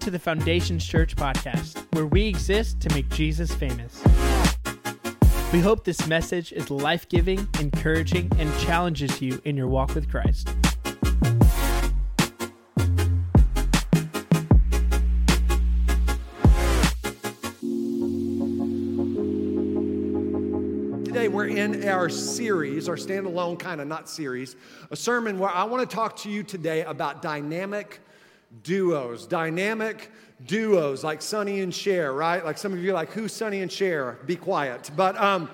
To 0.00 0.10
the 0.10 0.18
Foundations 0.18 0.86
Church 0.86 1.14
podcast, 1.14 1.84
where 1.92 2.06
we 2.06 2.26
exist 2.26 2.80
to 2.80 2.94
make 2.94 3.06
Jesus 3.10 3.54
famous. 3.54 4.02
We 5.52 5.60
hope 5.60 5.84
this 5.84 6.06
message 6.06 6.52
is 6.52 6.70
life 6.70 7.06
giving, 7.10 7.46
encouraging, 7.58 8.30
and 8.38 8.58
challenges 8.60 9.20
you 9.20 9.42
in 9.44 9.58
your 9.58 9.66
walk 9.66 9.94
with 9.94 10.10
Christ. 10.10 10.46
Today, 21.04 21.28
we're 21.28 21.48
in 21.48 21.86
our 21.86 22.08
series, 22.08 22.88
our 22.88 22.96
standalone 22.96 23.58
kind 23.58 23.82
of 23.82 23.86
not 23.86 24.08
series, 24.08 24.56
a 24.90 24.96
sermon 24.96 25.38
where 25.38 25.50
I 25.50 25.64
want 25.64 25.86
to 25.88 25.94
talk 25.94 26.16
to 26.18 26.30
you 26.30 26.42
today 26.42 26.84
about 26.84 27.20
dynamic 27.20 28.00
duos. 28.62 29.26
Dynamic 29.26 30.10
duos, 30.46 31.04
like 31.04 31.22
Sonny 31.22 31.60
and 31.60 31.74
Cher, 31.74 32.12
right? 32.12 32.44
Like 32.44 32.58
some 32.58 32.72
of 32.72 32.78
you 32.78 32.90
are 32.90 32.94
like, 32.94 33.10
who's 33.10 33.32
Sonny 33.32 33.62
and 33.62 33.70
Cher? 33.70 34.18
Be 34.26 34.36
quiet. 34.36 34.90
But 34.96 35.16
um, 35.16 35.50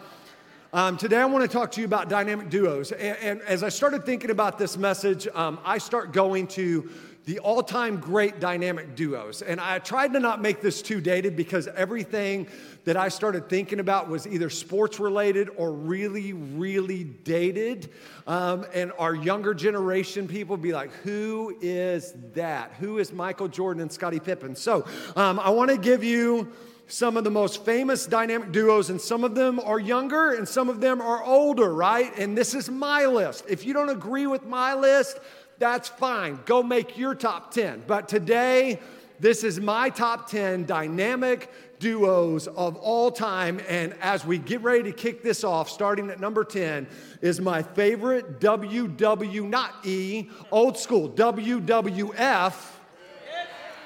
um, 0.73 0.97
today, 0.97 1.19
I 1.19 1.25
want 1.25 1.49
to 1.49 1.49
talk 1.49 1.71
to 1.73 1.81
you 1.81 1.87
about 1.87 2.09
dynamic 2.09 2.51
duos. 2.51 2.93
And, 2.93 3.17
and 3.19 3.41
as 3.43 3.63
I 3.63 3.69
started 3.69 4.05
thinking 4.05 4.31
about 4.31 4.59
this 4.59 4.77
message, 4.77 5.27
um, 5.35 5.59
I 5.65 5.79
start 5.79 6.13
going 6.13 6.47
to 6.49 6.91
the 7.27 7.41
all 7.41 7.61
time 7.61 7.99
great 7.99 8.39
dynamic 8.39 8.95
duos. 8.95 9.43
And 9.43 9.61
I 9.61 9.81
tried 9.81 10.13
to 10.13 10.21
not 10.21 10.41
make 10.41 10.63
this 10.63 10.81
too 10.81 11.01
dated 11.01 11.37
because 11.37 11.67
everything 11.67 12.47
that 12.85 12.97
I 12.97 13.09
started 13.09 13.49
thinking 13.49 13.81
about 13.81 14.09
was 14.09 14.29
either 14.29 14.49
sports 14.49 15.01
related 15.01 15.51
or 15.57 15.73
really, 15.73 16.33
really 16.33 17.03
dated. 17.03 17.91
Um, 18.29 18.65
and 18.73 18.93
our 18.97 19.13
younger 19.13 19.55
generation 19.55 20.29
people 20.29 20.57
be 20.57 20.73
like, 20.73 20.93
who 21.03 21.59
is 21.61 22.15
that? 22.35 22.73
Who 22.79 22.99
is 22.99 23.13
Michael 23.13 23.49
Jordan 23.49 23.83
and 23.83 23.91
Scottie 23.91 24.21
Pippen? 24.21 24.55
So 24.55 24.87
um, 25.17 25.41
I 25.41 25.51
want 25.51 25.73
to 25.73 25.79
give 25.79 26.05
you 26.05 26.53
some 26.87 27.17
of 27.17 27.25
the 27.25 27.31
most 27.31 27.65
famous 27.65 28.07
dynamic 28.07 28.53
duos, 28.53 28.91
and 28.91 29.01
some 29.01 29.25
of 29.25 29.35
them 29.35 29.59
are 29.59 29.81
younger 29.81 30.35
and 30.35 30.49
some 30.49 30.69
of 30.69 30.81
them 30.81 31.01
are 31.01 31.25
older, 31.25 31.75
right? 31.75 32.17
And 32.17 32.39
this 32.39 32.55
is 32.55 32.71
my 32.71 33.07
list. 33.07 33.45
If 33.49 33.67
you 33.67 33.73
don't 33.73 33.89
agree 33.89 34.29
with 34.29 34.47
my 34.47 34.75
list, 34.75 35.19
that's 35.59 35.89
fine. 35.89 36.41
Go 36.45 36.63
make 36.63 36.99
your 36.99 37.15
top 37.15 37.53
10. 37.53 37.85
But 37.87 38.09
today, 38.09 38.81
this 39.21 39.45
is 39.45 39.59
my 39.59 39.91
top 39.91 40.29
10 40.31 40.67
dynamic 40.67 41.51
duos 41.79 42.47
of 42.47 42.77
all 42.77 43.11
time. 43.11 43.61
And 43.69 43.95
as 44.01 44.25
we 44.25 44.39
get 44.39 44.63
ready 44.63 44.85
to 44.85 44.93
kick 44.93 45.23
this 45.23 45.45
off, 45.45 45.71
starting 45.71 46.11
at 46.11 46.21
number 46.21 46.45
10, 46.45 46.87
is 47.21 47.41
my 47.41 47.63
favorite 47.63 48.41
WW, 48.41 49.49
not 49.49 49.75
E, 49.85 50.29
old 50.51 50.77
school, 50.79 51.09
WWF 51.11 52.55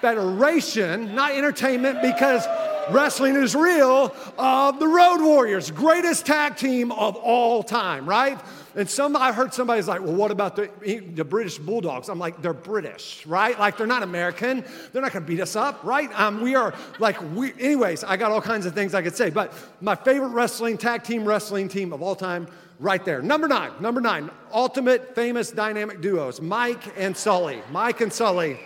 Federation, 0.01 1.15
not 1.15 1.33
entertainment, 1.33 2.01
because 2.01 2.47
wrestling 2.91 3.37
is 3.37 3.55
real, 3.55 4.15
of 4.39 4.79
the 4.79 4.89
Road 4.89 5.21
Warriors, 5.21 5.71
greatest 5.71 6.25
tag 6.25 6.57
team 6.57 6.91
of 6.93 7.17
all 7.17 7.63
time, 7.63 8.09
right? 8.09 8.41
And 8.77 8.89
some, 8.89 9.17
I 9.17 9.33
heard 9.33 9.53
somebody's 9.53 9.89
like, 9.89 10.01
well, 10.01 10.15
what 10.15 10.31
about 10.31 10.55
the, 10.55 10.71
the 11.15 11.25
British 11.25 11.59
Bulldogs? 11.59 12.09
I'm 12.09 12.19
like, 12.19 12.41
they're 12.41 12.53
British, 12.53 13.27
right? 13.27 13.59
Like, 13.59 13.77
they're 13.77 13.87
not 13.87 14.03
American. 14.03 14.65
They're 14.93 15.03
not 15.03 15.13
gonna 15.13 15.25
beat 15.25 15.41
us 15.41 15.57
up, 15.57 15.83
right? 15.83 16.09
Um, 16.19 16.41
we 16.41 16.55
are 16.55 16.73
like, 16.99 17.21
we, 17.35 17.53
anyways, 17.59 18.05
I 18.05 18.17
got 18.17 18.31
all 18.31 18.41
kinds 18.41 18.67
of 18.67 18.75
things 18.75 18.95
I 18.95 19.03
could 19.03 19.17
say, 19.17 19.31
but 19.31 19.53
my 19.81 19.97
favorite 19.97 20.29
wrestling, 20.29 20.79
tag 20.79 21.03
team 21.03 21.25
wrestling 21.25 21.69
team 21.69 21.93
of 21.93 22.01
all 22.01 22.15
time, 22.15 22.47
right 22.79 23.05
there. 23.05 23.21
Number 23.21 23.47
nine, 23.49 23.73
number 23.81 24.01
nine, 24.01 24.31
ultimate 24.53 25.15
famous 25.15 25.51
dynamic 25.51 26.01
duos, 26.01 26.41
Mike 26.41 26.93
and 26.97 27.17
Sully. 27.17 27.63
Mike 27.71 28.01
and 28.01 28.13
Sully. 28.13 28.59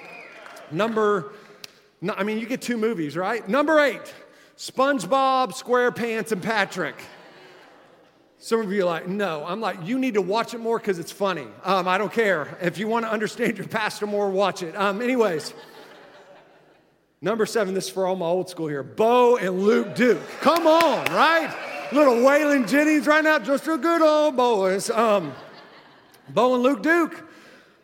Number, 0.71 1.33
I 2.09 2.23
mean, 2.25 2.39
you 2.39 2.47
get 2.47 2.63
two 2.63 2.77
movies, 2.77 3.17
right? 3.17 3.47
Number 3.49 3.81
eight, 3.81 4.15
SpongeBob, 4.57 5.53
SquarePants, 5.53 6.31
and 6.33 6.43
Patrick. 6.43 6.97
Some 8.45 8.61
of 8.61 8.71
you 8.71 8.83
are 8.83 8.85
like, 8.85 9.09
no. 9.09 9.43
I'm 9.47 9.63
like, 9.63 9.79
you 9.87 9.99
need 9.99 10.13
to 10.15 10.21
watch 10.21 10.53
it 10.53 10.59
more 10.59 10.79
because 10.79 10.99
it's 10.99 11.11
funny. 11.11 11.47
Um, 11.63 11.89
I 11.89 11.97
don't 11.97 12.13
care. 12.13 12.59
If 12.61 12.77
you 12.77 12.87
want 12.87 13.07
to 13.07 13.11
understand 13.11 13.57
your 13.57 13.67
pastor 13.67 14.07
more, 14.07 14.29
watch 14.29 14.63
it. 14.63 14.77
Um, 14.77 15.01
anyways, 15.01 15.55
number 17.23 17.47
seven, 17.47 17.73
this 17.73 17.87
is 17.87 17.91
for 17.91 18.07
all 18.07 18.17
my 18.17 18.27
old 18.27 18.51
school 18.51 18.67
here 18.69 18.83
Bo 18.83 19.39
and 19.39 19.61
Luke 19.61 19.95
Duke. 19.95 20.21
Come 20.43 20.67
on, 20.67 21.07
right? 21.07 21.57
Little 21.91 22.17
Waylon 22.17 22.69
Jennings 22.69 23.07
right 23.07 23.25
now, 23.25 23.39
just 23.39 23.67
a 23.67 23.79
good 23.79 24.03
old 24.03 24.37
boys. 24.37 24.91
Um, 24.91 25.33
Bo 26.29 26.53
and 26.53 26.63
Luke 26.63 26.83
Duke. 26.83 27.27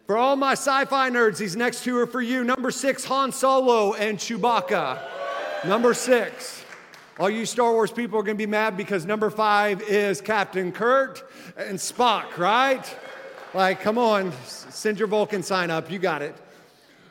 For 0.06 0.18
all 0.18 0.36
my 0.36 0.52
sci 0.52 0.84
fi 0.84 1.08
nerds, 1.08 1.38
these 1.38 1.56
next 1.56 1.84
two 1.84 1.96
are 1.96 2.06
for 2.06 2.20
you. 2.20 2.44
Number 2.44 2.70
six, 2.70 3.06
Han 3.06 3.32
Solo 3.32 3.94
and 3.94 4.18
Chewbacca. 4.18 5.00
Number 5.64 5.94
six. 5.94 6.59
All 7.20 7.28
you 7.28 7.44
Star 7.44 7.70
Wars 7.74 7.92
people 7.92 8.18
are 8.18 8.22
gonna 8.22 8.36
be 8.36 8.46
mad 8.46 8.78
because 8.78 9.04
number 9.04 9.28
five 9.28 9.82
is 9.82 10.22
Captain 10.22 10.72
Kirk 10.72 11.30
and 11.54 11.78
Spock, 11.78 12.38
right? 12.38 12.82
Like, 13.52 13.82
come 13.82 13.98
on, 13.98 14.32
send 14.46 14.98
your 14.98 15.06
Vulcan 15.06 15.42
sign 15.42 15.70
up, 15.70 15.90
you 15.90 15.98
got 15.98 16.22
it. 16.22 16.34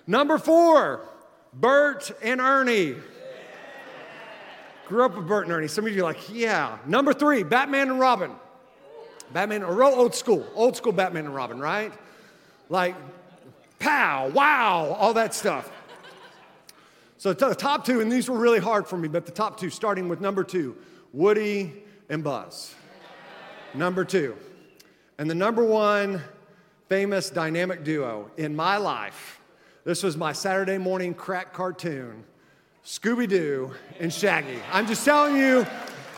Number 0.08 0.40
four, 0.40 1.02
Bert 1.53 2.09
and 2.24 2.42
Ernie. 2.42 2.96
Grew 4.88 5.06
up 5.06 5.16
with 5.16 5.28
Bert 5.28 5.44
and 5.44 5.53
Ernie. 5.53 5.68
Some 5.68 5.86
of 5.86 5.94
you 5.94 6.00
are 6.00 6.06
like, 6.06 6.34
yeah. 6.34 6.80
Number 6.88 7.14
three, 7.14 7.44
Batman 7.44 7.91
and 7.91 8.00
Robin. 8.00 8.31
Batman, 9.31 9.62
or 9.62 9.76
real 9.76 9.90
old 9.90 10.16
school, 10.16 10.44
old 10.56 10.76
school 10.76 10.91
Batman 10.91 11.26
and 11.26 11.36
Robin, 11.36 11.59
right? 11.59 11.94
Like, 12.68 12.96
pow, 13.78 14.30
wow, 14.30 14.97
all 15.00 15.14
that 15.14 15.36
stuff. 15.36 15.72
So 17.19 17.34
the 17.34 17.53
top 17.53 17.84
two, 17.84 18.00
and 18.00 18.09
these 18.09 18.30
were 18.30 18.38
really 18.38 18.59
hard 18.59 18.88
for 18.88 18.96
me, 18.96 19.09
but 19.09 19.25
the 19.25 19.34
top 19.34 19.59
two, 19.59 19.69
starting 19.69 20.07
with 20.07 20.22
number 20.22 20.41
two, 20.41 20.78
Woody 21.12 21.84
and 22.07 22.24
Buzz. 22.24 22.74
Number 23.74 24.06
two. 24.06 24.38
And 25.18 25.29
the 25.29 25.35
number 25.35 25.62
one 25.62 26.22
famous 26.88 27.29
dynamic 27.29 27.84
duo 27.84 28.31
in 28.38 28.56
my 28.56 28.78
life, 28.78 29.41
this 29.84 30.02
was 30.02 30.16
my 30.16 30.31
Saturday 30.31 30.78
morning 30.78 31.13
crack 31.13 31.52
cartoon, 31.52 32.24
Scooby 32.85 33.28
Doo 33.28 33.74
and 34.00 34.13
Shaggy. 34.13 34.59
I'm 34.72 34.88
just 34.88 35.03
telling 35.03 35.35
you, 35.35 35.68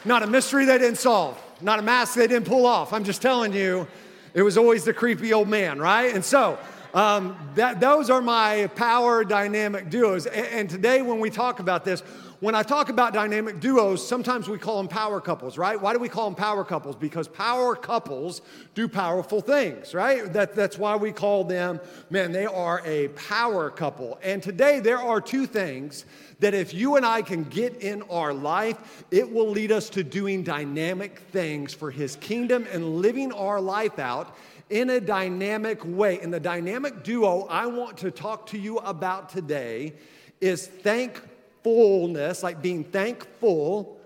not 0.05 0.21
a 0.21 0.27
mystery 0.27 0.65
they 0.65 0.77
didn't 0.77 0.99
solve, 0.99 1.41
not 1.61 1.79
a 1.79 1.81
mask 1.81 2.13
they 2.13 2.27
didn't 2.27 2.45
pull 2.45 2.67
off. 2.67 2.93
I'm 2.93 3.03
just 3.03 3.23
telling 3.23 3.53
you, 3.53 3.87
it 4.35 4.43
was 4.43 4.55
always 4.55 4.83
the 4.83 4.93
creepy 4.93 5.33
old 5.33 5.47
man, 5.47 5.79
right? 5.79 6.13
And 6.13 6.23
so, 6.23 6.59
um, 6.93 7.37
that, 7.55 7.79
those 7.79 8.09
are 8.09 8.21
my 8.21 8.67
power 8.75 9.23
dynamic 9.23 9.89
duos. 9.89 10.25
And, 10.25 10.45
and 10.47 10.69
today, 10.69 11.01
when 11.01 11.19
we 11.19 11.29
talk 11.29 11.59
about 11.59 11.85
this, 11.85 12.01
when 12.41 12.55
I 12.55 12.63
talk 12.63 12.89
about 12.89 13.13
dynamic 13.13 13.59
duos, 13.59 14.05
sometimes 14.05 14.49
we 14.49 14.57
call 14.57 14.77
them 14.77 14.87
power 14.87 15.21
couples, 15.21 15.59
right? 15.59 15.79
Why 15.79 15.93
do 15.93 15.99
we 15.99 16.09
call 16.09 16.25
them 16.25 16.35
power 16.35 16.63
couples? 16.63 16.95
Because 16.95 17.27
power 17.27 17.75
couples 17.75 18.41
do 18.73 18.87
powerful 18.87 19.41
things, 19.41 19.93
right? 19.93 20.33
That, 20.33 20.55
that's 20.55 20.77
why 20.77 20.95
we 20.95 21.11
call 21.11 21.43
them, 21.43 21.79
man, 22.09 22.31
they 22.31 22.47
are 22.47 22.81
a 22.83 23.09
power 23.09 23.69
couple. 23.69 24.17
And 24.23 24.41
today, 24.41 24.79
there 24.79 24.97
are 24.97 25.21
two 25.21 25.45
things 25.45 26.05
that 26.39 26.55
if 26.55 26.73
you 26.73 26.95
and 26.95 27.05
I 27.05 27.21
can 27.21 27.43
get 27.43 27.75
in 27.83 28.01
our 28.09 28.33
life, 28.33 29.05
it 29.11 29.31
will 29.31 29.49
lead 29.49 29.71
us 29.71 29.89
to 29.91 30.03
doing 30.03 30.41
dynamic 30.41 31.19
things 31.31 31.75
for 31.75 31.91
His 31.91 32.15
kingdom 32.15 32.65
and 32.71 32.97
living 32.97 33.31
our 33.31 33.61
life 33.61 33.99
out 33.99 34.35
in 34.71 34.89
a 34.89 34.99
dynamic 34.99 35.81
way. 35.85 36.19
And 36.21 36.33
the 36.33 36.39
dynamic 36.39 37.03
duo 37.03 37.45
I 37.49 37.67
want 37.67 37.97
to 37.97 38.09
talk 38.09 38.47
to 38.47 38.57
you 38.57 38.77
about 38.79 39.29
today 39.29 39.93
is 40.39 40.65
thankfulness, 40.65 42.41
like 42.41 42.61
being 42.61 42.83
thankful 42.85 43.99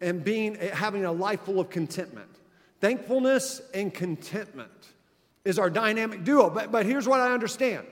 and 0.00 0.22
being 0.22 0.54
having 0.54 1.04
a 1.04 1.12
life 1.12 1.40
full 1.40 1.58
of 1.58 1.70
contentment. 1.70 2.28
Thankfulness 2.80 3.60
and 3.74 3.92
contentment 3.92 4.70
is 5.44 5.58
our 5.58 5.70
dynamic 5.70 6.22
duo. 6.22 6.48
But, 6.50 6.70
but 6.70 6.86
here's 6.86 7.08
what 7.08 7.20
I 7.20 7.32
understand 7.32 7.86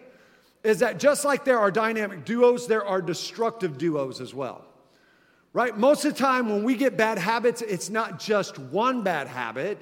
is 0.63 0.81
that 0.81 0.99
just 0.99 1.25
like 1.25 1.45
there 1.45 1.59
are 1.59 1.71
dynamic 1.71 2.25
duos, 2.25 2.67
there 2.67 2.85
are 2.85 3.01
destructive 3.01 3.79
duos 3.79 4.21
as 4.21 4.35
well. 4.35 4.65
Right? 5.55 5.77
Most 5.77 6.05
of 6.05 6.13
the 6.15 6.19
time 6.19 6.51
when 6.51 6.63
we 6.63 6.77
get 6.77 6.97
bad 6.97 7.17
habits, 7.17 7.63
it's 7.63 7.89
not 7.89 8.21
just 8.21 8.59
one 8.59 9.03
bad 9.03 9.29
habit, 9.29 9.79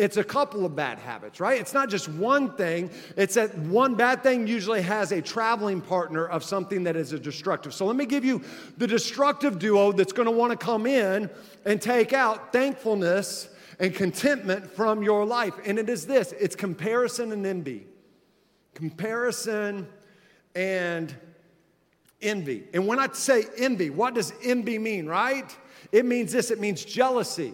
it's 0.00 0.16
a 0.16 0.24
couple 0.24 0.64
of 0.64 0.74
bad 0.74 0.98
habits, 0.98 1.40
right? 1.40 1.60
It's 1.60 1.74
not 1.74 1.90
just 1.90 2.08
one 2.08 2.56
thing. 2.56 2.90
It's 3.18 3.34
that 3.34 3.56
one 3.58 3.96
bad 3.96 4.22
thing 4.22 4.46
usually 4.46 4.80
has 4.80 5.12
a 5.12 5.20
traveling 5.20 5.82
partner 5.82 6.26
of 6.26 6.42
something 6.42 6.84
that 6.84 6.96
is 6.96 7.12
a 7.12 7.18
destructive. 7.18 7.74
So 7.74 7.84
let 7.84 7.96
me 7.96 8.06
give 8.06 8.24
you 8.24 8.42
the 8.78 8.86
destructive 8.86 9.58
duo 9.58 9.92
that's 9.92 10.14
going 10.14 10.24
to 10.24 10.32
want 10.32 10.52
to 10.52 10.56
come 10.56 10.86
in 10.86 11.28
and 11.66 11.82
take 11.82 12.14
out 12.14 12.50
thankfulness 12.50 13.50
and 13.78 13.94
contentment 13.94 14.70
from 14.70 15.02
your 15.02 15.26
life. 15.26 15.54
And 15.66 15.78
it 15.78 15.90
is 15.90 16.06
this 16.06 16.32
it's 16.32 16.56
comparison 16.56 17.30
and 17.30 17.44
envy. 17.44 17.86
Comparison 18.72 19.86
and 20.54 21.14
envy. 22.22 22.64
And 22.72 22.86
when 22.86 22.98
I 22.98 23.08
say 23.12 23.44
envy, 23.58 23.90
what 23.90 24.14
does 24.14 24.32
envy 24.42 24.78
mean, 24.78 25.04
right? 25.04 25.54
It 25.92 26.06
means 26.06 26.32
this 26.32 26.50
it 26.50 26.58
means 26.58 26.86
jealousy. 26.86 27.52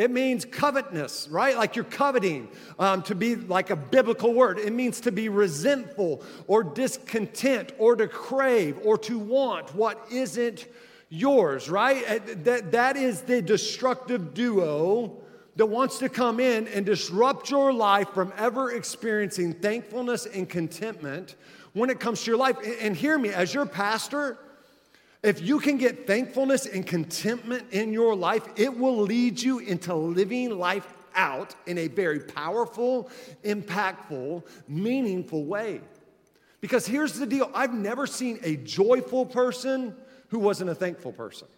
It 0.00 0.10
means 0.10 0.46
covetousness, 0.46 1.28
right? 1.28 1.54
Like 1.58 1.76
you're 1.76 1.84
coveting, 1.84 2.48
um, 2.78 3.02
to 3.02 3.14
be 3.14 3.36
like 3.36 3.68
a 3.68 3.76
biblical 3.76 4.32
word. 4.32 4.58
It 4.58 4.72
means 4.72 4.98
to 5.02 5.12
be 5.12 5.28
resentful 5.28 6.22
or 6.46 6.64
discontent 6.64 7.72
or 7.76 7.96
to 7.96 8.08
crave 8.08 8.78
or 8.82 8.96
to 8.96 9.18
want 9.18 9.74
what 9.74 10.02
isn't 10.10 10.66
yours, 11.10 11.68
right? 11.68 12.02
That, 12.44 12.72
that 12.72 12.96
is 12.96 13.20
the 13.20 13.42
destructive 13.42 14.32
duo 14.32 15.18
that 15.56 15.66
wants 15.66 15.98
to 15.98 16.08
come 16.08 16.40
in 16.40 16.66
and 16.68 16.86
disrupt 16.86 17.50
your 17.50 17.70
life 17.70 18.08
from 18.14 18.32
ever 18.38 18.70
experiencing 18.72 19.52
thankfulness 19.52 20.24
and 20.24 20.48
contentment 20.48 21.34
when 21.74 21.90
it 21.90 22.00
comes 22.00 22.22
to 22.22 22.30
your 22.30 22.38
life. 22.38 22.56
And 22.80 22.96
hear 22.96 23.18
me, 23.18 23.28
as 23.28 23.52
your 23.52 23.66
pastor, 23.66 24.38
if 25.22 25.42
you 25.42 25.58
can 25.60 25.76
get 25.76 26.06
thankfulness 26.06 26.66
and 26.66 26.86
contentment 26.86 27.64
in 27.72 27.92
your 27.92 28.14
life, 28.14 28.46
it 28.56 28.76
will 28.76 29.02
lead 29.02 29.40
you 29.40 29.58
into 29.58 29.94
living 29.94 30.58
life 30.58 30.86
out 31.14 31.54
in 31.66 31.76
a 31.78 31.88
very 31.88 32.20
powerful, 32.20 33.10
impactful, 33.44 34.42
meaningful 34.68 35.44
way. 35.44 35.80
Because 36.60 36.86
here's 36.86 37.14
the 37.14 37.26
deal 37.26 37.50
I've 37.54 37.74
never 37.74 38.06
seen 38.06 38.38
a 38.42 38.56
joyful 38.56 39.26
person 39.26 39.94
who 40.28 40.38
wasn't 40.38 40.70
a 40.70 40.74
thankful 40.74 41.12
person 41.12 41.48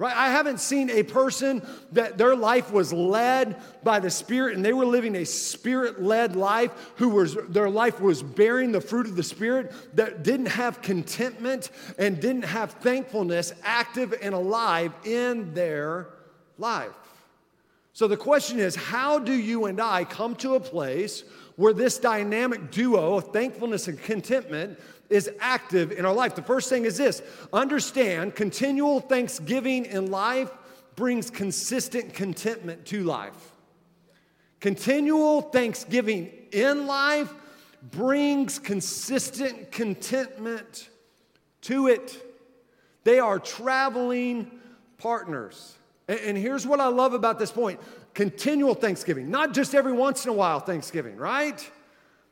right? 0.00 0.16
I 0.16 0.30
haven't 0.30 0.60
seen 0.60 0.88
a 0.88 1.02
person 1.02 1.60
that 1.92 2.16
their 2.16 2.34
life 2.34 2.72
was 2.72 2.90
led 2.90 3.60
by 3.84 4.00
the 4.00 4.08
Spirit 4.08 4.56
and 4.56 4.64
they 4.64 4.72
were 4.72 4.86
living 4.86 5.14
a 5.14 5.26
Spirit 5.26 6.02
led 6.02 6.36
life, 6.36 6.72
who 6.96 7.10
was, 7.10 7.36
their 7.50 7.68
life 7.68 8.00
was 8.00 8.22
bearing 8.22 8.72
the 8.72 8.80
fruit 8.80 9.06
of 9.06 9.14
the 9.14 9.22
Spirit, 9.22 9.74
that 9.94 10.22
didn't 10.22 10.46
have 10.46 10.80
contentment 10.80 11.70
and 11.98 12.18
didn't 12.18 12.46
have 12.46 12.72
thankfulness 12.80 13.52
active 13.62 14.14
and 14.22 14.34
alive 14.34 14.94
in 15.04 15.52
their 15.52 16.08
life. 16.56 16.88
So 17.92 18.08
the 18.08 18.16
question 18.16 18.58
is 18.58 18.74
how 18.74 19.18
do 19.18 19.34
you 19.34 19.66
and 19.66 19.82
I 19.82 20.04
come 20.04 20.34
to 20.36 20.54
a 20.54 20.60
place 20.60 21.24
where 21.56 21.74
this 21.74 21.98
dynamic 21.98 22.70
duo 22.70 23.16
of 23.16 23.34
thankfulness 23.34 23.86
and 23.86 24.02
contentment 24.02 24.78
is 25.10 25.28
active 25.40 25.92
in 25.92 26.06
our 26.06 26.14
life. 26.14 26.36
The 26.36 26.42
first 26.42 26.68
thing 26.68 26.84
is 26.84 26.96
this 26.96 27.20
understand 27.52 28.34
continual 28.34 29.00
thanksgiving 29.00 29.84
in 29.84 30.10
life 30.10 30.50
brings 30.96 31.30
consistent 31.30 32.14
contentment 32.14 32.86
to 32.86 33.02
life. 33.02 33.52
Continual 34.60 35.40
thanksgiving 35.40 36.30
in 36.52 36.86
life 36.86 37.32
brings 37.90 38.58
consistent 38.58 39.72
contentment 39.72 40.88
to 41.62 41.88
it. 41.88 42.22
They 43.04 43.18
are 43.18 43.38
traveling 43.38 44.50
partners. 44.98 45.76
And, 46.06 46.36
here's 46.36 46.66
what 46.66 46.80
I 46.80 46.88
love 46.88 47.14
about 47.14 47.38
this 47.38 47.52
point 47.52 47.80
continual 48.14 48.74
thanksgiving, 48.74 49.30
not 49.30 49.54
just 49.54 49.74
every 49.74 49.92
once 49.92 50.24
in 50.24 50.30
a 50.30 50.34
while 50.34 50.60
thanksgiving, 50.60 51.16
right? 51.16 51.70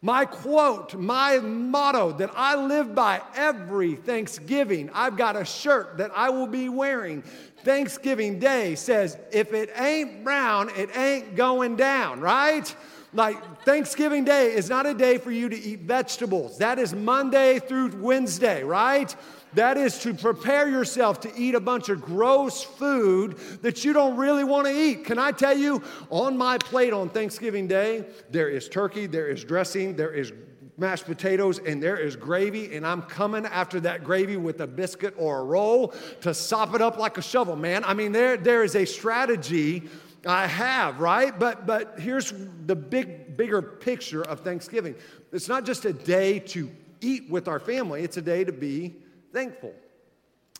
My 0.00 0.24
quote, 0.26 0.94
my 0.94 1.38
motto 1.38 2.12
that 2.12 2.30
I 2.36 2.54
live 2.54 2.94
by 2.94 3.20
every 3.34 3.96
Thanksgiving, 3.96 4.90
I've 4.94 5.16
got 5.16 5.34
a 5.34 5.44
shirt 5.44 5.98
that 5.98 6.12
I 6.14 6.30
will 6.30 6.46
be 6.46 6.68
wearing. 6.68 7.22
Thanksgiving 7.64 8.38
Day 8.38 8.76
says, 8.76 9.18
if 9.32 9.52
it 9.52 9.70
ain't 9.74 10.22
brown, 10.22 10.70
it 10.76 10.96
ain't 10.96 11.34
going 11.34 11.74
down, 11.74 12.20
right? 12.20 12.72
Like 13.12 13.64
Thanksgiving 13.64 14.24
Day 14.24 14.54
is 14.54 14.68
not 14.68 14.86
a 14.86 14.94
day 14.94 15.18
for 15.18 15.32
you 15.32 15.48
to 15.48 15.58
eat 15.58 15.80
vegetables. 15.80 16.58
That 16.58 16.78
is 16.78 16.94
Monday 16.94 17.58
through 17.58 17.96
Wednesday, 17.96 18.62
right? 18.62 19.14
That 19.54 19.76
is 19.76 19.98
to 20.00 20.14
prepare 20.14 20.68
yourself 20.68 21.20
to 21.20 21.32
eat 21.36 21.54
a 21.54 21.60
bunch 21.60 21.88
of 21.88 22.00
gross 22.02 22.62
food 22.62 23.38
that 23.62 23.84
you 23.84 23.92
don't 23.92 24.16
really 24.16 24.44
want 24.44 24.66
to 24.66 24.72
eat. 24.72 25.04
Can 25.04 25.18
I 25.18 25.32
tell 25.32 25.56
you, 25.56 25.82
on 26.10 26.36
my 26.36 26.58
plate 26.58 26.92
on 26.92 27.08
Thanksgiving 27.08 27.66
Day, 27.66 28.04
there 28.30 28.48
is 28.48 28.68
turkey, 28.68 29.06
there 29.06 29.28
is 29.28 29.44
dressing, 29.44 29.96
there 29.96 30.12
is 30.12 30.32
mashed 30.76 31.06
potatoes, 31.06 31.58
and 31.58 31.82
there 31.82 31.96
is 31.96 32.14
gravy, 32.14 32.76
and 32.76 32.86
I'm 32.86 33.02
coming 33.02 33.44
after 33.46 33.80
that 33.80 34.04
gravy 34.04 34.36
with 34.36 34.60
a 34.60 34.66
biscuit 34.66 35.12
or 35.16 35.40
a 35.40 35.44
roll 35.44 35.88
to 36.20 36.32
sop 36.32 36.74
it 36.74 36.80
up 36.80 36.98
like 36.98 37.18
a 37.18 37.22
shovel, 37.22 37.56
man. 37.56 37.84
I 37.84 37.94
mean, 37.94 38.12
there, 38.12 38.36
there 38.36 38.62
is 38.62 38.76
a 38.76 38.84
strategy 38.84 39.88
I 40.26 40.46
have, 40.46 41.00
right? 41.00 41.36
But 41.36 41.66
but 41.66 41.98
here's 41.98 42.32
the 42.66 42.74
big 42.74 43.36
bigger 43.36 43.62
picture 43.62 44.22
of 44.22 44.40
Thanksgiving. 44.40 44.96
It's 45.32 45.48
not 45.48 45.64
just 45.64 45.84
a 45.84 45.92
day 45.92 46.40
to 46.40 46.70
eat 47.00 47.30
with 47.30 47.46
our 47.46 47.60
family, 47.60 48.02
it's 48.02 48.16
a 48.16 48.22
day 48.22 48.44
to 48.44 48.52
be 48.52 48.96
thankful. 49.38 49.72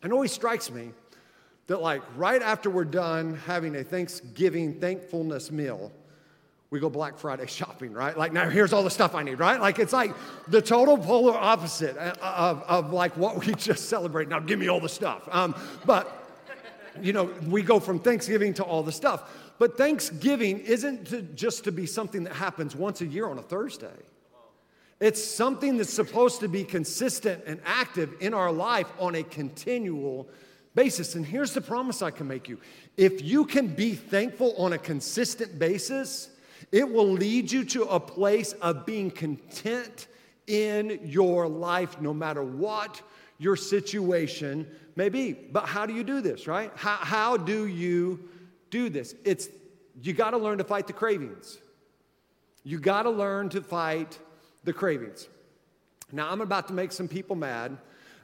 And 0.03 0.13
it 0.13 0.15
always 0.15 0.31
strikes 0.31 0.71
me 0.71 0.91
that, 1.67 1.83
like, 1.83 2.01
right 2.17 2.41
after 2.41 2.71
we're 2.71 2.85
done 2.85 3.35
having 3.45 3.75
a 3.75 3.83
Thanksgiving 3.83 4.79
thankfulness 4.79 5.51
meal, 5.51 5.91
we 6.71 6.79
go 6.79 6.89
Black 6.89 7.19
Friday 7.19 7.47
shopping, 7.49 7.93
right? 7.93 8.17
Like, 8.17 8.33
now 8.33 8.49
here's 8.49 8.73
all 8.73 8.85
the 8.85 8.91
stuff 8.91 9.17
I 9.17 9.25
need, 9.25 9.41
right? 9.41 9.61
Like, 9.61 9.81
it's 9.81 9.93
like 9.93 10.15
the 10.47 10.63
total 10.63 10.97
polar 10.97 11.37
opposite 11.37 11.97
of, 11.97 12.63
of 12.63 12.93
like 12.93 13.17
what 13.17 13.45
we 13.45 13.53
just 13.71 13.89
celebrated. 13.89 14.31
Now, 14.31 14.39
give 14.39 14.61
me 14.61 14.69
all 14.69 14.81
the 14.81 14.89
stuff. 14.89 15.29
Um, 15.33 15.57
but, 15.85 16.07
you 17.03 17.13
know, 17.13 17.25
we 17.49 17.63
go 17.63 17.81
from 17.81 17.99
Thanksgiving 17.99 18.55
to 18.55 18.63
all 18.63 18.85
the 18.85 18.93
stuff. 18.93 19.29
But 19.59 19.77
Thanksgiving 19.77 20.61
isn't 20.61 21.09
to, 21.09 21.23
just 21.23 21.65
to 21.65 21.73
be 21.73 21.85
something 21.85 22.23
that 22.25 22.35
happens 22.35 22.77
once 22.77 23.01
a 23.01 23.07
year 23.07 23.29
on 23.29 23.39
a 23.39 23.43
Thursday. 23.43 23.99
It's 25.01 25.23
something 25.23 25.77
that's 25.77 25.93
supposed 25.93 26.41
to 26.41 26.49
be 26.49 26.65
consistent 26.65 27.45
and 27.47 27.61
active 27.65 28.15
in 28.21 28.35
our 28.35 28.51
life 28.51 28.91
on 28.99 29.15
a 29.15 29.23
continual 29.23 30.29
basis. 30.75 31.15
And 31.15 31.25
here's 31.25 31.55
the 31.55 31.61
promise 31.61 32.03
I 32.03 32.11
can 32.11 32.27
make 32.27 32.49
you 32.49 32.59
if 32.97 33.23
you 33.23 33.45
can 33.45 33.69
be 33.69 33.95
thankful 33.95 34.55
on 34.57 34.73
a 34.73 34.79
consistent 34.79 35.59
basis, 35.59 36.31
it 36.73 36.89
will 36.89 37.09
lead 37.09 37.51
you 37.51 37.65
to 37.67 37.85
a 37.85 38.01
place 38.01 38.53
of 38.55 38.85
being 38.85 39.11
content 39.11 40.09
in 40.49 41.01
your 41.05 41.47
life, 41.47 42.01
no 42.01 42.13
matter 42.13 42.43
what 42.43 43.01
your 43.39 43.55
situation 43.55 44.67
may 44.97 45.09
be. 45.09 45.33
But 45.33 45.67
how 45.67 45.87
do 45.87 45.93
you 45.93 46.03
do 46.03 46.21
this, 46.21 46.49
right? 46.49 46.73
How, 46.75 46.97
how 46.97 47.37
do 47.37 47.67
you 47.67 48.29
do 48.71 48.89
this? 48.89 49.15
It's 49.25 49.49
you 50.03 50.13
got 50.13 50.31
to 50.31 50.39
learn 50.39 50.59
to 50.59 50.65
fight 50.65 50.87
the 50.87 50.93
cravings. 50.93 51.59
You 52.65 52.79
got 52.79 53.03
to 53.03 53.11
learn 53.11 53.49
to 53.51 53.63
fight 53.63 54.19
the 54.69 54.73
cravings. 54.73 55.29
Now, 56.13 56.31
I'm 56.31 56.41
about 56.41 56.69
to 56.69 56.75
make 56.75 56.93
some 56.93 57.09
people 57.09 57.35
mad 57.35 57.77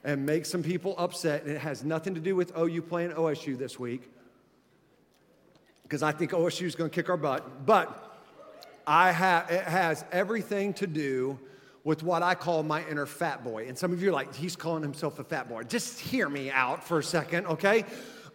and 0.05 0.25
make 0.25 0.47
some 0.47 0.63
people 0.63 0.95
upset, 0.99 1.43
and 1.43 1.51
it 1.51 1.59
has 1.59 1.83
nothing 1.83 2.15
to 2.15 2.21
do 2.21 2.37
with 2.37 2.57
OU 2.57 2.83
playing 2.83 3.11
OSU 3.11 3.59
this 3.59 3.79
week, 3.79 4.11
because 5.83 6.03
I 6.03 6.13
think 6.13 6.33
OSU 6.33 6.67
is 6.67 6.75
going 6.75 6.91
to 6.91 6.95
kick 6.95 7.09
our 7.09 7.17
butt. 7.17 7.67
But 7.67 8.19
I 8.87 9.11
have, 9.13 9.51
it 9.51 9.65
has 9.65 10.05
everything 10.13 10.75
to 10.75 10.87
do 10.87 11.39
with 11.83 12.03
what 12.03 12.23
I 12.23 12.35
call 12.35 12.63
my 12.63 12.87
inner 12.89 13.07
fat 13.07 13.43
boy. 13.43 13.67
And 13.67 13.77
some 13.77 13.93
of 13.93 14.03
you 14.03 14.11
are 14.11 14.13
like, 14.13 14.35
he's 14.35 14.57
calling 14.57 14.83
himself 14.83 15.19
a 15.19 15.25
fat 15.25 15.49
boy. 15.49 15.63
Just 15.65 16.01
hear 16.01 16.29
me 16.29 16.51
out 16.51 16.85
for 16.85 16.99
a 16.99 17.03
second, 17.03 17.47
okay? 17.47 17.85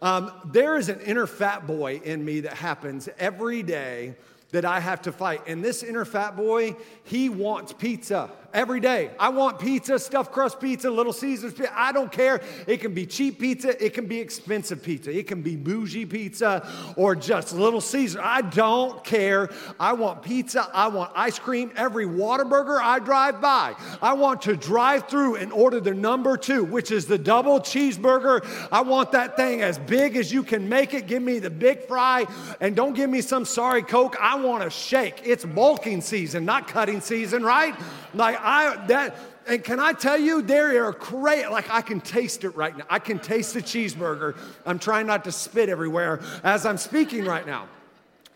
Um, 0.02 0.32
there 0.46 0.76
is 0.76 0.88
an 0.88 1.00
inner 1.00 1.26
fat 1.26 1.66
boy 1.66 2.00
in 2.04 2.24
me 2.24 2.40
that 2.40 2.54
happens 2.54 3.08
every 3.18 3.62
day 3.62 4.16
that 4.52 4.64
I 4.64 4.80
have 4.80 5.02
to 5.02 5.12
fight. 5.12 5.42
And 5.46 5.64
this 5.64 5.82
inner 5.82 6.04
fat 6.04 6.36
boy, 6.36 6.76
he 7.04 7.28
wants 7.28 7.72
pizza 7.72 8.30
every 8.52 8.80
day. 8.80 9.10
I 9.18 9.28
want 9.28 9.58
pizza, 9.58 9.98
stuffed 9.98 10.32
crust 10.32 10.60
pizza, 10.60 10.90
Little 10.90 11.12
Caesars 11.12 11.54
pizza. 11.54 11.72
I 11.78 11.92
don't 11.92 12.10
care. 12.10 12.40
It 12.66 12.78
can 12.78 12.94
be 12.94 13.06
cheap 13.06 13.38
pizza, 13.38 13.82
it 13.84 13.94
can 13.94 14.06
be 14.06 14.18
expensive 14.18 14.82
pizza, 14.82 15.16
it 15.16 15.26
can 15.26 15.42
be 15.42 15.56
bougie 15.56 16.06
pizza 16.06 16.68
or 16.96 17.14
just 17.14 17.52
Little 17.52 17.80
Caesar. 17.80 18.20
I 18.22 18.42
don't 18.42 19.02
care. 19.04 19.50
I 19.78 19.92
want 19.92 20.22
pizza, 20.22 20.68
I 20.72 20.88
want 20.88 21.12
ice 21.14 21.38
cream. 21.38 21.72
Every 21.76 22.06
Whataburger 22.06 22.80
I 22.80 22.98
drive 22.98 23.40
by, 23.40 23.74
I 24.02 24.12
want 24.14 24.42
to 24.42 24.56
drive 24.56 25.08
through 25.08 25.36
and 25.36 25.52
order 25.52 25.80
the 25.80 25.94
number 25.94 26.36
two, 26.36 26.64
which 26.64 26.90
is 26.90 27.06
the 27.06 27.18
double 27.18 27.60
cheeseburger. 27.60 28.46
I 28.72 28.82
want 28.82 29.12
that 29.12 29.36
thing 29.36 29.62
as 29.62 29.78
big 29.78 30.16
as 30.16 30.32
you 30.32 30.42
can 30.42 30.68
make 30.68 30.94
it. 30.94 31.06
Give 31.06 31.22
me 31.22 31.38
the 31.38 31.50
big 31.50 31.86
fry 31.86 32.26
and 32.60 32.74
don't 32.76 32.94
give 32.94 33.10
me 33.10 33.20
some 33.20 33.44
sorry 33.44 33.82
Coke. 33.82 34.16
I 34.20 34.36
want 34.36 34.64
a 34.64 34.70
shake. 34.70 35.22
It's 35.24 35.44
bulking 35.44 36.00
season, 36.00 36.44
not 36.44 36.68
cutting 36.68 37.00
season, 37.00 37.42
right? 37.42 37.74
Like 38.14 38.38
I 38.40 38.86
that 38.86 39.16
and 39.46 39.64
can 39.64 39.80
I 39.80 39.92
tell 39.94 40.18
you, 40.18 40.42
there 40.42 40.84
are 40.84 40.92
great, 40.92 41.50
like 41.50 41.68
I 41.70 41.82
can 41.82 42.00
taste 42.00 42.44
it 42.44 42.50
right 42.50 42.76
now. 42.76 42.84
I 42.88 42.98
can 42.98 43.18
taste 43.18 43.54
the 43.54 43.60
cheeseburger. 43.60 44.36
I'm 44.64 44.78
trying 44.78 45.08
not 45.08 45.24
to 45.24 45.32
spit 45.32 45.68
everywhere 45.68 46.20
as 46.44 46.64
I'm 46.64 46.78
speaking 46.78 47.24
right 47.24 47.46
now. 47.46 47.68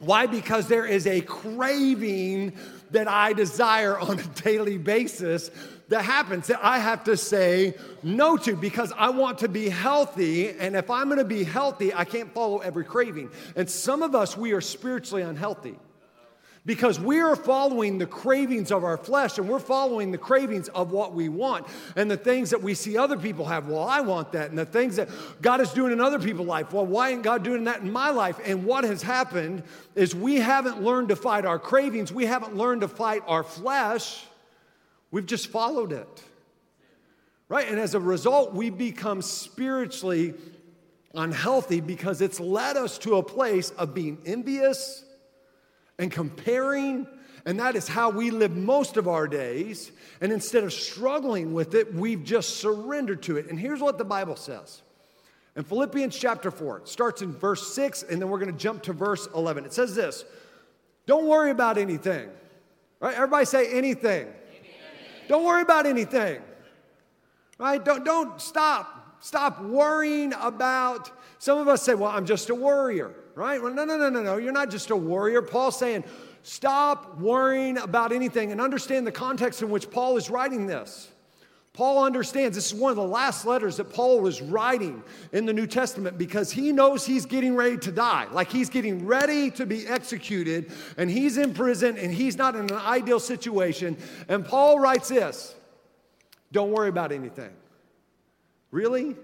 Why? 0.01 0.27
Because 0.27 0.67
there 0.67 0.85
is 0.85 1.07
a 1.07 1.21
craving 1.21 2.55
that 2.91 3.07
I 3.07 3.33
desire 3.33 3.99
on 3.99 4.19
a 4.19 4.23
daily 4.43 4.77
basis 4.77 5.51
that 5.89 6.03
happens 6.03 6.49
that 6.49 6.59
I 6.65 6.79
have 6.79 7.05
to 7.05 7.17
say 7.17 7.75
no 8.03 8.37
to 8.39 8.57
because 8.57 8.93
I 8.97 9.11
want 9.11 9.39
to 9.39 9.49
be 9.49 9.69
healthy. 9.69 10.51
And 10.51 10.75
if 10.75 10.91
I'm 10.91 11.09
gonna 11.09 11.25
be 11.25 11.45
healthy, 11.45 11.95
I 11.95 12.05
can't 12.05 12.33
follow 12.35 12.59
every 12.59 12.85
craving. 12.85 13.31
And 13.55 13.71
some 13.71 14.03
of 14.03 14.15
us, 14.15 14.37
we 14.37 14.53
are 14.53 14.61
spiritually 14.61 15.23
unhealthy 15.23 15.77
because 16.67 16.99
we 16.99 17.21
are 17.21 17.37
following 17.37 17.99
the 17.99 18.07
cravings 18.07 18.73
of 18.73 18.85
our 18.85 18.97
flesh 18.97 19.37
and 19.37 19.49
we're 19.49 19.59
following 19.59 20.11
the 20.11 20.19
cravings 20.19 20.69
of 20.69 20.93
what 20.93 21.13
we 21.13 21.29
want 21.29 21.67
and 21.95 22.11
the 22.11 22.17
things 22.17 22.51
that 22.51 22.63
we 22.63 22.73
see 22.73 22.97
other 22.97 23.19
people 23.19 23.45
have. 23.45 23.69
Well, 23.69 23.87
I 23.87 24.01
want 24.01 24.33
that. 24.33 24.49
And 24.49 24.59
the 24.59 24.65
things 24.65 24.97
that 24.97 25.11
God 25.43 25.61
is 25.61 25.73
doing 25.73 25.93
in 25.93 26.01
other 26.01 26.19
people's 26.19 26.49
life. 26.49 26.73
Well, 26.73 26.87
why 26.87 27.11
ain't 27.11 27.23
God 27.23 27.43
doing 27.43 27.65
that 27.65 27.83
in 27.83 27.93
my 27.93 28.09
life? 28.11 28.41
And 28.47 28.65
what 28.65 28.85
has 28.85 29.03
happened 29.03 29.63
is 29.95 30.15
we 30.15 30.37
haven't 30.37 30.83
learned 30.83 31.11
to 31.11 31.17
fight 31.17 31.45
our 31.45 31.59
cravings, 31.59 32.13
we 32.13 32.25
haven't 32.25 32.57
learned 32.57 32.81
to 32.81 32.89
fight 32.89 33.23
our 33.27 33.43
flesh. 33.43 34.25
We've 35.11 35.27
just 35.27 35.49
followed 35.49 35.93
it. 35.93 36.23
Right? 37.49 37.69
And 37.69 37.79
as 37.79 37.95
a 37.95 38.01
result, 38.01 38.55
we 38.55 38.71
become 38.71 39.21
spiritually 39.21 40.33
unhealthy 41.15 41.81
because 41.81 42.23
it's 42.23 42.41
led 42.41 42.79
us 42.79 42.97
to 42.99 43.17
a 43.17 43.23
place 43.23 43.69
of 43.71 43.95
being 43.95 44.19
envious 44.25 45.04
and 45.99 46.11
comparing. 46.11 47.07
And 47.47 47.61
that 47.61 47.77
is 47.77 47.87
how 47.87 48.11
we 48.11 48.31
live 48.31 48.57
most 48.57 48.97
of 48.97 49.07
our 49.07 49.29
days. 49.29 49.93
And 50.21 50.33
instead 50.33 50.65
of 50.65 50.73
struggling 50.73 51.53
with 51.53 51.75
it, 51.75 51.95
we've 51.95 52.25
just 52.25 52.57
surrendered 52.57 53.23
to 53.25 53.37
it. 53.37 53.49
And 53.49 53.59
here's 53.59 53.81
what 53.81 53.99
the 53.99 54.05
Bible 54.05 54.37
says 54.37 54.83
in 55.57 55.63
Philippians 55.63 56.17
chapter 56.17 56.51
4, 56.51 56.79
it 56.79 56.89
starts 56.89 57.23
in 57.23 57.33
verse 57.33 57.75
6, 57.75 58.05
and 58.05 58.21
then 58.21 58.29
we're 58.29 58.41
going 58.41 58.53
to 58.53 58.59
jump 58.59 58.83
to 58.85 58.93
verse 58.93 59.29
11. 59.35 59.65
It 59.65 59.73
says 59.73 59.95
this 59.95 60.25
Don't 61.07 61.27
worry 61.27 61.51
about 61.51 61.79
anything. 61.79 62.29
Right? 63.01 63.15
Everybody 63.15 63.45
say 63.45 63.71
anything. 63.73 64.29
Don't 65.29 65.45
worry 65.45 65.63
about 65.63 65.87
anything. 65.87 66.41
Right? 67.59 67.83
Don't, 67.85 68.05
don't 68.05 68.41
stop. 68.41 69.19
Stop 69.21 69.63
worrying 69.63 70.33
about. 70.41 71.11
Some 71.39 71.59
of 71.59 71.69
us 71.69 71.83
say, 71.83 71.95
well, 71.95 72.11
I'm 72.11 72.27
just 72.27 72.51
a 72.51 72.55
worrier, 72.55 73.13
right? 73.35 73.63
Well, 73.63 73.73
no, 73.73 73.85
no, 73.85 73.97
no, 73.97 74.09
no, 74.09 74.23
no. 74.23 74.37
You're 74.37 74.53
not 74.53 74.71
just 74.71 74.91
a 74.91 74.97
warrior. 74.97 75.43
Paul's 75.43 75.79
saying, 75.79 76.05
stop 76.43 77.19
worrying 77.19 77.79
about 77.79 78.13
anything 78.13 78.53
and 78.53 78.61
understand 78.61 79.07
the 79.07 79.13
context 79.13 79.63
in 79.63 79.71
which 79.71 79.91
Paul 79.91 80.17
is 80.17 80.31
writing 80.31 80.67
this. 80.67 81.09
Paul 81.75 82.05
understands 82.05 82.55
this 82.55 82.73
is 82.73 82.75
one 82.75 82.91
of 82.91 82.97
the 82.97 83.03
last 83.03 83.45
letters 83.45 83.79
that 83.79 83.93
Paul 83.93 84.21
was 84.21 84.41
writing 84.41 85.03
in 85.33 85.45
the 85.45 85.53
New 85.53 85.67
Testament 85.67 86.17
because 86.17 86.53
he 86.53 86.71
knows 86.71 87.05
he's 87.05 87.27
getting 87.27 87.57
ready 87.57 87.77
to 87.79 87.91
die. 87.91 88.29
Like 88.31 88.49
he's 88.49 88.71
getting 88.71 89.05
ready 89.07 89.51
to 89.53 89.67
be 89.67 89.85
executed 89.85 90.71
and 90.97 91.11
he's 91.11 91.37
in 91.37 91.53
prison 91.53 91.99
and 91.99 92.15
he's 92.15 92.37
not 92.37 92.55
in 92.55 92.71
an 92.71 92.77
ideal 92.77 93.19
situation. 93.19 93.97
And 94.29 94.45
Paul 94.47 94.79
writes 94.79 95.09
this 95.09 95.53
Don't 96.53 96.71
worry 96.71 96.89
about 96.89 97.11
anything. 97.11 97.51
Really? 98.71 99.17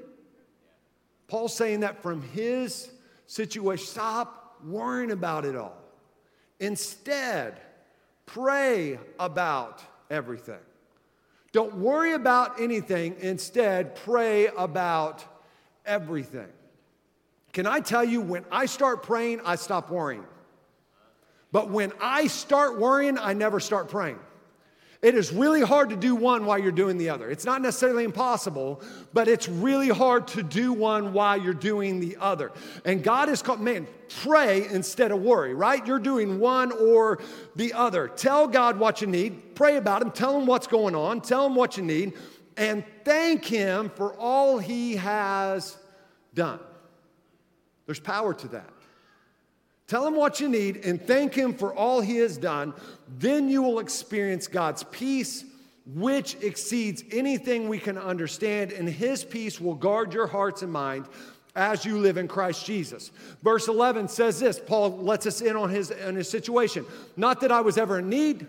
Paul's 1.29 1.55
saying 1.55 1.81
that 1.81 2.03
from 2.03 2.21
his 2.21 2.91
situation. 3.31 3.87
Stop 3.87 4.57
worrying 4.65 5.13
about 5.13 5.45
it 5.45 5.55
all. 5.55 5.77
Instead, 6.59 7.61
pray 8.27 8.99
about 9.21 9.83
everything. 10.11 10.59
Don't 11.53 11.77
worry 11.77 12.13
about 12.13 12.61
anything. 12.61 13.15
Instead, 13.21 13.95
pray 13.95 14.49
about 14.49 15.25
everything. 15.87 16.49
Can 17.53 17.67
I 17.67 17.81
tell 17.81 18.05
you, 18.05 18.21
when 18.21 18.45
I 18.51 18.67
start 18.67 19.05
praying, 19.05 19.41
I 19.45 19.55
stop 19.55 19.91
worrying. 19.91 20.25
But 21.53 21.71
when 21.71 21.93
I 22.01 22.27
start 22.27 22.81
worrying, 22.81 23.17
I 23.17 23.33
never 23.33 23.61
start 23.61 23.89
praying. 23.89 24.19
It 25.03 25.15
is 25.15 25.33
really 25.33 25.63
hard 25.63 25.89
to 25.91 25.97
do 25.97 26.15
one 26.15 26.45
while 26.45 26.59
you're 26.59 26.73
doing 26.73 26.99
the 26.99 27.09
other. 27.09 27.31
It's 27.31 27.47
not 27.47 27.63
necessarily 27.63 28.05
impossible, 28.05 28.83
but 29.15 29.29
it's 29.29 29.49
really 29.49 29.89
hard 29.89 30.29
to 30.29 30.43
do 30.43 30.75
one 30.75 31.15
while 31.15 31.41
you're 31.41 31.55
doing 31.55 32.01
the 32.01 32.19
other. 32.21 32.53
And 32.85 33.03
God 33.03 33.31
is 33.31 33.41
called, 33.41 33.61
man, 33.61 33.87
pray 34.23 34.69
instead 34.69 35.11
of 35.11 35.23
worry, 35.23 35.55
right? 35.55 35.87
You're 35.87 36.01
doing 36.01 36.39
one 36.39 36.71
or 36.73 37.19
the 37.57 37.73
other. 37.73 38.09
Tell 38.09 38.47
God 38.47 38.79
what 38.79 39.01
you 39.01 39.07
need, 39.07 39.55
pray 39.55 39.77
about 39.77 40.03
Him, 40.03 40.11
tell 40.11 40.39
Him 40.39 40.47
what's 40.47 40.67
going 40.67 40.95
on, 40.95 41.23
tell 41.23 41.47
Him 41.47 41.55
what 41.55 41.79
you 41.79 41.83
need, 41.83 42.13
and 42.59 42.85
thank 43.03 43.47
Him 43.47 43.89
for 43.89 44.13
all 44.19 44.59
He 44.59 44.97
has 44.97 45.79
done. 46.35 46.61
There's 47.87 48.01
power 48.01 48.35
to 48.35 48.49
that. 48.49 48.80
Tell 49.91 50.07
him 50.07 50.15
what 50.15 50.39
you 50.39 50.49
need 50.49 50.85
and 50.85 51.05
thank 51.05 51.35
him 51.35 51.53
for 51.53 51.75
all 51.75 52.01
he 52.01 52.19
has 52.19 52.39
done. 52.39 52.75
Then 53.19 53.49
you 53.49 53.61
will 53.61 53.81
experience 53.81 54.47
God's 54.47 54.85
peace, 54.85 55.45
which 55.85 56.37
exceeds 56.43 57.03
anything 57.11 57.69
we 57.69 57.81
can 57.81 57.99
understand, 57.99 58.71
and 58.71 58.89
his 58.89 59.25
peace 59.25 59.61
will 59.61 59.75
guard 59.75 60.15
your 60.15 60.29
hearts 60.29 60.63
and 60.63 60.73
mind 60.73 61.07
as 61.57 61.85
you 61.85 61.99
live 61.99 62.19
in 62.19 62.29
Christ 62.29 62.65
Jesus. 62.65 63.11
Verse 63.43 63.67
11 63.67 64.07
says 64.07 64.39
this 64.39 64.61
Paul 64.61 64.97
lets 64.99 65.27
us 65.27 65.41
in 65.41 65.57
on 65.57 65.71
his, 65.71 65.91
on 65.91 66.15
his 66.15 66.31
situation. 66.31 66.87
Not 67.17 67.41
that 67.41 67.51
I 67.51 67.61
was 67.61 67.77
ever 67.77 67.99
in 67.99 68.09
need, 68.09 68.47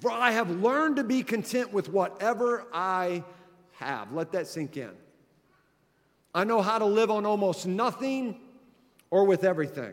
for 0.00 0.10
I 0.10 0.32
have 0.32 0.50
learned 0.50 0.96
to 0.96 1.04
be 1.04 1.22
content 1.22 1.72
with 1.72 1.88
whatever 1.90 2.66
I 2.72 3.22
have. 3.74 4.12
Let 4.12 4.32
that 4.32 4.48
sink 4.48 4.76
in. 4.76 4.90
I 6.34 6.42
know 6.42 6.60
how 6.60 6.80
to 6.80 6.86
live 6.86 7.12
on 7.12 7.24
almost 7.24 7.68
nothing 7.68 8.40
or 9.12 9.26
with 9.26 9.44
everything. 9.44 9.92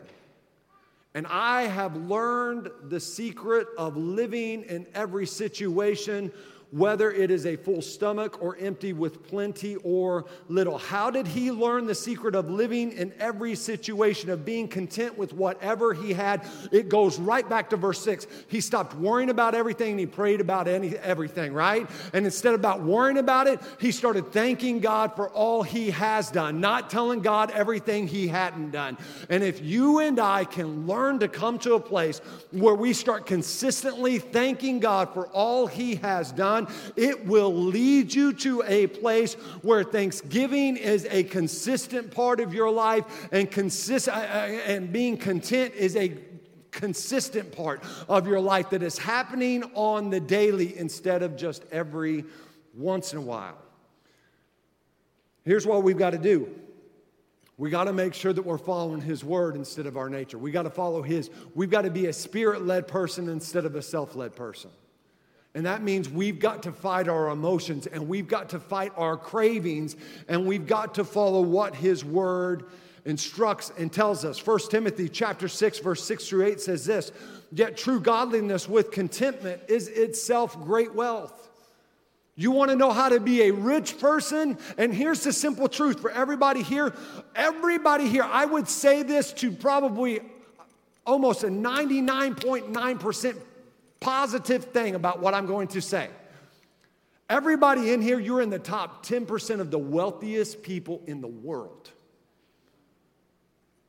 And 1.14 1.26
I 1.26 1.62
have 1.62 1.96
learned 1.96 2.70
the 2.84 3.00
secret 3.00 3.66
of 3.76 3.96
living 3.96 4.62
in 4.64 4.86
every 4.94 5.26
situation 5.26 6.32
whether 6.70 7.10
it 7.10 7.30
is 7.30 7.46
a 7.46 7.56
full 7.56 7.80
stomach 7.80 8.42
or 8.42 8.56
empty 8.58 8.92
with 8.92 9.26
plenty 9.26 9.76
or 9.76 10.26
little. 10.48 10.78
How 10.78 11.10
did 11.10 11.26
he 11.26 11.50
learn 11.50 11.86
the 11.86 11.94
secret 11.94 12.34
of 12.34 12.50
living 12.50 12.92
in 12.92 13.12
every 13.18 13.54
situation, 13.54 14.30
of 14.30 14.44
being 14.44 14.68
content 14.68 15.16
with 15.16 15.32
whatever 15.32 15.94
he 15.94 16.12
had? 16.12 16.46
It 16.70 16.88
goes 16.88 17.18
right 17.18 17.48
back 17.48 17.70
to 17.70 17.76
verse 17.76 18.00
6. 18.02 18.26
He 18.48 18.60
stopped 18.60 18.94
worrying 18.94 19.30
about 19.30 19.54
everything 19.54 19.92
and 19.92 20.00
he 20.00 20.06
prayed 20.06 20.40
about 20.40 20.68
any, 20.68 20.96
everything, 20.98 21.52
right? 21.52 21.88
And 22.12 22.24
instead 22.24 22.54
of 22.54 22.60
about 22.60 22.82
worrying 22.82 23.18
about 23.18 23.46
it, 23.46 23.60
he 23.80 23.92
started 23.92 24.32
thanking 24.32 24.80
God 24.80 25.16
for 25.16 25.30
all 25.30 25.62
he 25.62 25.90
has 25.90 26.30
done, 26.30 26.60
not 26.60 26.90
telling 26.90 27.20
God 27.20 27.50
everything 27.52 28.08
he 28.08 28.28
hadn't 28.28 28.72
done. 28.72 28.98
And 29.30 29.42
if 29.42 29.62
you 29.62 30.00
and 30.00 30.18
I 30.18 30.44
can 30.44 30.86
learn 30.86 31.18
to 31.20 31.28
come 31.28 31.58
to 31.60 31.74
a 31.74 31.80
place 31.80 32.18
where 32.50 32.74
we 32.74 32.92
start 32.92 33.26
consistently 33.26 34.18
thanking 34.18 34.80
God 34.80 35.14
for 35.14 35.28
all 35.28 35.66
he 35.66 35.96
has 35.96 36.32
done, 36.32 36.57
it 36.96 37.26
will 37.26 37.54
lead 37.54 38.12
you 38.12 38.32
to 38.32 38.62
a 38.66 38.86
place 38.86 39.34
where 39.62 39.84
Thanksgiving 39.84 40.76
is 40.76 41.06
a 41.10 41.24
consistent 41.24 42.10
part 42.10 42.40
of 42.40 42.54
your 42.54 42.70
life 42.70 43.28
and, 43.30 43.50
consist- 43.50 44.08
uh, 44.08 44.12
uh, 44.12 44.48
and 44.66 44.92
being 44.92 45.16
content 45.16 45.74
is 45.74 45.94
a 45.96 46.16
consistent 46.70 47.52
part 47.52 47.82
of 48.08 48.26
your 48.26 48.40
life 48.40 48.70
that 48.70 48.82
is 48.82 48.98
happening 48.98 49.64
on 49.74 50.10
the 50.10 50.20
daily 50.20 50.76
instead 50.76 51.22
of 51.22 51.36
just 51.36 51.64
every 51.70 52.24
once 52.74 53.12
in 53.12 53.18
a 53.18 53.22
while. 53.22 53.58
Here's 55.44 55.66
what 55.66 55.82
we've 55.82 55.98
got 55.98 56.10
to 56.10 56.18
do. 56.18 56.54
We 57.56 57.70
got 57.70 57.84
to 57.84 57.92
make 57.92 58.14
sure 58.14 58.32
that 58.32 58.42
we're 58.42 58.56
following 58.56 59.00
His 59.00 59.24
word 59.24 59.56
instead 59.56 59.86
of 59.86 59.96
our 59.96 60.08
nature. 60.08 60.38
We 60.38 60.52
got 60.52 60.62
to 60.62 60.70
follow 60.70 61.02
His. 61.02 61.28
We've 61.54 61.70
got 61.70 61.82
to 61.82 61.90
be 61.90 62.06
a 62.06 62.12
spirit 62.12 62.64
led 62.64 62.86
person 62.86 63.28
instead 63.28 63.64
of 63.64 63.74
a 63.74 63.82
self 63.82 64.14
led 64.14 64.36
person. 64.36 64.70
And 65.58 65.66
that 65.66 65.82
means 65.82 66.08
we've 66.08 66.38
got 66.38 66.62
to 66.62 66.72
fight 66.72 67.08
our 67.08 67.30
emotions 67.30 67.88
and 67.88 68.08
we've 68.08 68.28
got 68.28 68.50
to 68.50 68.60
fight 68.60 68.92
our 68.96 69.16
cravings 69.16 69.96
and 70.28 70.46
we've 70.46 70.68
got 70.68 70.94
to 70.94 71.04
follow 71.04 71.40
what 71.40 71.74
his 71.74 72.04
word 72.04 72.66
instructs 73.04 73.72
and 73.76 73.92
tells 73.92 74.24
us. 74.24 74.46
1 74.46 74.58
Timothy 74.70 75.08
chapter 75.08 75.48
6 75.48 75.80
verse 75.80 76.04
6 76.04 76.28
through 76.28 76.46
8 76.46 76.60
says 76.60 76.84
this, 76.84 77.10
yet 77.50 77.76
true 77.76 77.98
godliness 77.98 78.68
with 78.68 78.92
contentment 78.92 79.60
is 79.66 79.88
itself 79.88 80.56
great 80.62 80.94
wealth. 80.94 81.50
You 82.36 82.52
want 82.52 82.70
to 82.70 82.76
know 82.76 82.92
how 82.92 83.08
to 83.08 83.18
be 83.18 83.42
a 83.42 83.50
rich 83.50 83.98
person? 83.98 84.58
And 84.76 84.94
here's 84.94 85.24
the 85.24 85.32
simple 85.32 85.68
truth 85.68 85.98
for 85.98 86.12
everybody 86.12 86.62
here. 86.62 86.94
Everybody 87.34 88.08
here, 88.08 88.22
I 88.22 88.46
would 88.46 88.68
say 88.68 89.02
this 89.02 89.32
to 89.32 89.50
probably 89.50 90.20
almost 91.04 91.42
a 91.42 91.48
99.9% 91.48 93.36
positive 94.00 94.64
thing 94.66 94.94
about 94.94 95.20
what 95.20 95.34
I'm 95.34 95.46
going 95.46 95.68
to 95.68 95.80
say. 95.80 96.08
Everybody 97.30 97.92
in 97.92 98.00
here, 98.00 98.18
you're 98.18 98.40
in 98.40 98.50
the 98.50 98.58
top 98.58 99.04
10% 99.04 99.60
of 99.60 99.70
the 99.70 99.78
wealthiest 99.78 100.62
people 100.62 101.02
in 101.06 101.20
the 101.20 101.28
world. 101.28 101.90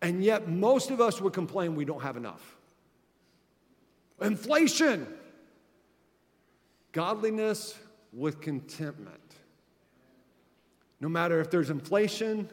And 0.01 0.23
yet, 0.23 0.47
most 0.49 0.91
of 0.91 0.99
us 0.99 1.21
would 1.21 1.33
complain 1.33 1.75
we 1.75 1.85
don't 1.85 2.01
have 2.01 2.17
enough. 2.17 2.57
Inflation, 4.21 5.07
godliness 6.91 7.77
with 8.11 8.41
contentment. 8.41 9.17
No 10.99 11.07
matter 11.07 11.39
if 11.39 11.49
there's 11.49 11.69
inflation, 11.69 12.49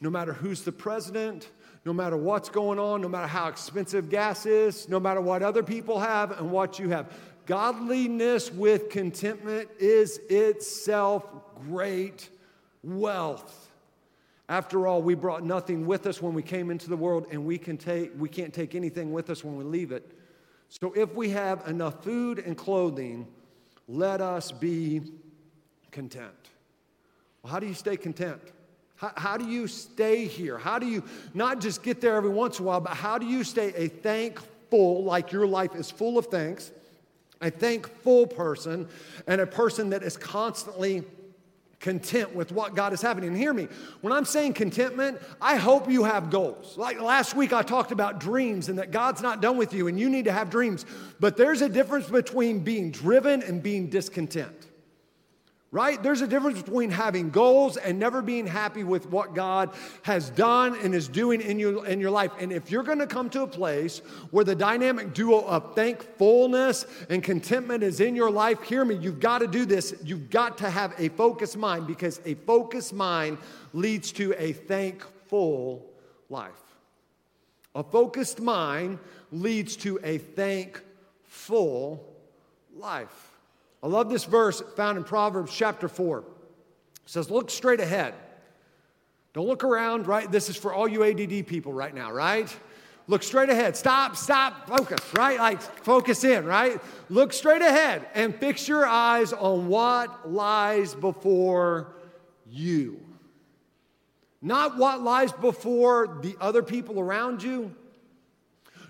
no 0.00 0.10
matter 0.10 0.32
who's 0.32 0.62
the 0.62 0.72
president, 0.72 1.48
no 1.84 1.92
matter 1.92 2.16
what's 2.16 2.48
going 2.48 2.78
on, 2.78 3.02
no 3.02 3.08
matter 3.08 3.26
how 3.26 3.48
expensive 3.48 4.08
gas 4.08 4.46
is, 4.46 4.88
no 4.88 4.98
matter 4.98 5.20
what 5.20 5.42
other 5.42 5.62
people 5.62 6.00
have 6.00 6.38
and 6.38 6.50
what 6.50 6.78
you 6.78 6.88
have. 6.88 7.12
Godliness 7.46 8.50
with 8.50 8.88
contentment 8.88 9.68
is 9.78 10.18
itself 10.30 11.26
great 11.68 12.30
wealth. 12.82 13.70
After 14.48 14.86
all, 14.86 15.02
we 15.02 15.14
brought 15.14 15.42
nothing 15.42 15.86
with 15.86 16.06
us 16.06 16.22
when 16.22 16.34
we 16.34 16.42
came 16.42 16.70
into 16.70 16.88
the 16.88 16.96
world, 16.96 17.26
and 17.30 17.44
we, 17.44 17.58
can 17.58 17.76
take, 17.76 18.12
we 18.18 18.28
can't 18.28 18.52
take 18.52 18.74
anything 18.74 19.12
with 19.12 19.30
us 19.30 19.42
when 19.42 19.56
we 19.56 19.64
leave 19.64 19.92
it. 19.92 20.18
So 20.68 20.92
if 20.94 21.14
we 21.14 21.30
have 21.30 21.66
enough 21.68 22.02
food 22.02 22.38
and 22.38 22.56
clothing, 22.56 23.26
let 23.88 24.20
us 24.20 24.52
be 24.52 25.02
content. 25.90 26.32
Well, 27.42 27.52
how 27.52 27.58
do 27.58 27.66
you 27.66 27.74
stay 27.74 27.96
content? 27.96 28.40
How, 28.96 29.12
how, 29.16 29.36
do 29.36 29.46
you 29.46 29.66
stay 29.66 30.26
here? 30.26 30.58
How 30.58 30.78
do 30.78 30.86
you 30.86 31.02
not 31.32 31.60
just 31.60 31.82
get 31.82 32.00
there 32.00 32.16
every 32.16 32.30
once 32.30 32.58
in 32.58 32.64
a 32.64 32.68
while, 32.68 32.80
but 32.80 32.94
how 32.94 33.18
do 33.18 33.26
you 33.26 33.44
stay 33.44 33.72
a 33.74 33.88
thankful, 33.88 35.04
like 35.04 35.32
your 35.32 35.46
life 35.46 35.74
is 35.74 35.90
full 35.90 36.16
of 36.16 36.26
thanks, 36.26 36.70
a 37.40 37.50
thankful 37.50 38.26
person, 38.26 38.88
and 39.26 39.40
a 39.40 39.46
person 39.46 39.90
that 39.90 40.02
is 40.02 40.16
constantly 40.16 41.04
content 41.80 42.34
with 42.34 42.50
what 42.50 42.74
God 42.74 42.94
is 42.94 43.02
happening. 43.02 43.28
And 43.28 43.36
hear 43.36 43.52
me, 43.52 43.68
when 44.00 44.12
I'm 44.12 44.24
saying 44.24 44.54
contentment, 44.54 45.20
I 45.38 45.56
hope 45.56 45.90
you 45.90 46.04
have 46.04 46.30
goals. 46.30 46.78
Like 46.78 46.98
last 46.98 47.36
week, 47.36 47.52
I 47.52 47.60
talked 47.60 47.92
about 47.92 48.20
dreams 48.20 48.70
and 48.70 48.78
that 48.78 48.90
God's 48.90 49.20
not 49.20 49.42
done 49.42 49.58
with 49.58 49.74
you 49.74 49.86
and 49.86 50.00
you 50.00 50.08
need 50.08 50.24
to 50.24 50.32
have 50.32 50.48
dreams. 50.48 50.86
But 51.20 51.36
there's 51.36 51.60
a 51.60 51.68
difference 51.68 52.08
between 52.08 52.60
being 52.60 52.90
driven 52.90 53.42
and 53.42 53.62
being 53.62 53.90
discontent 53.90 54.66
right? 55.74 56.00
There's 56.00 56.20
a 56.20 56.28
difference 56.28 56.62
between 56.62 56.88
having 56.92 57.30
goals 57.30 57.76
and 57.76 57.98
never 57.98 58.22
being 58.22 58.46
happy 58.46 58.84
with 58.84 59.10
what 59.10 59.34
God 59.34 59.74
has 60.02 60.30
done 60.30 60.78
and 60.80 60.94
is 60.94 61.08
doing 61.08 61.40
in, 61.40 61.58
you, 61.58 61.82
in 61.82 61.98
your 61.98 62.12
life. 62.12 62.30
And 62.38 62.52
if 62.52 62.70
you're 62.70 62.84
gonna 62.84 63.08
come 63.08 63.28
to 63.30 63.42
a 63.42 63.46
place 63.48 63.98
where 64.30 64.44
the 64.44 64.54
dynamic 64.54 65.14
duo 65.14 65.40
of 65.40 65.74
thankfulness 65.74 66.86
and 67.10 67.24
contentment 67.24 67.82
is 67.82 67.98
in 67.98 68.14
your 68.14 68.30
life, 68.30 68.62
hear 68.62 68.84
me, 68.84 68.94
you've 68.94 69.18
got 69.18 69.40
to 69.40 69.48
do 69.48 69.64
this. 69.64 69.96
You've 70.04 70.30
got 70.30 70.58
to 70.58 70.70
have 70.70 70.94
a 70.96 71.08
focused 71.08 71.56
mind 71.56 71.88
because 71.88 72.20
a 72.24 72.34
focused 72.34 72.92
mind 72.92 73.38
leads 73.72 74.12
to 74.12 74.32
a 74.38 74.52
thankful 74.52 75.84
life. 76.30 76.52
A 77.74 77.82
focused 77.82 78.40
mind 78.40 79.00
leads 79.32 79.74
to 79.78 79.98
a 80.04 80.18
thankful 80.18 82.14
life. 82.76 83.23
I 83.84 83.86
love 83.86 84.08
this 84.08 84.24
verse 84.24 84.62
found 84.76 84.96
in 84.96 85.04
Proverbs 85.04 85.54
chapter 85.54 85.88
4. 85.88 86.20
It 86.20 86.24
says, 87.04 87.30
Look 87.30 87.50
straight 87.50 87.80
ahead. 87.80 88.14
Don't 89.34 89.46
look 89.46 89.62
around, 89.62 90.06
right? 90.06 90.30
This 90.30 90.48
is 90.48 90.56
for 90.56 90.72
all 90.72 90.88
you 90.88 91.04
ADD 91.04 91.46
people 91.46 91.70
right 91.70 91.94
now, 91.94 92.10
right? 92.10 92.54
Look 93.08 93.22
straight 93.22 93.50
ahead. 93.50 93.76
Stop, 93.76 94.16
stop, 94.16 94.68
focus, 94.68 95.00
right? 95.12 95.38
Like 95.38 95.60
focus 95.60 96.24
in, 96.24 96.46
right? 96.46 96.80
Look 97.10 97.34
straight 97.34 97.60
ahead 97.60 98.08
and 98.14 98.34
fix 98.34 98.66
your 98.66 98.86
eyes 98.86 99.34
on 99.34 99.68
what 99.68 100.32
lies 100.32 100.94
before 100.94 101.94
you. 102.48 102.98
Not 104.40 104.78
what 104.78 105.02
lies 105.02 105.32
before 105.32 106.20
the 106.22 106.36
other 106.40 106.62
people 106.62 107.00
around 107.00 107.42
you, 107.42 107.74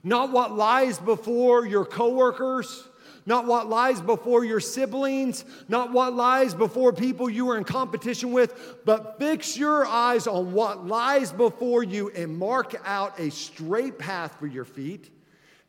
not 0.05 0.31
what 0.31 0.55
lies 0.55 1.01
before 1.01 1.67
your 1.67 1.85
coworkers 1.85 2.85
not 3.27 3.47
what 3.47 3.69
lies 3.69 4.01
before 4.01 4.45
your 4.45 4.61
siblings, 4.61 5.45
not 5.69 5.93
what 5.93 6.15
lies 6.15 6.55
before 6.55 6.93
people 6.93 7.31
you 7.31 7.49
are 7.51 7.57
in 7.57 7.65
competition 7.65 8.33
with, 8.33 8.85
but 8.85 9.19
fix 9.19 9.57
your 9.57 9.87
eyes 9.87 10.27
on 10.27 10.53
what 10.53 10.87
lies 10.87 11.33
before 11.33 11.83
you 11.83 12.11
and 12.11 12.37
mark 12.37 12.75
out 12.85 13.19
a 13.19 13.31
straight 13.31 13.99
path 13.99 14.37
for 14.39 14.47
your 14.47 14.65
feet 14.65 15.11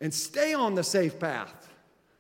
and 0.02 0.14
stay 0.14 0.54
on 0.54 0.76
the 0.76 0.84
safe 0.84 1.20
path. 1.20 1.70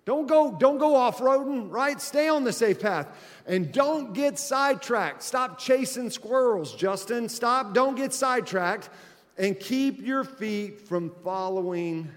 Don't 0.05 0.27
go, 0.27 0.55
don't 0.57 0.77
go 0.77 0.95
off-roading, 0.95 1.71
right? 1.71 1.99
Stay 1.99 2.27
on 2.27 2.43
the 2.43 2.53
safe 2.53 2.79
path. 2.79 3.07
And 3.47 3.71
don't 3.71 4.13
get 4.13 4.37
sidetracked. 4.37 5.23
Stop 5.23 5.57
chasing 5.57 6.11
squirrels, 6.11 6.75
Justin. 6.75 7.27
Stop, 7.27 7.73
don't 7.73 7.95
get 7.95 8.13
sidetracked. 8.13 8.89
And 9.37 9.59
keep 9.59 10.05
your 10.05 10.23
feet 10.23 10.87
from 10.87 11.11
following 11.23 12.09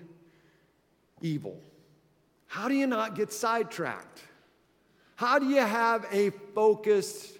evil. 1.22 1.58
How 2.48 2.66
do 2.66 2.74
you 2.74 2.86
not 2.86 3.14
get 3.14 3.32
sidetracked? 3.32 4.22
How 5.14 5.38
do 5.38 5.46
you 5.46 5.60
have 5.60 6.06
a 6.10 6.30
focused 6.54 7.38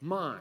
mind? 0.00 0.40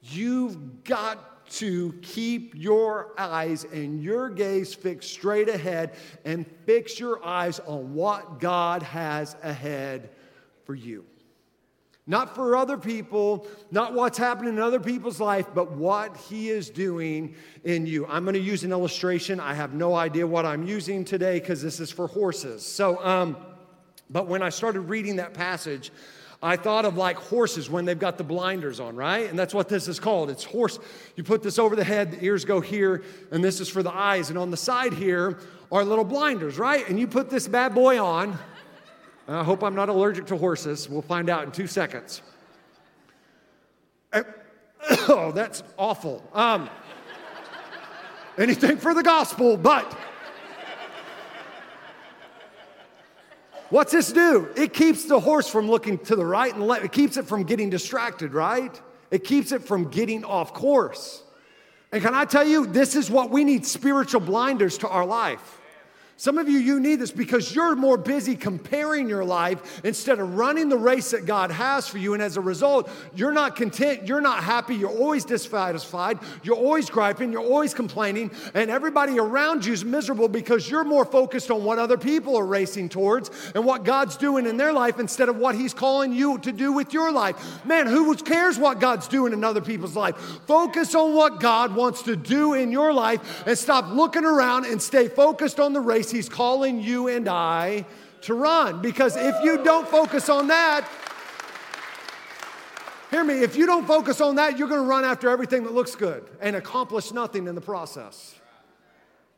You've 0.00 0.82
got 0.82 1.48
to 1.50 1.92
keep 2.02 2.54
your 2.56 3.12
eyes 3.18 3.64
and 3.64 4.02
your 4.02 4.30
gaze 4.30 4.74
fixed 4.74 5.12
straight 5.12 5.48
ahead 5.48 5.94
and 6.24 6.46
fix 6.64 6.98
your 6.98 7.24
eyes 7.24 7.60
on 7.60 7.94
what 7.94 8.40
God 8.40 8.82
has 8.82 9.36
ahead 9.42 10.10
for 10.64 10.74
you. 10.74 11.04
Not 12.08 12.36
for 12.36 12.56
other 12.56 12.78
people, 12.78 13.48
not 13.72 13.92
what's 13.92 14.16
happening 14.16 14.54
in 14.54 14.60
other 14.60 14.78
people's 14.78 15.18
life, 15.18 15.46
but 15.52 15.72
what 15.72 16.16
He 16.16 16.50
is 16.50 16.70
doing 16.70 17.34
in 17.64 17.84
you. 17.84 18.06
I'm 18.06 18.24
going 18.24 18.34
to 18.34 18.40
use 18.40 18.62
an 18.62 18.70
illustration. 18.70 19.40
I 19.40 19.54
have 19.54 19.74
no 19.74 19.94
idea 19.94 20.24
what 20.24 20.46
I'm 20.46 20.66
using 20.66 21.04
today 21.04 21.40
because 21.40 21.60
this 21.60 21.80
is 21.80 21.90
for 21.90 22.06
horses. 22.06 22.64
So, 22.64 23.04
um, 23.04 23.36
but 24.08 24.28
when 24.28 24.40
I 24.40 24.50
started 24.50 24.82
reading 24.82 25.16
that 25.16 25.34
passage, 25.34 25.90
I 26.40 26.56
thought 26.56 26.84
of 26.84 26.96
like 26.96 27.16
horses 27.16 27.68
when 27.68 27.86
they've 27.86 27.98
got 27.98 28.18
the 28.18 28.24
blinders 28.24 28.78
on, 28.78 28.94
right? 28.94 29.28
And 29.28 29.36
that's 29.36 29.54
what 29.54 29.68
this 29.68 29.88
is 29.88 29.98
called. 29.98 30.30
It's 30.30 30.44
horse. 30.44 30.78
You 31.16 31.24
put 31.24 31.42
this 31.42 31.58
over 31.58 31.74
the 31.74 31.82
head, 31.82 32.12
the 32.12 32.24
ears 32.24 32.44
go 32.44 32.60
here, 32.60 33.02
and 33.32 33.42
this 33.42 33.58
is 33.58 33.68
for 33.68 33.82
the 33.82 33.92
eyes. 33.92 34.28
And 34.28 34.38
on 34.38 34.52
the 34.52 34.56
side 34.56 34.92
here 34.92 35.40
are 35.72 35.84
little 35.84 36.04
blinders, 36.04 36.56
right? 36.56 36.88
And 36.88 37.00
you 37.00 37.08
put 37.08 37.30
this 37.30 37.48
bad 37.48 37.74
boy 37.74 38.00
on. 38.00 38.38
I 39.28 39.42
hope 39.42 39.64
I'm 39.64 39.74
not 39.74 39.88
allergic 39.88 40.26
to 40.26 40.36
horses. 40.36 40.88
We'll 40.88 41.02
find 41.02 41.28
out 41.28 41.44
in 41.44 41.52
two 41.52 41.66
seconds. 41.66 42.22
Oh, 45.08 45.32
that's 45.32 45.64
awful. 45.76 46.22
Um, 46.32 46.70
anything 48.38 48.76
for 48.76 48.94
the 48.94 49.02
gospel, 49.02 49.56
but 49.56 49.98
what's 53.70 53.90
this 53.90 54.12
do? 54.12 54.48
It 54.56 54.72
keeps 54.72 55.06
the 55.06 55.18
horse 55.18 55.48
from 55.48 55.68
looking 55.68 55.98
to 55.98 56.14
the 56.14 56.24
right 56.24 56.54
and 56.54 56.64
left. 56.64 56.84
It 56.84 56.92
keeps 56.92 57.16
it 57.16 57.26
from 57.26 57.42
getting 57.42 57.68
distracted, 57.68 58.32
right? 58.32 58.80
It 59.10 59.24
keeps 59.24 59.50
it 59.50 59.64
from 59.64 59.90
getting 59.90 60.24
off 60.24 60.52
course. 60.52 61.22
And 61.90 62.00
can 62.00 62.14
I 62.14 62.24
tell 62.24 62.46
you, 62.46 62.66
this 62.66 62.94
is 62.94 63.10
what 63.10 63.30
we 63.30 63.42
need 63.42 63.66
spiritual 63.66 64.20
blinders 64.20 64.78
to 64.78 64.88
our 64.88 65.06
life. 65.06 65.60
Some 66.18 66.38
of 66.38 66.48
you, 66.48 66.58
you 66.58 66.80
need 66.80 66.96
this 66.96 67.10
because 67.10 67.54
you're 67.54 67.76
more 67.76 67.98
busy 67.98 68.36
comparing 68.36 69.06
your 69.06 69.22
life 69.22 69.82
instead 69.84 70.18
of 70.18 70.34
running 70.34 70.70
the 70.70 70.78
race 70.78 71.10
that 71.10 71.26
God 71.26 71.50
has 71.50 71.86
for 71.86 71.98
you. 71.98 72.14
And 72.14 72.22
as 72.22 72.38
a 72.38 72.40
result, 72.40 72.88
you're 73.14 73.32
not 73.32 73.54
content, 73.54 74.06
you're 74.06 74.22
not 74.22 74.42
happy, 74.42 74.74
you're 74.74 74.88
always 74.88 75.26
dissatisfied, 75.26 76.18
you're 76.42 76.56
always 76.56 76.88
griping, 76.88 77.32
you're 77.32 77.42
always 77.42 77.74
complaining, 77.74 78.30
and 78.54 78.70
everybody 78.70 79.18
around 79.18 79.66
you 79.66 79.74
is 79.74 79.84
miserable 79.84 80.26
because 80.26 80.70
you're 80.70 80.84
more 80.84 81.04
focused 81.04 81.50
on 81.50 81.64
what 81.64 81.78
other 81.78 81.98
people 81.98 82.34
are 82.34 82.46
racing 82.46 82.88
towards 82.88 83.30
and 83.54 83.62
what 83.62 83.84
God's 83.84 84.16
doing 84.16 84.46
in 84.46 84.56
their 84.56 84.72
life 84.72 84.98
instead 84.98 85.28
of 85.28 85.36
what 85.36 85.54
He's 85.54 85.74
calling 85.74 86.14
you 86.14 86.38
to 86.38 86.50
do 86.50 86.72
with 86.72 86.94
your 86.94 87.12
life. 87.12 87.62
Man, 87.66 87.86
who 87.86 88.14
cares 88.16 88.58
what 88.58 88.80
God's 88.80 89.06
doing 89.06 89.34
in 89.34 89.44
other 89.44 89.60
people's 89.60 89.94
life? 89.94 90.16
Focus 90.46 90.94
on 90.94 91.12
what 91.12 91.40
God 91.40 91.74
wants 91.74 92.00
to 92.04 92.16
do 92.16 92.54
in 92.54 92.72
your 92.72 92.94
life 92.94 93.46
and 93.46 93.58
stop 93.58 93.90
looking 93.90 94.24
around 94.24 94.64
and 94.64 94.80
stay 94.80 95.08
focused 95.08 95.60
on 95.60 95.74
the 95.74 95.80
race 95.80 96.05
race 96.06 96.10
He's 96.10 96.28
calling 96.28 96.80
you 96.80 97.08
and 97.08 97.28
I 97.28 97.84
to 98.22 98.34
run. 98.34 98.80
Because 98.80 99.16
if 99.16 99.34
you 99.42 99.62
don't 99.62 99.88
focus 99.88 100.28
on 100.28 100.48
that, 100.48 100.88
hear 103.10 103.24
me, 103.24 103.42
if 103.42 103.56
you 103.56 103.66
don't 103.66 103.86
focus 103.86 104.20
on 104.20 104.36
that, 104.36 104.58
you're 104.58 104.68
going 104.68 104.82
to 104.82 104.86
run 104.86 105.04
after 105.04 105.28
everything 105.28 105.64
that 105.64 105.72
looks 105.72 105.94
good 105.94 106.24
and 106.40 106.56
accomplish 106.56 107.12
nothing 107.12 107.46
in 107.46 107.54
the 107.54 107.60
process. 107.60 108.34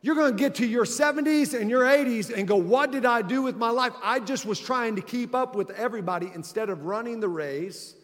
You're 0.00 0.14
going 0.14 0.32
to 0.32 0.38
get 0.38 0.54
to 0.56 0.66
your 0.66 0.84
70s 0.84 1.58
and 1.58 1.68
your 1.68 1.82
80s 1.82 2.32
and 2.32 2.46
go, 2.46 2.56
What 2.56 2.92
did 2.92 3.04
I 3.04 3.22
do 3.22 3.42
with 3.42 3.56
my 3.56 3.70
life? 3.70 3.92
I 4.02 4.20
just 4.20 4.46
was 4.46 4.60
trying 4.60 4.94
to 4.96 5.02
keep 5.02 5.34
up 5.34 5.56
with 5.56 5.70
everybody 5.70 6.30
instead 6.34 6.70
of 6.70 6.84
running 6.84 7.20
the 7.20 7.28
race 7.28 7.94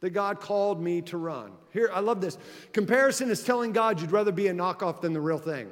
that 0.00 0.10
God 0.10 0.40
called 0.40 0.80
me 0.80 1.02
to 1.02 1.18
run. 1.18 1.50
Here, 1.72 1.90
I 1.92 2.00
love 2.00 2.20
this. 2.20 2.38
Comparison 2.72 3.30
is 3.30 3.42
telling 3.42 3.72
God 3.72 4.00
you'd 4.00 4.12
rather 4.12 4.32
be 4.32 4.46
a 4.46 4.52
knockoff 4.52 5.00
than 5.00 5.12
the 5.12 5.20
real 5.20 5.38
thing. 5.38 5.70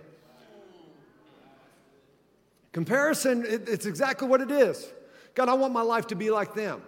Comparison, 2.73 3.45
it, 3.45 3.69
it's 3.69 3.87
exactly 3.87 4.29
what 4.29 4.41
it 4.41 4.51
is. 4.51 4.87
God, 5.35 5.49
I 5.49 5.55
want 5.55 5.73
my 5.73 5.83
life 5.83 6.09
to 6.09 6.15
be 6.15 6.31
like 6.31 6.55
them. 6.55 6.83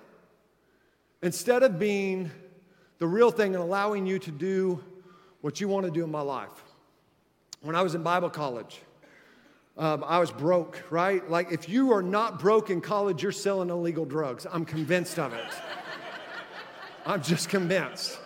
Instead 1.22 1.62
of 1.62 1.78
being 1.78 2.30
the 2.98 3.06
real 3.06 3.30
thing 3.30 3.54
and 3.54 3.62
allowing 3.62 4.06
you 4.06 4.18
to 4.18 4.30
do 4.30 4.82
what 5.40 5.60
you 5.60 5.68
want 5.68 5.86
to 5.86 5.92
do 5.92 6.04
in 6.04 6.10
my 6.10 6.20
life. 6.20 6.50
When 7.62 7.74
I 7.76 7.82
was 7.82 7.94
in 7.94 8.02
Bible 8.02 8.30
college, 8.30 8.80
um, 9.76 10.04
I 10.06 10.18
was 10.18 10.30
broke, 10.30 10.82
right? 10.90 11.28
Like, 11.30 11.52
if 11.52 11.68
you 11.68 11.92
are 11.92 12.02
not 12.02 12.38
broke 12.38 12.70
in 12.70 12.80
college, 12.80 13.22
you're 13.22 13.32
selling 13.32 13.70
illegal 13.70 14.04
drugs. 14.04 14.46
I'm 14.50 14.64
convinced 14.64 15.18
of 15.18 15.32
it. 15.32 15.44
I'm 17.06 17.22
just 17.22 17.48
convinced. 17.48 18.18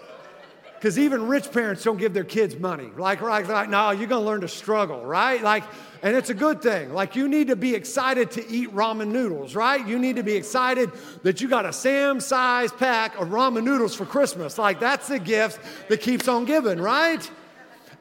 Because 0.85 0.99
even 0.99 1.29
rich 1.29 1.51
parents 1.51 1.83
don't 1.83 1.97
give 1.97 2.12
their 2.12 2.25
kids 2.25 2.57
money. 2.57 2.90
Like, 2.94 3.23
like, 3.23 3.49
like 3.49 3.70
no, 3.70 3.90
you're 3.92 4.07
gonna 4.07 4.27
learn 4.27 4.42
to 4.42 4.49
struggle, 4.49 5.03
right? 5.03 5.42
Like, 5.42 5.64
and 6.03 6.14
it's 6.14 6.29
a 6.29 6.35
good 6.35 6.61
thing. 6.61 6.92
Like, 6.92 7.16
you 7.16 7.27
need 7.27 7.47
to 7.47 7.57
be 7.57 7.75
excited 7.75 8.31
to 8.33 8.47
eat 8.51 8.70
ramen 8.75 9.09
noodles, 9.09 9.55
right? 9.55 9.88
You 9.88 9.99
need 9.99 10.16
to 10.16 10.23
be 10.23 10.35
excited 10.35 10.90
that 11.23 11.40
you 11.40 11.49
got 11.49 11.64
a 11.64 11.73
Sam 11.73 12.20
size 12.20 12.70
pack 12.70 13.18
of 13.18 13.29
ramen 13.29 13.64
noodles 13.64 13.94
for 13.94 14.05
Christmas. 14.05 14.59
Like, 14.59 14.79
that's 14.79 15.09
the 15.09 15.18
gift 15.18 15.59
that 15.88 16.03
keeps 16.03 16.29
on 16.29 16.44
giving, 16.44 16.79
right? 16.79 17.31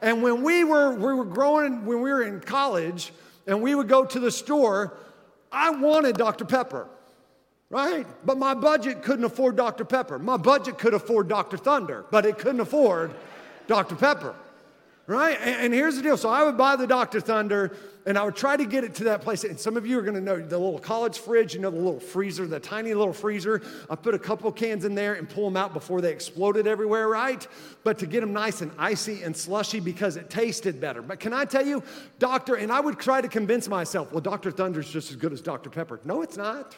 And 0.02 0.22
when 0.22 0.42
we 0.42 0.62
were, 0.64 0.94
we 0.94 1.14
were 1.14 1.24
growing, 1.24 1.86
when 1.86 2.02
we 2.02 2.10
were 2.10 2.24
in 2.24 2.40
college, 2.40 3.14
and 3.46 3.62
we 3.62 3.74
would 3.74 3.88
go 3.88 4.04
to 4.04 4.20
the 4.20 4.30
store, 4.30 4.98
I 5.50 5.70
wanted 5.70 6.18
Dr. 6.18 6.44
Pepper 6.44 6.86
right? 7.74 8.06
But 8.24 8.38
my 8.38 8.54
budget 8.54 9.02
couldn't 9.02 9.24
afford 9.24 9.56
Dr. 9.56 9.84
Pepper. 9.84 10.16
My 10.16 10.36
budget 10.36 10.78
could 10.78 10.94
afford 10.94 11.26
Dr. 11.26 11.56
Thunder, 11.56 12.04
but 12.08 12.24
it 12.24 12.38
couldn't 12.38 12.60
afford 12.60 13.12
Dr. 13.66 13.96
Pepper, 13.96 14.36
right? 15.08 15.36
And, 15.40 15.56
and, 15.56 15.74
here's 15.74 15.96
the 15.96 16.02
deal. 16.02 16.16
So 16.16 16.28
I 16.28 16.44
would 16.44 16.56
buy 16.56 16.76
the 16.76 16.86
Dr. 16.86 17.20
Thunder 17.20 17.76
and 18.06 18.16
I 18.16 18.22
would 18.22 18.36
try 18.36 18.56
to 18.56 18.64
get 18.64 18.84
it 18.84 18.94
to 18.96 19.04
that 19.04 19.22
place. 19.22 19.42
And 19.42 19.58
some 19.58 19.76
of 19.76 19.88
you 19.88 19.98
are 19.98 20.02
going 20.02 20.14
to 20.14 20.20
know 20.20 20.36
the 20.36 20.56
little 20.56 20.78
college 20.78 21.18
fridge, 21.18 21.52
you 21.52 21.60
know, 21.60 21.70
the 21.70 21.78
little 21.78 21.98
freezer, 21.98 22.46
the 22.46 22.60
tiny 22.60 22.94
little 22.94 23.12
freezer. 23.12 23.60
I 23.90 23.96
put 23.96 24.14
a 24.14 24.20
couple 24.20 24.52
cans 24.52 24.84
in 24.84 24.94
there 24.94 25.14
and 25.14 25.28
pull 25.28 25.44
them 25.44 25.56
out 25.56 25.72
before 25.72 26.00
they 26.00 26.12
exploded 26.12 26.68
everywhere, 26.68 27.08
right? 27.08 27.44
But 27.82 27.98
to 27.98 28.06
get 28.06 28.20
them 28.20 28.32
nice 28.32 28.60
and 28.60 28.70
icy 28.78 29.24
and 29.24 29.36
slushy 29.36 29.80
because 29.80 30.16
it 30.16 30.30
tasted 30.30 30.80
better. 30.80 31.02
But 31.02 31.18
can 31.18 31.32
I 31.32 31.44
tell 31.44 31.66
you, 31.66 31.82
Dr. 32.20 32.54
And 32.54 32.70
I 32.70 32.78
would 32.78 33.00
try 33.00 33.20
to 33.20 33.26
convince 33.26 33.66
myself, 33.66 34.12
well, 34.12 34.20
Dr. 34.20 34.52
Thunder's 34.52 34.88
just 34.88 35.10
as 35.10 35.16
good 35.16 35.32
as 35.32 35.40
Dr. 35.40 35.70
Pepper. 35.70 35.98
No, 36.04 36.22
it's 36.22 36.36
not. 36.36 36.76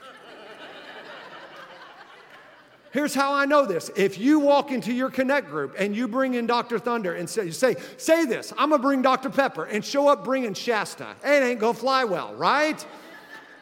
Here's 2.96 3.14
how 3.14 3.34
I 3.34 3.44
know 3.44 3.66
this. 3.66 3.90
If 3.94 4.16
you 4.16 4.38
walk 4.38 4.72
into 4.72 4.90
your 4.90 5.10
connect 5.10 5.50
group 5.50 5.74
and 5.78 5.94
you 5.94 6.08
bring 6.08 6.32
in 6.32 6.46
Dr. 6.46 6.78
Thunder 6.78 7.12
and 7.12 7.28
say, 7.28 7.50
say, 7.50 7.76
say 7.98 8.24
this, 8.24 8.54
I'm 8.56 8.70
gonna 8.70 8.82
bring 8.82 9.02
Dr. 9.02 9.28
Pepper 9.28 9.66
and 9.66 9.84
show 9.84 10.08
up 10.08 10.24
bringing 10.24 10.54
Shasta, 10.54 11.14
it 11.22 11.42
ain't 11.42 11.60
gonna 11.60 11.74
fly 11.74 12.04
well, 12.04 12.32
right? 12.36 12.82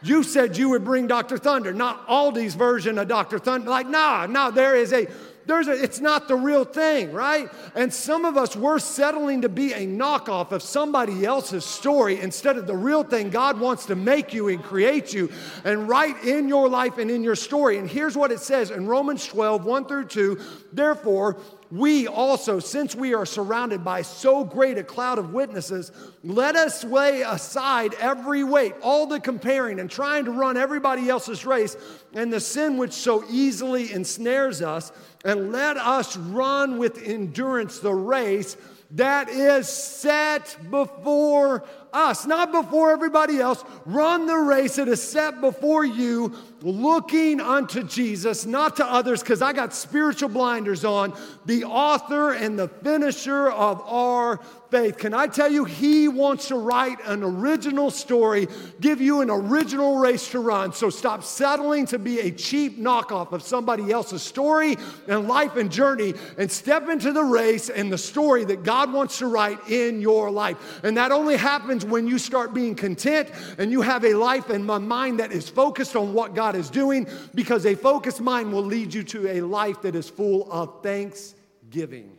You 0.01 0.23
said 0.23 0.55
you 0.55 0.69
would 0.69 0.85
bring 0.85 1.07
Dr. 1.07 1.37
Thunder, 1.37 1.73
not 1.73 2.07
Aldi's 2.07 2.55
version 2.55 2.97
of 2.97 3.09
Dr. 3.09 3.37
Thunder. 3.37 3.69
Like, 3.69 3.89
nah, 3.89 4.25
nah, 4.25 4.51
there 4.51 4.77
is 4.77 4.93
a 4.93 5.05
there's 5.45 5.67
a, 5.67 5.71
it's 5.71 5.99
not 5.99 6.27
the 6.27 6.35
real 6.35 6.65
thing, 6.65 7.11
right? 7.11 7.49
And 7.75 7.93
some 7.93 8.25
of 8.25 8.37
us, 8.37 8.55
we're 8.55 8.79
settling 8.79 9.41
to 9.41 9.49
be 9.49 9.73
a 9.73 9.85
knockoff 9.85 10.51
of 10.51 10.61
somebody 10.61 11.25
else's 11.25 11.65
story 11.65 12.19
instead 12.19 12.57
of 12.57 12.67
the 12.67 12.75
real 12.75 13.03
thing 13.03 13.29
God 13.29 13.59
wants 13.59 13.85
to 13.87 13.95
make 13.95 14.33
you 14.33 14.47
and 14.47 14.63
create 14.63 15.13
you 15.13 15.31
and 15.63 15.87
write 15.87 16.23
in 16.23 16.47
your 16.47 16.67
life 16.67 16.97
and 16.97 17.11
in 17.11 17.23
your 17.23 17.35
story. 17.35 17.77
And 17.77 17.89
here's 17.89 18.17
what 18.17 18.31
it 18.31 18.39
says 18.39 18.71
in 18.71 18.87
Romans 18.87 19.25
12, 19.27 19.65
1 19.65 19.85
through 19.85 20.05
2. 20.05 20.39
Therefore, 20.73 21.37
we 21.71 22.07
also, 22.07 22.59
since 22.59 22.95
we 22.95 23.13
are 23.13 23.25
surrounded 23.25 23.83
by 23.83 24.03
so 24.03 24.43
great 24.43 24.77
a 24.77 24.83
cloud 24.83 25.17
of 25.17 25.33
witnesses, 25.33 25.91
let 26.23 26.55
us 26.55 26.83
lay 26.83 27.21
aside 27.21 27.95
every 27.95 28.43
weight, 28.43 28.75
all 28.81 29.07
the 29.07 29.19
comparing 29.19 29.79
and 29.79 29.89
trying 29.89 30.25
to 30.25 30.31
run 30.31 30.57
everybody 30.57 31.09
else's 31.09 31.45
race, 31.45 31.75
and 32.13 32.31
the 32.31 32.39
sin 32.39 32.77
which 32.77 32.93
so 32.93 33.25
easily 33.29 33.91
ensnares 33.91 34.61
us, 34.61 34.91
and 35.25 35.51
let 35.51 35.75
us 35.75 36.15
run 36.15 36.77
with 36.77 37.01
endurance 37.03 37.79
the 37.79 37.93
race 37.93 38.55
that 38.91 39.27
is 39.27 39.67
set 39.67 40.57
before 40.69 41.65
us, 41.95 42.25
not 42.25 42.51
before 42.51 42.91
everybody 42.91 43.39
else. 43.39 43.63
Run 43.85 44.27
the 44.27 44.37
race 44.37 44.75
that 44.75 44.87
is 44.87 45.01
set 45.01 45.41
before 45.41 45.85
you, 45.85 46.35
looking 46.61 47.39
unto 47.39 47.83
Jesus, 47.83 48.45
not 48.45 48.75
to 48.77 48.85
others, 48.85 49.21
because 49.21 49.41
I 49.41 49.53
got 49.53 49.73
spiritual 49.73 50.29
blinders 50.29 50.83
on, 50.83 51.13
the 51.45 51.63
author 51.63 52.33
and 52.33 52.57
the 52.57 52.67
finisher 52.67 53.49
of 53.49 53.81
our 53.85 54.39
faith. 54.71 54.97
Can 54.97 55.13
I 55.13 55.27
tell 55.27 55.51
you, 55.51 55.63
He 55.63 56.07
wants 56.07 56.47
to 56.49 56.55
write 56.55 56.97
an 57.05 57.23
original 57.23 57.91
story, 57.91 58.47
give 58.81 58.99
you 58.99 59.21
an 59.21 59.29
original 59.29 59.97
race 59.97 60.29
to 60.31 60.39
run. 60.39 60.73
So 60.73 60.89
stop 60.89 61.23
settling 61.23 61.85
to 61.87 61.99
be 61.99 62.19
a 62.19 62.31
cheap 62.31 62.79
knockoff 62.79 63.31
of 63.31 63.43
somebody 63.43 63.91
else's 63.91 64.23
story 64.23 64.75
and 65.07 65.27
life 65.27 65.55
and 65.55 65.71
journey 65.71 66.13
and 66.37 66.51
step 66.51 66.89
into 66.89 67.11
the 67.13 67.23
race 67.23 67.69
and 67.69 67.91
the 67.91 67.97
story 67.97 68.43
that 68.45 68.63
God 68.63 68.91
wants 68.91 69.19
to 69.19 69.27
write 69.27 69.69
in 69.69 70.01
your 70.01 70.31
life. 70.31 70.81
And 70.83 70.97
that 70.97 71.11
only 71.11 71.37
happens 71.37 71.84
when 71.89 72.07
you 72.07 72.17
start 72.17 72.53
being 72.53 72.75
content 72.75 73.29
and 73.57 73.71
you 73.71 73.81
have 73.81 74.03
a 74.05 74.13
life 74.13 74.49
and 74.49 74.69
a 74.69 74.79
mind 74.79 75.19
that 75.19 75.31
is 75.31 75.49
focused 75.49 75.95
on 75.95 76.13
what 76.13 76.35
God 76.35 76.55
is 76.55 76.69
doing 76.69 77.07
because 77.33 77.65
a 77.65 77.75
focused 77.75 78.21
mind 78.21 78.51
will 78.51 78.63
lead 78.63 78.93
you 78.93 79.03
to 79.03 79.27
a 79.27 79.41
life 79.41 79.81
that 79.81 79.95
is 79.95 80.09
full 80.09 80.51
of 80.51 80.81
thanksgiving. 80.83 82.11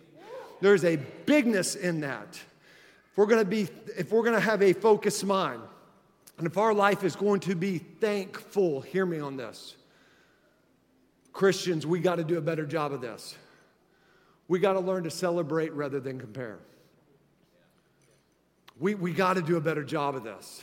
There's 0.61 0.85
a 0.85 0.96
bigness 1.26 1.74
in 1.74 2.00
that. 2.00 2.29
If 3.11 3.16
we're 3.16 3.26
to 3.26 3.44
be 3.44 3.68
if 3.96 4.11
we're 4.11 4.22
to 4.31 4.40
have 4.40 4.62
a 4.62 4.72
focused 4.72 5.24
mind 5.24 5.62
and 6.38 6.46
if 6.46 6.59
our 6.59 6.74
life 6.74 7.02
is 7.05 7.16
going 7.16 7.40
to 7.40 7.55
be 7.55 7.79
thankful, 7.79 8.81
hear 8.81 9.07
me 9.07 9.20
on 9.20 9.37
this. 9.37 9.76
Christians, 11.33 11.87
we 11.87 12.00
got 12.00 12.16
to 12.16 12.24
do 12.24 12.38
a 12.38 12.40
better 12.40 12.64
job 12.64 12.92
of 12.92 13.00
this. 13.00 13.37
We 14.48 14.59
got 14.59 14.74
to 14.74 14.81
learn 14.81 15.05
to 15.05 15.11
celebrate 15.11 15.72
rather 15.72 16.00
than 16.00 16.18
compare. 16.18 16.59
We, 18.79 18.95
we 18.95 19.12
got 19.12 19.35
to 19.35 19.43
do 19.43 19.57
a 19.57 19.61
better 19.61 19.85
job 19.85 20.17
of 20.17 20.25
this. 20.25 20.62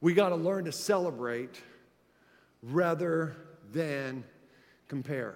We 0.00 0.14
got 0.14 0.30
to 0.30 0.36
learn 0.36 0.64
to 0.64 0.72
celebrate 0.72 1.60
rather 2.62 3.36
than 3.72 4.24
compare. 4.88 5.34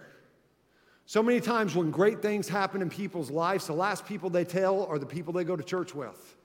So 1.06 1.22
many 1.22 1.40
times 1.40 1.74
when 1.76 1.90
great 1.90 2.20
things 2.20 2.48
happen 2.48 2.82
in 2.82 2.90
people's 2.90 3.30
lives, 3.30 3.66
the 3.66 3.72
last 3.72 4.06
people 4.06 4.28
they 4.28 4.44
tell 4.44 4.84
are 4.86 4.98
the 4.98 5.06
people 5.06 5.32
they 5.32 5.44
go 5.44 5.54
to 5.54 5.62
church 5.62 5.94
with. 5.94 6.36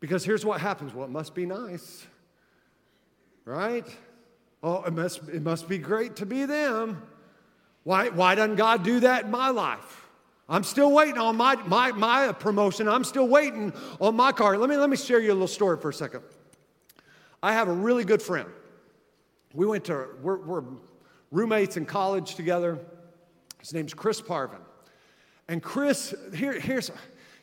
Because 0.00 0.24
here's 0.24 0.44
what 0.44 0.60
happens 0.60 0.94
well, 0.94 1.04
it 1.04 1.10
must 1.10 1.34
be 1.34 1.46
nice, 1.46 2.06
right? 3.44 3.86
Oh, 4.62 4.82
it 4.82 4.92
must, 4.92 5.20
it 5.28 5.42
must 5.42 5.68
be 5.68 5.78
great 5.78 6.16
to 6.16 6.26
be 6.26 6.44
them. 6.44 7.02
Why, 7.84 8.08
why 8.08 8.34
doesn't 8.34 8.56
God 8.56 8.82
do 8.82 9.00
that 9.00 9.26
in 9.26 9.30
my 9.30 9.50
life? 9.50 10.07
I'm 10.48 10.64
still 10.64 10.90
waiting 10.92 11.18
on 11.18 11.36
my, 11.36 11.56
my, 11.66 11.92
my 11.92 12.32
promotion. 12.32 12.88
I'm 12.88 13.04
still 13.04 13.28
waiting 13.28 13.72
on 14.00 14.16
my 14.16 14.32
car. 14.32 14.56
Let 14.56 14.70
me, 14.70 14.76
let 14.76 14.88
me 14.88 14.96
share 14.96 15.20
you 15.20 15.30
a 15.30 15.34
little 15.34 15.46
story 15.46 15.78
for 15.78 15.90
a 15.90 15.94
second. 15.94 16.22
I 17.42 17.52
have 17.52 17.68
a 17.68 17.72
really 17.72 18.04
good 18.04 18.22
friend. 18.22 18.48
We 19.52 19.66
went 19.66 19.84
to, 19.84 20.08
we're, 20.22 20.38
we're 20.38 20.64
roommates 21.30 21.76
in 21.76 21.84
college 21.84 22.34
together. 22.34 22.78
His 23.60 23.74
name's 23.74 23.92
Chris 23.92 24.20
Parvin. 24.20 24.60
And 25.48 25.62
Chris, 25.62 26.14
here, 26.34 26.58
here's, 26.58 26.90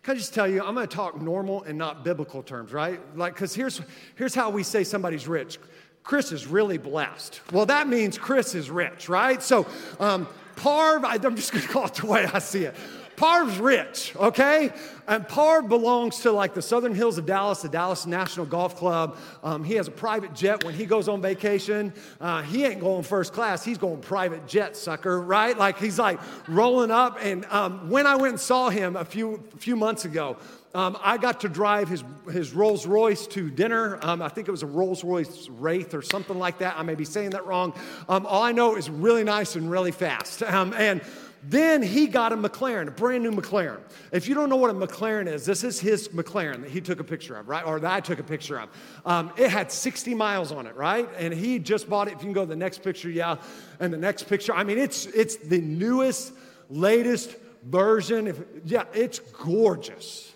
can 0.03 0.15
I 0.15 0.17
just 0.17 0.33
tell 0.33 0.47
you, 0.47 0.63
I'm 0.63 0.75
gonna 0.75 0.87
talk 0.87 1.21
normal 1.21 1.63
and 1.63 1.77
not 1.77 2.03
biblical 2.03 2.41
terms, 2.41 2.73
right? 2.73 2.99
Like, 3.15 3.33
because 3.33 3.53
here's, 3.53 3.81
here's 4.15 4.33
how 4.33 4.49
we 4.49 4.63
say 4.63 4.83
somebody's 4.83 5.27
rich. 5.27 5.59
Chris 6.03 6.31
is 6.31 6.45
really 6.45 6.77
blessed. 6.77 7.41
Well, 7.51 7.65
that 7.65 7.87
means 7.87 8.17
Chris 8.17 8.53
is 8.53 8.69
rich, 8.69 9.09
right? 9.09 9.41
So, 9.41 9.65
um, 9.99 10.27
Parv, 10.55 11.03
I'm 11.05 11.35
just 11.35 11.51
gonna 11.51 11.67
call 11.69 11.85
it 11.85 11.95
the 11.95 12.07
way 12.07 12.25
I 12.25 12.39
see 12.39 12.65
it. 12.65 12.75
Parv's 13.15 13.57
rich, 13.59 14.13
okay? 14.17 14.71
And 15.07 15.25
Parv 15.25 15.69
belongs 15.69 16.19
to 16.21 16.31
like 16.31 16.53
the 16.53 16.61
Southern 16.61 16.93
Hills 16.93 17.17
of 17.17 17.25
Dallas, 17.25 17.61
the 17.61 17.69
Dallas 17.69 18.05
National 18.05 18.45
Golf 18.45 18.75
Club. 18.75 19.17
Um, 19.43 19.63
he 19.63 19.75
has 19.75 19.87
a 19.87 19.91
private 19.91 20.33
jet 20.33 20.63
when 20.65 20.73
he 20.73 20.85
goes 20.85 21.07
on 21.07 21.21
vacation. 21.21 21.93
Uh, 22.19 22.41
he 22.41 22.65
ain't 22.65 22.81
going 22.81 23.03
first 23.03 23.31
class, 23.31 23.63
he's 23.63 23.77
going 23.77 24.01
private 24.01 24.47
jet, 24.47 24.75
sucker, 24.75 25.21
right? 25.21 25.57
Like 25.57 25.77
he's 25.79 25.97
like 25.97 26.19
rolling 26.47 26.91
up. 26.91 27.17
And 27.21 27.45
um, 27.45 27.89
when 27.89 28.05
I 28.05 28.15
went 28.15 28.33
and 28.33 28.39
saw 28.39 28.69
him 28.69 28.95
a 28.95 29.05
few, 29.05 29.41
few 29.57 29.75
months 29.75 30.03
ago, 30.03 30.37
um, 30.75 30.97
I 31.01 31.17
got 31.17 31.39
to 31.41 31.49
drive 31.49 31.87
his, 31.87 32.03
his 32.31 32.53
Rolls 32.53 32.85
Royce 32.85 33.25
to 33.27 33.49
dinner. 33.49 33.97
Um, 34.01 34.21
I 34.21 34.29
think 34.29 34.47
it 34.47 34.51
was 34.51 34.61
a 34.61 34.67
Rolls 34.67 35.03
Royce 35.03 35.47
Wraith 35.49 35.93
or 35.93 36.01
something 36.01 36.37
like 36.37 36.57
that. 36.59 36.77
I 36.77 36.83
may 36.83 36.95
be 36.95 37.05
saying 37.05 37.29
that 37.31 37.47
wrong. 37.47 37.73
Um, 38.09 38.25
all 38.25 38.43
I 38.43 38.51
know 38.51 38.75
is 38.75 38.89
really 38.89 39.23
nice 39.23 39.55
and 39.55 39.71
really 39.71 39.91
fast. 39.91 40.43
Um, 40.55 40.73
and 40.77 41.01
then 41.49 41.83
he 41.83 42.07
got 42.07 42.31
a 42.31 42.37
McLaren, 42.37 42.87
a 42.87 42.91
brand 42.91 43.23
new 43.23 43.31
McLaren. 43.31 43.81
If 44.11 44.27
you 44.27 44.35
don't 44.35 44.49
know 44.49 44.55
what 44.55 44.71
a 44.71 44.73
McLaren 44.73 45.27
is, 45.27 45.45
this 45.45 45.63
is 45.63 45.79
his 45.79 46.07
McLaren 46.09 46.61
that 46.61 46.71
he 46.71 46.81
took 46.81 46.99
a 46.99 47.03
picture 47.03 47.35
of, 47.35 47.49
right? 47.49 47.65
Or 47.65 47.79
that 47.79 47.91
I 47.91 47.99
took 47.99 48.19
a 48.19 48.23
picture 48.23 48.59
of. 48.59 48.69
Um, 49.05 49.31
it 49.37 49.49
had 49.49 49.71
60 49.71 50.15
miles 50.15 50.51
on 50.51 50.65
it, 50.65 50.75
right? 50.75 51.09
And 51.17 51.33
he 51.33 51.59
just 51.59 51.89
bought 51.89 52.07
it. 52.07 52.13
If 52.13 52.19
you 52.19 52.25
can 52.25 52.33
go 52.33 52.41
to 52.41 52.49
the 52.49 52.55
next 52.55 52.83
picture, 52.83 53.09
yeah. 53.09 53.35
And 53.79 53.93
the 53.93 53.97
next 53.97 54.23
picture, 54.23 54.53
I 54.53 54.63
mean, 54.63 54.77
it's, 54.77 55.05
it's 55.07 55.35
the 55.35 55.59
newest, 55.59 56.33
latest 56.69 57.35
version. 57.63 58.27
If, 58.27 58.41
yeah, 58.63 58.85
it's 58.93 59.19
gorgeous, 59.19 60.34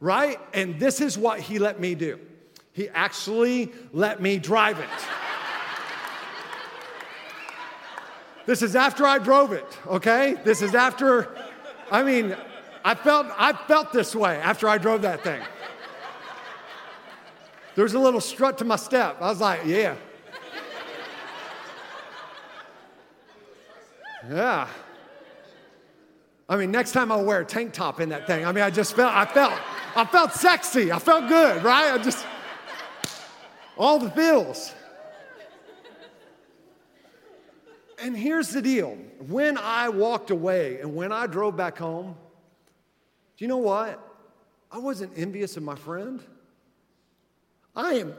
right? 0.00 0.40
And 0.54 0.80
this 0.80 1.00
is 1.00 1.16
what 1.16 1.40
he 1.40 1.58
let 1.58 1.78
me 1.78 1.94
do. 1.94 2.18
He 2.72 2.88
actually 2.88 3.72
let 3.92 4.20
me 4.20 4.38
drive 4.38 4.78
it. 4.78 4.88
This 8.46 8.62
is 8.62 8.74
after 8.74 9.06
I 9.06 9.18
drove 9.18 9.52
it, 9.52 9.78
okay? 9.86 10.34
This 10.44 10.62
is 10.62 10.74
after, 10.74 11.36
I 11.90 12.02
mean, 12.02 12.34
I 12.84 12.94
felt, 12.94 13.28
I 13.36 13.52
felt 13.52 13.92
this 13.92 14.16
way 14.16 14.36
after 14.36 14.68
I 14.68 14.78
drove 14.78 15.02
that 15.02 15.22
thing. 15.22 15.40
There 17.74 17.84
was 17.84 17.94
a 17.94 17.98
little 17.98 18.20
strut 18.20 18.58
to 18.58 18.64
my 18.64 18.76
step. 18.76 19.18
I 19.20 19.28
was 19.28 19.40
like, 19.40 19.60
yeah. 19.64 19.94
Yeah. 24.28 24.68
I 26.48 26.56
mean, 26.56 26.70
next 26.70 26.92
time 26.92 27.12
I'll 27.12 27.24
wear 27.24 27.40
a 27.40 27.44
tank 27.44 27.72
top 27.72 28.00
in 28.00 28.08
that 28.08 28.26
thing. 28.26 28.44
I 28.44 28.52
mean, 28.52 28.64
I 28.64 28.70
just 28.70 28.96
felt, 28.96 29.14
I 29.14 29.24
felt, 29.24 29.52
I 29.94 30.04
felt 30.04 30.32
sexy. 30.32 30.92
I 30.92 30.98
felt 30.98 31.28
good, 31.28 31.62
right? 31.62 31.92
I 31.92 31.98
just, 32.02 32.24
all 33.76 33.98
the 33.98 34.10
feels. 34.10 34.74
And 38.02 38.16
here's 38.16 38.48
the 38.48 38.62
deal 38.62 38.96
when 39.28 39.58
I 39.58 39.90
walked 39.90 40.30
away 40.30 40.80
and 40.80 40.94
when 40.94 41.12
I 41.12 41.26
drove 41.26 41.56
back 41.56 41.76
home, 41.78 42.16
do 43.36 43.44
you 43.44 43.48
know 43.48 43.58
what? 43.58 43.98
I 44.72 44.78
wasn't 44.78 45.12
envious 45.16 45.56
of 45.56 45.62
my 45.62 45.74
friend. 45.74 46.22
I 47.76 47.94
am, 47.94 48.14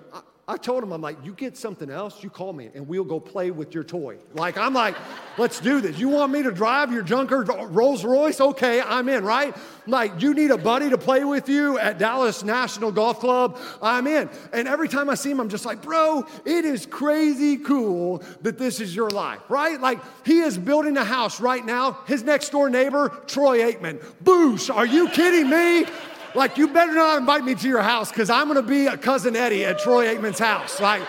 I, 0.52 0.58
told 0.58 0.84
him, 0.84 0.92
I'm 0.92 1.02
like, 1.02 1.18
you 1.24 1.34
get 1.34 1.58
something 1.58 1.90
else, 1.90 2.24
you 2.24 2.30
call 2.30 2.54
me 2.54 2.70
and 2.76 2.88
we'll 2.88 3.04
go 3.04 3.20
play 3.20 3.52
with 3.52 3.74
your 3.74 3.84
toy. 3.84 4.18
Like, 4.34 4.58
I'm 4.58 4.74
like, 4.74 4.96
let's 5.38 5.60
do 5.60 5.82
this. 5.82 5.98
You 5.98 6.10
want 6.10 6.32
me 6.32 6.44
to 6.44 6.52
drive 6.52 6.92
your 6.92 7.04
junker 7.04 7.50
uh, 7.52 7.66
Rolls 7.66 8.04
Royce? 8.04 8.42
Okay, 8.42 8.82
I'm 8.82 9.10
in, 9.10 9.24
right? 9.24 9.56
Like, 9.88 10.22
you 10.22 10.34
need 10.34 10.52
a 10.52 10.58
buddy 10.58 10.90
to 10.90 10.98
play 10.98 11.24
with 11.24 11.50
you 11.50 11.80
at 11.80 11.98
Dallas 11.98 12.44
National 12.44 12.92
Golf 12.92 13.20
Club? 13.20 13.58
I'm 13.82 14.08
in. 14.08 14.30
And 14.54 14.68
every 14.68 14.88
time 14.88 15.10
I 15.10 15.16
see 15.16 15.32
him, 15.32 15.40
I'm 15.40 15.50
just 15.50 15.66
like, 15.66 15.82
bro, 15.82 16.26
it 16.46 16.66
is 16.66 16.86
crazy 16.86 17.58
cool 17.58 18.24
that 18.42 18.58
this 18.58 18.80
is 18.80 18.96
your 18.96 19.10
life, 19.10 19.42
right? 19.50 19.80
Like, 19.80 20.00
he 20.26 20.40
is 20.40 20.58
building 20.58 20.98
a 20.98 21.04
house 21.04 21.40
right 21.40 21.66
now. 21.66 22.00
His 22.08 22.24
next 22.24 22.50
door 22.50 22.70
neighbor, 22.70 23.10
Troy 23.28 23.60
Aikman. 23.60 24.04
Boosh, 24.24 24.74
are 24.74 24.86
you 24.86 25.10
kidding 25.10 25.50
me? 25.50 25.86
Like, 26.34 26.58
you 26.58 26.68
better 26.68 26.94
not 26.94 27.18
invite 27.18 27.44
me 27.44 27.56
to 27.56 27.68
your 27.68 27.82
house 27.82 28.10
because 28.10 28.30
I'm 28.30 28.48
going 28.48 28.56
to 28.56 28.68
be 28.68 28.88
a 28.88 28.98
cousin 28.98 29.36
Eddie 29.36 29.66
at 29.66 29.80
Troy 29.80 30.06
Aikman's 30.06 30.40
house. 30.40 30.80
Like, 30.80 31.02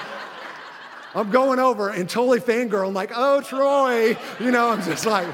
I'm 1.14 1.30
going 1.30 1.58
over 1.58 1.90
and 1.90 2.08
totally 2.08 2.40
fangirl. 2.40 2.88
I'm 2.88 2.94
like, 2.94 3.12
oh, 3.14 3.40
Troy. 3.40 4.16
You 4.40 4.50
know, 4.50 4.70
I'm 4.70 4.82
just 4.82 5.06
like, 5.06 5.28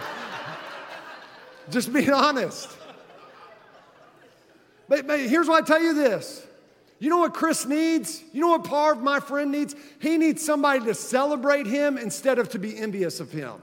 just 1.70 1.92
being 1.92 2.10
honest. 2.10 2.76
But, 4.88 5.06
but 5.06 5.20
here's 5.20 5.48
why 5.48 5.58
I 5.58 5.62
tell 5.62 5.80
you 5.80 5.94
this. 5.94 6.46
You 6.98 7.10
know 7.10 7.18
what 7.18 7.32
Chris 7.32 7.64
needs? 7.64 8.22
You 8.32 8.40
know 8.40 8.48
what 8.48 8.64
Parv, 8.64 9.00
my 9.00 9.20
friend, 9.20 9.52
needs? 9.52 9.76
He 10.00 10.18
needs 10.18 10.44
somebody 10.44 10.84
to 10.86 10.94
celebrate 10.94 11.66
him 11.66 11.96
instead 11.96 12.38
of 12.38 12.48
to 12.50 12.58
be 12.58 12.76
envious 12.76 13.20
of 13.20 13.30
him. 13.30 13.60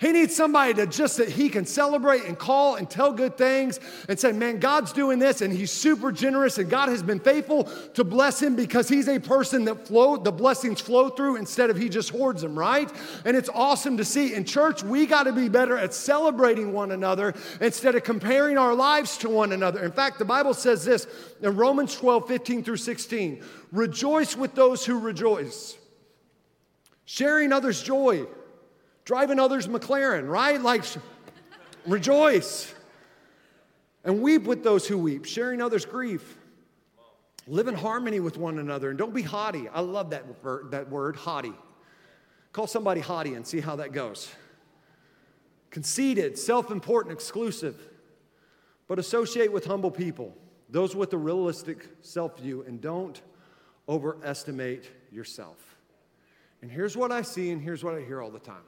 He 0.00 0.12
needs 0.12 0.34
somebody 0.34 0.74
to 0.74 0.86
just 0.86 1.16
that 1.16 1.28
he 1.28 1.48
can 1.48 1.66
celebrate 1.66 2.24
and 2.24 2.38
call 2.38 2.76
and 2.76 2.88
tell 2.88 3.12
good 3.12 3.36
things 3.36 3.80
and 4.08 4.18
say, 4.18 4.30
man, 4.30 4.60
God's 4.60 4.92
doing 4.92 5.18
this 5.18 5.40
and 5.40 5.52
he's 5.52 5.72
super 5.72 6.12
generous 6.12 6.58
and 6.58 6.70
God 6.70 6.88
has 6.88 7.02
been 7.02 7.18
faithful 7.18 7.64
to 7.94 8.04
bless 8.04 8.40
him 8.40 8.54
because 8.54 8.88
he's 8.88 9.08
a 9.08 9.18
person 9.18 9.64
that 9.64 9.88
flow, 9.88 10.16
the 10.16 10.30
blessings 10.30 10.80
flow 10.80 11.08
through 11.08 11.36
instead 11.36 11.68
of 11.68 11.76
he 11.76 11.88
just 11.88 12.10
hoards 12.10 12.42
them, 12.42 12.56
right? 12.56 12.90
And 13.24 13.36
it's 13.36 13.48
awesome 13.52 13.96
to 13.96 14.04
see. 14.04 14.34
In 14.34 14.44
church, 14.44 14.84
we 14.84 15.04
got 15.04 15.24
to 15.24 15.32
be 15.32 15.48
better 15.48 15.76
at 15.76 15.92
celebrating 15.92 16.72
one 16.72 16.92
another 16.92 17.34
instead 17.60 17.96
of 17.96 18.04
comparing 18.04 18.56
our 18.56 18.74
lives 18.74 19.18
to 19.18 19.28
one 19.28 19.50
another. 19.52 19.82
In 19.84 19.90
fact, 19.90 20.20
the 20.20 20.24
Bible 20.24 20.54
says 20.54 20.84
this 20.84 21.08
in 21.42 21.56
Romans 21.56 21.96
12, 21.96 22.28
15 22.28 22.62
through 22.62 22.76
16 22.76 23.42
rejoice 23.72 24.36
with 24.36 24.54
those 24.54 24.84
who 24.84 24.98
rejoice, 24.98 25.76
sharing 27.04 27.52
others' 27.52 27.82
joy 27.82 28.26
driving 29.08 29.40
others' 29.40 29.66
McLaren, 29.66 30.28
right? 30.28 30.60
Like, 30.60 30.84
rejoice 31.86 32.74
and 34.04 34.20
weep 34.20 34.42
with 34.42 34.62
those 34.62 34.86
who 34.86 34.98
weep, 34.98 35.24
sharing 35.24 35.62
others' 35.62 35.86
grief. 35.86 36.36
Live 37.46 37.68
in 37.68 37.74
harmony 37.74 38.20
with 38.20 38.36
one 38.36 38.58
another 38.58 38.90
and 38.90 38.98
don't 38.98 39.14
be 39.14 39.22
haughty. 39.22 39.66
I 39.66 39.80
love 39.80 40.10
that 40.10 40.24
that 40.72 40.90
word 40.90 41.16
haughty. 41.16 41.54
Call 42.52 42.66
somebody 42.66 43.00
haughty 43.00 43.32
and 43.32 43.46
see 43.46 43.60
how 43.60 43.76
that 43.76 43.92
goes. 43.92 44.30
Conceited, 45.70 46.38
self 46.38 46.70
important, 46.70 47.14
exclusive, 47.14 47.80
but 48.88 48.98
associate 48.98 49.50
with 49.50 49.64
humble 49.64 49.90
people, 49.90 50.36
those 50.68 50.94
with 50.94 51.14
a 51.14 51.18
realistic 51.18 51.88
self 52.02 52.38
view, 52.38 52.62
and 52.66 52.78
don't 52.82 53.22
overestimate 53.88 54.90
yourself. 55.10 55.78
And 56.60 56.70
here's 56.70 56.94
what 56.94 57.10
I 57.10 57.22
see, 57.22 57.48
and 57.52 57.62
here's 57.62 57.82
what 57.82 57.94
I 57.94 58.02
hear 58.02 58.20
all 58.20 58.30
the 58.30 58.38
time 58.38 58.64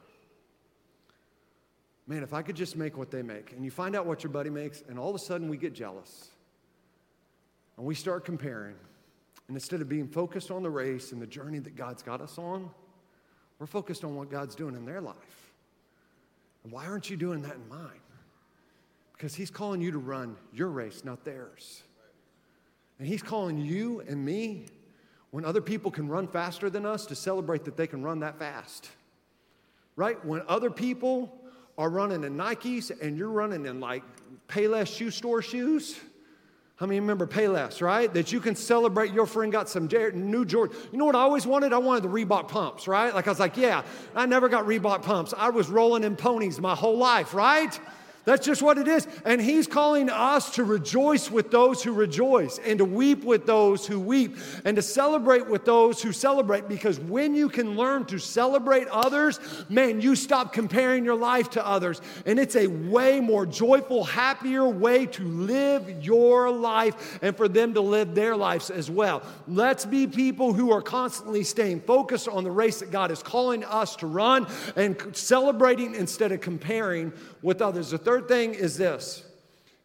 man, 2.11 2.23
if 2.23 2.33
I 2.33 2.41
could 2.41 2.57
just 2.57 2.75
make 2.75 2.97
what 2.97 3.09
they 3.09 3.21
make. 3.21 3.53
And 3.53 3.63
you 3.63 3.71
find 3.71 3.95
out 3.95 4.05
what 4.05 4.21
your 4.21 4.33
buddy 4.33 4.49
makes, 4.49 4.83
and 4.89 4.99
all 4.99 5.07
of 5.07 5.15
a 5.15 5.19
sudden 5.19 5.47
we 5.47 5.55
get 5.55 5.71
jealous. 5.71 6.27
And 7.77 7.85
we 7.85 7.95
start 7.95 8.25
comparing. 8.25 8.75
And 9.47 9.55
instead 9.55 9.79
of 9.79 9.87
being 9.87 10.09
focused 10.09 10.51
on 10.51 10.61
the 10.61 10.69
race 10.69 11.13
and 11.13 11.21
the 11.21 11.25
journey 11.25 11.59
that 11.59 11.77
God's 11.77 12.03
got 12.03 12.19
us 12.19 12.37
on, 12.37 12.69
we're 13.59 13.65
focused 13.65 14.03
on 14.03 14.13
what 14.15 14.29
God's 14.29 14.55
doing 14.55 14.75
in 14.75 14.83
their 14.85 14.99
life. 14.99 15.53
And 16.65 16.73
why 16.73 16.85
aren't 16.85 17.09
you 17.09 17.15
doing 17.15 17.43
that 17.43 17.55
in 17.55 17.69
mine? 17.69 18.01
Because 19.13 19.33
He's 19.33 19.49
calling 19.49 19.79
you 19.79 19.91
to 19.91 19.97
run 19.97 20.35
your 20.53 20.67
race, 20.67 21.05
not 21.05 21.23
theirs. 21.23 21.81
And 22.99 23.07
He's 23.07 23.23
calling 23.23 23.57
you 23.57 24.01
and 24.01 24.25
me, 24.25 24.65
when 25.29 25.45
other 25.45 25.61
people 25.61 25.89
can 25.89 26.09
run 26.09 26.27
faster 26.27 26.69
than 26.69 26.85
us, 26.85 27.05
to 27.05 27.15
celebrate 27.15 27.63
that 27.63 27.77
they 27.77 27.87
can 27.87 28.03
run 28.03 28.19
that 28.19 28.37
fast. 28.37 28.89
Right? 29.95 30.23
When 30.25 30.41
other 30.49 30.69
people 30.69 31.37
are 31.81 31.89
running 31.89 32.23
in 32.23 32.37
Nikes 32.37 32.91
and 33.01 33.17
you're 33.17 33.29
running 33.29 33.65
in 33.65 33.79
like 33.79 34.03
Payless 34.47 34.95
shoe 34.95 35.11
store 35.11 35.41
shoes. 35.41 35.99
How 36.75 36.87
many 36.87 36.99
remember 36.99 37.27
Payless, 37.27 37.81
right? 37.81 38.11
That 38.13 38.31
you 38.31 38.39
can 38.39 38.55
celebrate 38.55 39.13
your 39.13 39.27
friend 39.27 39.51
got 39.51 39.69
some 39.69 39.87
new 39.87 40.45
Jordan. 40.45 40.75
You 40.91 40.97
know 40.97 41.05
what 41.05 41.15
I 41.15 41.19
always 41.19 41.45
wanted? 41.45 41.73
I 41.73 41.77
wanted 41.77 42.03
the 42.03 42.09
Reebok 42.09 42.47
pumps, 42.47 42.87
right? 42.87 43.13
Like 43.13 43.27
I 43.27 43.31
was 43.31 43.39
like, 43.39 43.55
yeah, 43.55 43.83
I 44.15 44.25
never 44.25 44.49
got 44.49 44.65
Reebok 44.65 45.03
pumps. 45.03 45.33
I 45.37 45.49
was 45.49 45.69
rolling 45.69 46.03
in 46.03 46.15
ponies 46.15 46.59
my 46.59 46.73
whole 46.73 46.97
life, 46.97 47.33
right? 47.33 47.79
That's 48.23 48.45
just 48.45 48.61
what 48.61 48.77
it 48.77 48.87
is. 48.87 49.07
And 49.25 49.41
he's 49.41 49.65
calling 49.65 50.09
us 50.09 50.51
to 50.55 50.63
rejoice 50.63 51.31
with 51.31 51.49
those 51.49 51.81
who 51.81 51.91
rejoice 51.91 52.59
and 52.59 52.77
to 52.77 52.85
weep 52.85 53.23
with 53.23 53.47
those 53.47 53.87
who 53.87 53.99
weep 53.99 54.37
and 54.63 54.75
to 54.75 54.81
celebrate 54.83 55.47
with 55.47 55.65
those 55.65 56.03
who 56.03 56.11
celebrate 56.11 56.67
because 56.67 56.99
when 56.99 57.33
you 57.33 57.49
can 57.49 57.75
learn 57.75 58.05
to 58.05 58.19
celebrate 58.19 58.87
others, 58.89 59.39
man, 59.69 60.01
you 60.01 60.15
stop 60.15 60.53
comparing 60.53 61.03
your 61.03 61.15
life 61.15 61.49
to 61.51 61.65
others. 61.65 61.99
And 62.27 62.39
it's 62.39 62.55
a 62.55 62.67
way 62.67 63.19
more 63.19 63.45
joyful, 63.47 64.03
happier 64.03 64.67
way 64.67 65.07
to 65.07 65.23
live 65.23 66.03
your 66.03 66.51
life 66.51 67.19
and 67.23 67.35
for 67.35 67.47
them 67.47 67.73
to 67.73 67.81
live 67.81 68.13
their 68.13 68.35
lives 68.35 68.69
as 68.69 68.91
well. 68.91 69.23
Let's 69.47 69.85
be 69.85 70.05
people 70.05 70.53
who 70.53 70.71
are 70.71 70.81
constantly 70.81 71.43
staying 71.43 71.81
focused 71.81 72.27
on 72.27 72.43
the 72.43 72.51
race 72.51 72.81
that 72.81 72.91
God 72.91 73.09
is 73.09 73.23
calling 73.23 73.63
us 73.63 73.95
to 73.97 74.07
run 74.07 74.45
and 74.75 75.15
celebrating 75.15 75.95
instead 75.95 76.31
of 76.31 76.41
comparing 76.41 77.13
with 77.41 77.61
others. 77.61 77.89
The 77.89 78.10
third 78.11 78.27
thing 78.27 78.53
is 78.53 78.75
this 78.75 79.23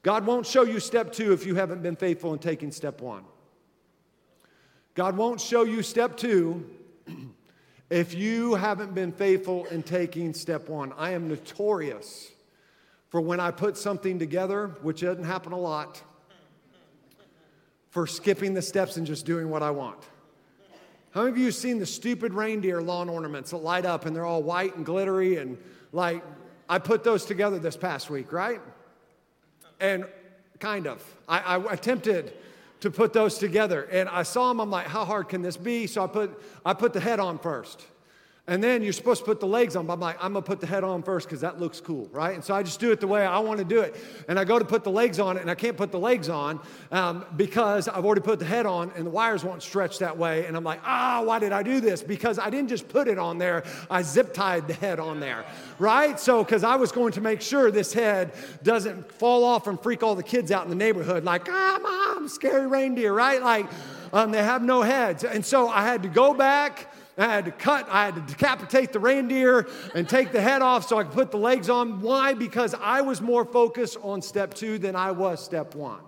God 0.02 0.26
won't 0.26 0.46
show 0.46 0.62
you 0.62 0.80
step 0.80 1.12
two 1.12 1.32
if 1.32 1.46
you 1.46 1.54
haven't 1.54 1.80
been 1.82 1.94
faithful 1.94 2.32
in 2.32 2.40
taking 2.40 2.72
step 2.72 3.00
one. 3.00 3.22
God 4.94 5.16
won't 5.16 5.40
show 5.40 5.62
you 5.62 5.80
step 5.80 6.16
two 6.16 6.68
if 7.90 8.14
you 8.14 8.56
haven't 8.56 8.96
been 8.96 9.12
faithful 9.12 9.66
in 9.66 9.84
taking 9.84 10.34
step 10.34 10.68
one. 10.68 10.92
I 10.96 11.10
am 11.10 11.28
notorious 11.28 12.32
for 13.10 13.20
when 13.20 13.38
I 13.38 13.52
put 13.52 13.76
something 13.76 14.18
together, 14.18 14.74
which 14.82 15.02
doesn't 15.02 15.22
happen 15.22 15.52
a 15.52 15.58
lot, 15.58 16.02
for 17.90 18.08
skipping 18.08 18.54
the 18.54 18.62
steps 18.62 18.96
and 18.96 19.06
just 19.06 19.24
doing 19.24 19.50
what 19.50 19.62
I 19.62 19.70
want. 19.70 20.00
How 21.12 21.20
many 21.20 21.30
of 21.30 21.38
you 21.38 21.44
have 21.44 21.54
seen 21.54 21.78
the 21.78 21.86
stupid 21.86 22.34
reindeer 22.34 22.82
lawn 22.82 23.08
ornaments 23.08 23.52
that 23.52 23.58
light 23.58 23.86
up 23.86 24.04
and 24.04 24.16
they're 24.16 24.26
all 24.26 24.42
white 24.42 24.74
and 24.74 24.84
glittery 24.84 25.36
and 25.36 25.56
like 25.92 26.24
I 26.68 26.78
put 26.78 27.04
those 27.04 27.24
together 27.24 27.58
this 27.58 27.76
past 27.76 28.10
week, 28.10 28.32
right? 28.32 28.60
And 29.80 30.06
kind 30.58 30.86
of. 30.86 31.02
I, 31.28 31.38
I, 31.56 31.72
attempted 31.72 32.32
to 32.80 32.90
put 32.90 33.12
those 33.12 33.38
together 33.38 33.84
and 33.84 34.08
I 34.08 34.22
saw 34.22 34.48
them. 34.48 34.60
I'm 34.60 34.70
like, 34.70 34.86
how 34.86 35.04
hard 35.04 35.28
can 35.28 35.42
this 35.42 35.56
be? 35.56 35.86
So 35.86 36.02
I 36.02 36.06
put, 36.06 36.42
I 36.64 36.72
put 36.74 36.92
the 36.92 37.00
head 37.00 37.20
on 37.20 37.38
first. 37.38 37.86
And 38.48 38.62
then 38.62 38.84
you're 38.84 38.92
supposed 38.92 39.22
to 39.22 39.26
put 39.26 39.40
the 39.40 39.46
legs 39.46 39.74
on, 39.74 39.86
but 39.86 39.94
I'm 39.94 40.00
like, 40.00 40.16
I'm 40.22 40.32
gonna 40.32 40.42
put 40.42 40.60
the 40.60 40.68
head 40.68 40.84
on 40.84 41.02
first 41.02 41.26
because 41.26 41.40
that 41.40 41.58
looks 41.58 41.80
cool, 41.80 42.08
right? 42.12 42.32
And 42.32 42.44
so 42.44 42.54
I 42.54 42.62
just 42.62 42.78
do 42.78 42.92
it 42.92 43.00
the 43.00 43.06
way 43.08 43.26
I 43.26 43.40
wanna 43.40 43.64
do 43.64 43.80
it. 43.80 43.96
And 44.28 44.38
I 44.38 44.44
go 44.44 44.56
to 44.56 44.64
put 44.64 44.84
the 44.84 44.90
legs 44.90 45.18
on 45.18 45.36
it, 45.36 45.40
and 45.40 45.50
I 45.50 45.56
can't 45.56 45.76
put 45.76 45.90
the 45.90 45.98
legs 45.98 46.28
on 46.28 46.60
um, 46.92 47.24
because 47.36 47.88
I've 47.88 48.04
already 48.04 48.20
put 48.20 48.38
the 48.38 48.44
head 48.44 48.64
on, 48.64 48.92
and 48.94 49.04
the 49.04 49.10
wires 49.10 49.42
won't 49.42 49.64
stretch 49.64 49.98
that 49.98 50.16
way. 50.16 50.46
And 50.46 50.56
I'm 50.56 50.62
like, 50.62 50.80
ah, 50.84 51.22
why 51.24 51.40
did 51.40 51.50
I 51.50 51.64
do 51.64 51.80
this? 51.80 52.04
Because 52.04 52.38
I 52.38 52.48
didn't 52.48 52.68
just 52.68 52.88
put 52.88 53.08
it 53.08 53.18
on 53.18 53.38
there, 53.38 53.64
I 53.90 54.02
zip 54.02 54.32
tied 54.32 54.68
the 54.68 54.74
head 54.74 55.00
on 55.00 55.18
there, 55.18 55.44
right? 55.80 56.18
So, 56.20 56.44
because 56.44 56.62
I 56.62 56.76
was 56.76 56.92
going 56.92 57.14
to 57.14 57.20
make 57.20 57.40
sure 57.40 57.72
this 57.72 57.92
head 57.92 58.32
doesn't 58.62 59.10
fall 59.10 59.42
off 59.42 59.66
and 59.66 59.80
freak 59.80 60.04
all 60.04 60.14
the 60.14 60.22
kids 60.22 60.52
out 60.52 60.62
in 60.62 60.70
the 60.70 60.76
neighborhood, 60.76 61.24
like, 61.24 61.48
ah, 61.50 61.80
mom, 61.82 62.28
scary 62.28 62.68
reindeer, 62.68 63.12
right? 63.12 63.42
Like, 63.42 63.66
um, 64.12 64.30
they 64.30 64.42
have 64.42 64.62
no 64.62 64.82
heads. 64.82 65.24
And 65.24 65.44
so 65.44 65.68
I 65.68 65.82
had 65.82 66.04
to 66.04 66.08
go 66.08 66.32
back 66.32 66.92
I 67.18 67.24
had 67.24 67.46
to 67.46 67.50
cut, 67.50 67.88
I 67.88 68.04
had 68.04 68.14
to 68.16 68.20
decapitate 68.20 68.92
the 68.92 69.00
reindeer 69.00 69.68
and 69.94 70.08
take 70.08 70.32
the 70.32 70.40
head 70.40 70.60
off 70.60 70.86
so 70.86 70.98
I 70.98 71.04
could 71.04 71.12
put 71.12 71.30
the 71.30 71.38
legs 71.38 71.70
on. 71.70 72.02
Why? 72.02 72.34
Because 72.34 72.74
I 72.74 73.00
was 73.00 73.22
more 73.22 73.44
focused 73.44 73.96
on 74.02 74.20
step 74.20 74.52
two 74.52 74.78
than 74.78 74.94
I 74.94 75.12
was 75.12 75.42
step 75.42 75.74
one. 75.74 76.00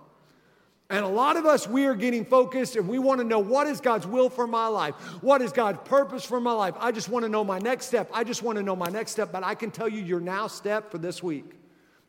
And 0.91 1.05
a 1.05 1.07
lot 1.07 1.37
of 1.37 1.45
us, 1.45 1.67
we 1.67 1.85
are 1.85 1.93
getting 1.93 2.25
focused 2.25 2.75
and 2.75 2.87
we 2.87 2.97
want 2.97 3.19
to 3.19 3.23
know 3.23 3.37
what 3.37 3.67
is 3.67 3.79
God's 3.79 4.07
will 4.07 4.29
for 4.29 4.47
my 4.47 4.67
life? 4.67 4.95
What 5.21 5.41
is 5.41 5.51
God's 5.51 5.79
purpose 5.85 6.25
for 6.25 6.39
my 6.39 6.51
life? 6.51 6.73
I 6.79 6.91
just 6.91 7.09
want 7.09 7.23
to 7.25 7.29
know 7.29 7.43
my 7.43 7.59
next 7.59 7.85
step. 7.85 8.09
I 8.11 8.23
just 8.23 8.41
want 8.41 8.57
to 8.57 8.63
know 8.63 8.75
my 8.75 8.89
next 8.89 9.11
step. 9.11 9.31
But 9.31 9.43
I 9.43 9.53
can 9.53 9.69
tell 9.69 9.87
you 9.87 10.01
your 10.01 10.19
now 10.19 10.47
step 10.47 10.89
for 10.91 10.97
this 10.97 11.21
week 11.21 11.53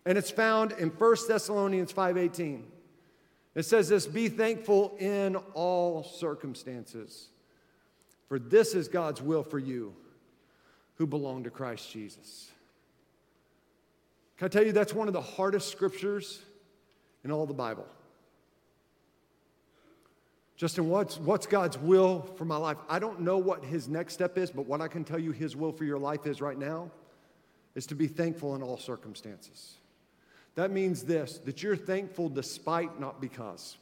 And 0.07 0.17
it's 0.17 0.31
found 0.31 0.73
in 0.73 0.91
1 0.91 1.17
Thessalonians 1.29 1.93
5:18. 1.93 2.65
It 3.55 3.65
says 3.65 3.89
this, 3.89 4.07
be 4.07 4.29
thankful 4.29 4.97
in 4.99 5.37
all 5.55 6.05
circumstances. 6.05 7.30
For 8.31 8.39
this 8.39 8.77
is 8.77 8.87
God's 8.87 9.21
will 9.21 9.43
for 9.43 9.59
you 9.59 9.93
who 10.95 11.07
belong 11.07 11.43
to 11.45 11.51
Christ 11.51 11.91
Jesus. 11.91 12.49
Can 14.39 14.47
I 14.47 14.49
tell 14.49 14.65
you 14.65 14.71
that's 14.71 14.95
one 14.95 15.09
of 15.09 15.15
the 15.15 15.21
hardest 15.21 15.69
scriptures 15.73 16.41
in 17.25 17.33
all 17.33 17.45
the 17.45 17.53
Bible? 17.53 17.89
Justin, 20.57 20.89
what's, 20.89 21.19
what's 21.19 21.47
God's 21.47 21.77
will 21.77 22.23
for 22.37 22.45
my 22.45 22.57
life? 22.57 22.77
I 22.89 23.01
don't 23.01 23.21
know 23.21 23.37
what 23.37 23.65
his 23.65 23.89
next 23.89 24.15
step 24.15 24.39
is, 24.39 24.53
but 24.53 24.65
what 24.65 24.81
I 24.81 24.87
can 24.87 25.03
tell 25.03 25.19
you 25.19 25.33
his 25.33 25.57
will 25.57 25.73
for 25.73 25.85
your 25.85 25.99
life 25.99 26.25
is 26.25 26.41
right 26.41 26.59
now 26.59 26.89
is 27.75 27.85
to 27.87 27.97
be 27.97 28.07
thankful 28.07 28.55
in 28.55 28.63
all 28.63 28.77
circumstances. 28.77 29.75
That 30.55 30.71
means 30.71 31.03
this 31.03 31.39
that 31.47 31.65
you're 31.65 31.75
thankful 31.75 32.29
despite, 32.29 33.01
not 33.01 33.21
because. 33.21 33.77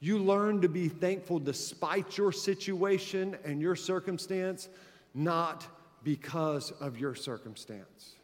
You 0.00 0.18
learn 0.18 0.62
to 0.62 0.68
be 0.68 0.88
thankful 0.88 1.38
despite 1.38 2.16
your 2.16 2.32
situation 2.32 3.36
and 3.44 3.60
your 3.60 3.76
circumstance, 3.76 4.68
not 5.14 5.66
because 6.02 6.70
of 6.72 6.98
your 6.98 7.14
circumstance. 7.14 8.16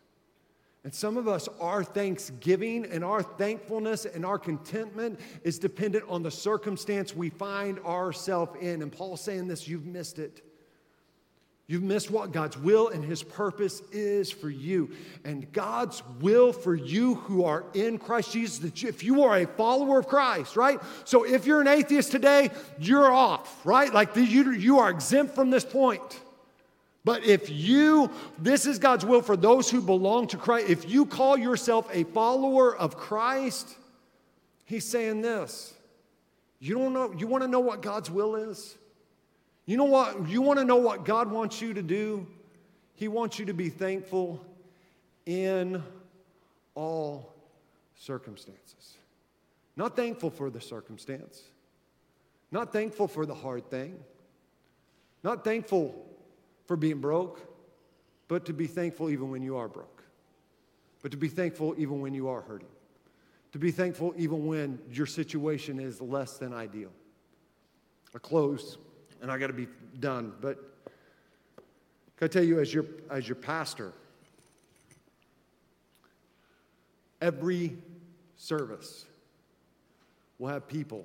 And 0.85 0.95
some 0.95 1.17
of 1.17 1.27
us, 1.27 1.49
our 1.61 1.83
thanksgiving 1.83 2.87
and 2.87 3.05
our 3.05 3.23
thankfulness 3.23 4.07
and 4.07 4.25
our 4.25 4.39
contentment 4.39 5.21
is 5.43 5.59
dependent 5.59 6.05
on 6.09 6.23
the 6.23 6.31
circumstance 6.31 7.15
we 7.15 7.29
find 7.29 7.81
ourselves 7.81 8.53
in. 8.61 8.83
And 8.83 8.93
Paul's 8.93 9.21
saying 9.21 9.49
this, 9.49 9.67
you've 9.67 9.85
missed 9.85 10.19
it. 10.19 10.46
You've 11.69 11.83
missed 11.83 12.13
what 12.13 12.31
God's 12.31 12.57
will 12.57 12.89
and 12.89 13.05
His 13.05 13.25
purpose 13.25 13.83
is 13.91 14.31
for 14.31 14.49
you. 14.49 14.91
And 15.25 15.51
God's 15.53 16.01
will 16.21 16.53
for 16.53 16.77
you 16.77 17.17
who 17.17 17.45
are 17.45 17.65
in 17.75 17.99
Christ 17.99 18.33
Jesus, 18.33 18.85
if 18.85 19.03
you 19.03 19.25
are 19.25 19.39
a 19.39 19.47
follower 19.47 19.99
of 19.99 20.07
Christ, 20.07 20.57
right? 20.57 20.81
So 21.05 21.25
if 21.25 21.45
you're 21.45 21.61
an 21.61 21.67
atheist 21.67 22.13
today, 22.13 22.51
you're 22.79 23.11
off, 23.11 23.67
right? 23.67 23.93
Like 23.93 24.15
the, 24.15 24.23
you, 24.23 24.53
you 24.53 24.79
are 24.79 24.91
exempt 24.91 25.35
from 25.35 25.51
this 25.51 25.65
point. 25.65 26.21
But 27.05 27.25
if 27.25 27.51
you, 27.51 28.11
this 28.39 28.67
is 28.67 28.79
God's 28.79 29.05
will 29.05 29.23
for 29.23 29.37
those 29.37 29.69
who 29.69 29.81
belong 29.81 30.29
to 30.29 30.37
Christ, 30.37 30.71
if 30.71 30.89
you 30.89 31.05
call 31.05 31.37
yourself 31.37 31.89
a 31.93 32.05
follower 32.05 32.77
of 32.77 32.97
Christ, 32.97 33.75
He's 34.67 34.85
saying 34.85 35.21
this. 35.21 35.75
You 36.61 36.79
don't 36.79 36.93
know, 36.93 37.13
you 37.13 37.27
want 37.27 37.43
to 37.43 37.49
know 37.49 37.61
what 37.61 37.83
God's 37.83 38.11
will 38.11 38.37
is? 38.37 38.77
You 39.67 39.77
know 39.77 39.85
what? 39.85 40.29
You 40.29 40.43
want 40.43 40.59
to 40.61 40.65
know 40.65 40.77
what 40.77 41.05
God 41.05 41.31
wants 41.31 41.61
you 41.61 41.75
to 41.75 41.83
do? 41.83 42.27
He 42.95 43.09
wants 43.09 43.39
you 43.39 43.47
to 43.47 43.55
be 43.55 43.69
thankful 43.69 44.45
in 45.27 45.83
all 46.75 47.35
circumstances. 47.97 48.97
Not 49.77 49.97
thankful 49.97 50.31
for 50.31 50.49
the 50.49 50.61
circumstance, 50.61 51.43
not 52.51 52.73
thankful 52.73 53.09
for 53.09 53.27
the 53.27 53.35
hard 53.35 53.69
thing, 53.69 53.99
not 55.23 55.45
thankful 55.45 56.07
for 56.67 56.77
being 56.77 57.01
broke, 57.01 57.41
but 58.29 58.47
to 58.47 58.53
be 58.53 58.67
thankful 58.67 59.11
even 59.11 59.31
when 59.31 59.43
you 59.43 59.57
are 59.57 59.69
broke, 59.69 60.05
but 61.03 61.11
to 61.11 61.17
be 61.17 61.29
thankful 61.29 61.75
even 61.77 62.01
when 62.01 62.15
you 62.15 62.29
are 62.29 62.41
hurting, 62.41 62.69
to 63.53 63.59
be 63.59 63.71
thankful 63.71 64.15
even 64.17 64.47
when 64.47 64.79
your 64.91 65.07
situation 65.07 65.79
is 65.79 66.01
less 66.01 66.39
than 66.39 66.55
ideal. 66.55 66.93
I 68.15 68.19
close, 68.19 68.79
and 69.23 69.31
I 69.31 69.39
got 69.39 69.49
to 69.49 69.53
be 69.53 69.69
done, 69.99 70.33
but 70.41 70.59
can 72.17 72.25
I 72.25 72.29
tell 72.29 72.45
you, 72.45 72.61
as 72.61 72.73
your, 72.73 72.87
as 73.11 73.29
your 73.29 73.37
pastor, 73.37 73.93
every 77.21 77.77
service 78.37 79.05
will 80.39 80.49
have 80.49 80.67
people 80.67 81.05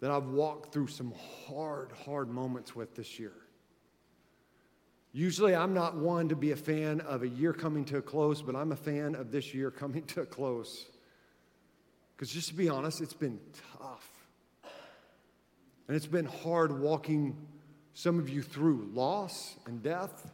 that 0.00 0.10
I've 0.10 0.26
walked 0.26 0.72
through 0.72 0.88
some 0.88 1.14
hard, 1.46 1.92
hard 2.04 2.28
moments 2.28 2.76
with 2.76 2.94
this 2.94 3.18
year. 3.18 3.32
Usually, 5.14 5.54
I'm 5.54 5.72
not 5.72 5.96
one 5.96 6.28
to 6.28 6.36
be 6.36 6.50
a 6.50 6.56
fan 6.56 7.00
of 7.02 7.22
a 7.22 7.28
year 7.28 7.52
coming 7.52 7.84
to 7.86 7.98
a 7.98 8.02
close, 8.02 8.42
but 8.42 8.54
I'm 8.54 8.72
a 8.72 8.76
fan 8.76 9.14
of 9.14 9.30
this 9.30 9.54
year 9.54 9.70
coming 9.70 10.02
to 10.08 10.22
a 10.22 10.26
close. 10.26 10.86
Because 12.14 12.30
just 12.30 12.48
to 12.48 12.54
be 12.54 12.68
honest, 12.68 13.00
it's 13.00 13.14
been 13.14 13.38
tough. 13.78 14.13
And 15.86 15.96
it's 15.96 16.06
been 16.06 16.26
hard 16.26 16.80
walking 16.80 17.36
some 17.92 18.18
of 18.18 18.28
you 18.28 18.42
through 18.42 18.88
loss 18.92 19.56
and 19.66 19.82
death. 19.82 20.30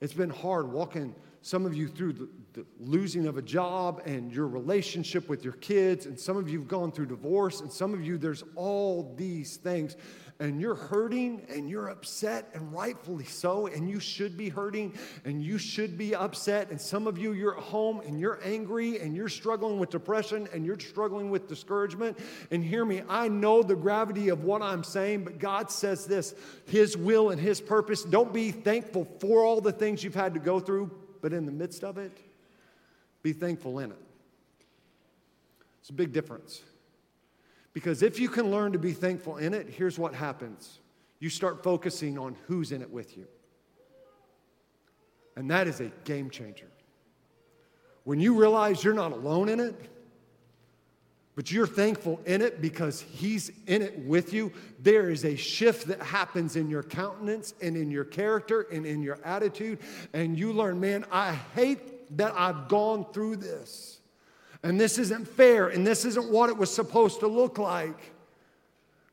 It's 0.00 0.14
been 0.14 0.30
hard 0.30 0.72
walking 0.72 1.14
some 1.42 1.66
of 1.66 1.74
you 1.74 1.88
through 1.88 2.12
the, 2.12 2.28
the, 2.52 2.66
losing 2.78 3.26
of 3.26 3.36
a 3.36 3.42
job 3.42 4.00
and 4.06 4.32
your 4.32 4.46
relationship 4.46 5.28
with 5.28 5.42
your 5.42 5.54
kids, 5.54 6.06
and 6.06 6.18
some 6.18 6.36
of 6.36 6.48
you 6.48 6.60
have 6.60 6.68
gone 6.68 6.92
through 6.92 7.06
divorce, 7.06 7.60
and 7.60 7.70
some 7.70 7.92
of 7.92 8.04
you, 8.04 8.16
there's 8.16 8.44
all 8.54 9.12
these 9.16 9.56
things 9.56 9.96
and 10.40 10.60
you're 10.60 10.74
hurting 10.74 11.42
and 11.48 11.68
you're 11.68 11.88
upset, 11.88 12.48
and 12.54 12.72
rightfully 12.72 13.24
so, 13.24 13.66
and 13.68 13.88
you 13.88 14.00
should 14.00 14.36
be 14.36 14.48
hurting 14.48 14.92
and 15.24 15.42
you 15.42 15.58
should 15.58 15.96
be 15.96 16.14
upset. 16.14 16.70
And 16.70 16.80
some 16.80 17.06
of 17.06 17.16
you, 17.16 17.32
you're 17.32 17.56
at 17.56 17.62
home 17.62 18.00
and 18.00 18.18
you're 18.18 18.40
angry 18.42 18.98
and 18.98 19.14
you're 19.14 19.28
struggling 19.28 19.78
with 19.78 19.90
depression 19.90 20.48
and 20.52 20.64
you're 20.64 20.78
struggling 20.80 21.30
with 21.30 21.48
discouragement. 21.48 22.18
And 22.50 22.64
hear 22.64 22.84
me, 22.84 23.02
I 23.08 23.28
know 23.28 23.62
the 23.62 23.76
gravity 23.76 24.30
of 24.30 24.44
what 24.44 24.62
I'm 24.62 24.82
saying, 24.82 25.24
but 25.24 25.38
God 25.38 25.70
says 25.70 26.06
this 26.06 26.34
His 26.66 26.96
will 26.96 27.30
and 27.30 27.40
His 27.40 27.60
purpose. 27.60 28.02
Don't 28.02 28.32
be 28.32 28.50
thankful 28.50 29.06
for 29.20 29.44
all 29.44 29.60
the 29.60 29.72
things 29.72 30.02
you've 30.02 30.14
had 30.14 30.34
to 30.34 30.40
go 30.40 30.58
through, 30.58 30.90
but 31.20 31.32
in 31.32 31.46
the 31.46 31.52
midst 31.52 31.84
of 31.84 31.98
it, 31.98 32.16
be 33.22 33.32
thankful 33.32 33.78
in 33.78 33.92
it. 33.92 33.98
It's 35.80 35.90
a 35.90 35.94
big 35.94 36.12
difference. 36.12 36.62
Because 37.72 38.02
if 38.02 38.18
you 38.18 38.28
can 38.28 38.50
learn 38.50 38.72
to 38.72 38.78
be 38.78 38.92
thankful 38.92 39.38
in 39.38 39.54
it, 39.54 39.68
here's 39.68 39.98
what 39.98 40.14
happens 40.14 40.78
you 41.20 41.30
start 41.30 41.62
focusing 41.62 42.18
on 42.18 42.36
who's 42.46 42.72
in 42.72 42.82
it 42.82 42.90
with 42.90 43.16
you. 43.16 43.26
And 45.36 45.50
that 45.50 45.68
is 45.68 45.80
a 45.80 45.90
game 46.04 46.30
changer. 46.30 46.66
When 48.04 48.18
you 48.18 48.38
realize 48.38 48.82
you're 48.82 48.92
not 48.92 49.12
alone 49.12 49.48
in 49.48 49.60
it, 49.60 49.88
but 51.34 51.50
you're 51.50 51.66
thankful 51.66 52.20
in 52.26 52.42
it 52.42 52.60
because 52.60 53.00
He's 53.00 53.50
in 53.66 53.80
it 53.80 53.98
with 54.00 54.32
you, 54.32 54.52
there 54.80 55.08
is 55.08 55.24
a 55.24 55.36
shift 55.36 55.86
that 55.86 56.02
happens 56.02 56.56
in 56.56 56.68
your 56.68 56.82
countenance 56.82 57.54
and 57.62 57.76
in 57.76 57.90
your 57.90 58.04
character 58.04 58.66
and 58.72 58.84
in 58.84 59.00
your 59.00 59.18
attitude. 59.24 59.78
And 60.12 60.36
you 60.36 60.52
learn, 60.52 60.80
man, 60.80 61.06
I 61.10 61.32
hate 61.54 62.16
that 62.18 62.34
I've 62.36 62.68
gone 62.68 63.06
through 63.12 63.36
this 63.36 64.00
and 64.62 64.80
this 64.80 64.98
isn't 64.98 65.26
fair, 65.26 65.68
and 65.68 65.86
this 65.86 66.04
isn't 66.04 66.30
what 66.30 66.50
it 66.50 66.56
was 66.56 66.72
supposed 66.72 67.20
to 67.20 67.26
look 67.26 67.58
like. 67.58 67.98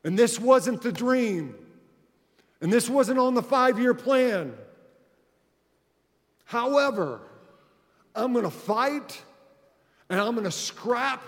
And 0.04 0.18
this 0.18 0.38
wasn't 0.38 0.82
the 0.82 0.92
dream, 0.92 1.54
and 2.60 2.72
this 2.72 2.88
wasn't 2.88 3.18
on 3.18 3.34
the 3.34 3.42
five 3.42 3.78
year 3.78 3.94
plan. 3.94 4.54
However, 6.44 7.20
I'm 8.14 8.32
gonna 8.32 8.50
fight 8.50 9.22
and 10.08 10.20
I'm 10.20 10.34
gonna 10.34 10.50
scrap 10.50 11.22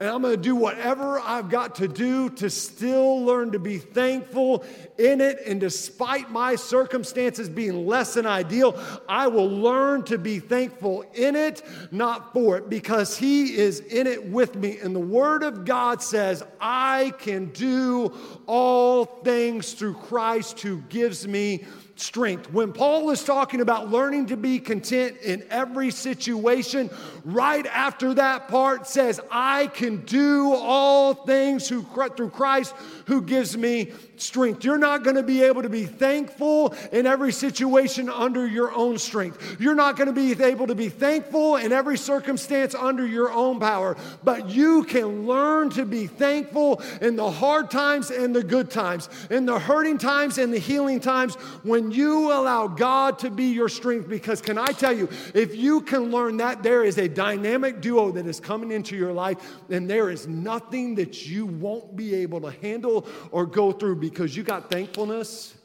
and 0.00 0.08
I'm 0.08 0.22
going 0.22 0.36
to 0.36 0.40
do 0.40 0.54
whatever 0.54 1.18
I've 1.18 1.50
got 1.50 1.74
to 1.76 1.88
do 1.88 2.30
to 2.30 2.48
still 2.50 3.20
learn 3.24 3.50
to 3.50 3.58
be 3.58 3.78
thankful 3.78 4.64
in 4.96 5.20
it. 5.20 5.40
And 5.44 5.58
despite 5.58 6.30
my 6.30 6.54
circumstances 6.54 7.48
being 7.48 7.84
less 7.84 8.14
than 8.14 8.24
ideal, 8.24 8.80
I 9.08 9.26
will 9.26 9.48
learn 9.50 10.04
to 10.04 10.16
be 10.16 10.38
thankful 10.38 11.04
in 11.14 11.34
it, 11.34 11.62
not 11.90 12.32
for 12.32 12.56
it, 12.58 12.70
because 12.70 13.18
He 13.18 13.56
is 13.56 13.80
in 13.80 14.06
it 14.06 14.24
with 14.24 14.54
me. 14.54 14.78
And 14.78 14.94
the 14.94 15.00
Word 15.00 15.42
of 15.42 15.64
God 15.64 16.00
says, 16.00 16.44
I 16.60 17.12
can 17.18 17.46
do 17.46 18.16
all 18.46 19.04
things 19.04 19.72
through 19.72 19.94
Christ 19.94 20.60
who 20.60 20.78
gives 20.82 21.26
me 21.26 21.64
strength. 22.00 22.52
When 22.52 22.72
Paul 22.72 23.10
is 23.10 23.24
talking 23.24 23.60
about 23.60 23.90
learning 23.90 24.26
to 24.26 24.36
be 24.36 24.58
content 24.58 25.18
in 25.18 25.44
every 25.50 25.90
situation, 25.90 26.90
right 27.24 27.66
after 27.66 28.14
that 28.14 28.48
part 28.48 28.86
says, 28.86 29.20
I 29.30 29.66
can 29.68 30.04
do 30.04 30.54
all 30.54 31.14
things 31.14 31.68
through 31.68 31.84
Christ 32.30 32.74
who 33.08 33.22
gives 33.22 33.56
me 33.56 33.90
strength. 34.16 34.64
You're 34.64 34.78
not 34.78 35.02
going 35.02 35.16
to 35.16 35.22
be 35.22 35.42
able 35.42 35.62
to 35.62 35.70
be 35.70 35.86
thankful 35.86 36.74
in 36.92 37.06
every 37.06 37.32
situation 37.32 38.10
under 38.10 38.46
your 38.46 38.70
own 38.72 38.98
strength. 38.98 39.56
You're 39.58 39.74
not 39.74 39.96
going 39.96 40.08
to 40.08 40.12
be 40.12 40.32
able 40.44 40.66
to 40.66 40.74
be 40.74 40.90
thankful 40.90 41.56
in 41.56 41.72
every 41.72 41.96
circumstance 41.96 42.74
under 42.74 43.06
your 43.06 43.32
own 43.32 43.60
power, 43.60 43.96
but 44.22 44.50
you 44.50 44.84
can 44.84 45.26
learn 45.26 45.70
to 45.70 45.86
be 45.86 46.06
thankful 46.06 46.82
in 47.00 47.16
the 47.16 47.30
hard 47.30 47.70
times 47.70 48.10
and 48.10 48.36
the 48.36 48.42
good 48.42 48.70
times, 48.70 49.08
in 49.30 49.46
the 49.46 49.58
hurting 49.58 49.96
times 49.96 50.36
and 50.36 50.52
the 50.52 50.58
healing 50.58 51.00
times 51.00 51.36
when 51.62 51.90
you 51.90 52.30
allow 52.30 52.66
God 52.66 53.18
to 53.20 53.30
be 53.30 53.44
your 53.44 53.70
strength. 53.70 54.06
Because, 54.06 54.42
can 54.42 54.58
I 54.58 54.72
tell 54.72 54.92
you, 54.92 55.08
if 55.32 55.56
you 55.56 55.80
can 55.80 56.10
learn 56.10 56.36
that, 56.38 56.62
there 56.62 56.84
is 56.84 56.98
a 56.98 57.08
dynamic 57.08 57.80
duo 57.80 58.10
that 58.12 58.26
is 58.26 58.38
coming 58.38 58.70
into 58.70 58.96
your 58.96 59.14
life, 59.14 59.38
and 59.70 59.88
there 59.88 60.10
is 60.10 60.28
nothing 60.28 60.94
that 60.96 61.26
you 61.26 61.46
won't 61.46 61.96
be 61.96 62.14
able 62.14 62.42
to 62.42 62.50
handle 62.50 62.97
or 63.30 63.46
go 63.46 63.72
through 63.72 63.96
because 63.96 64.36
you 64.36 64.42
got 64.42 64.70
thankfulness 64.70 65.56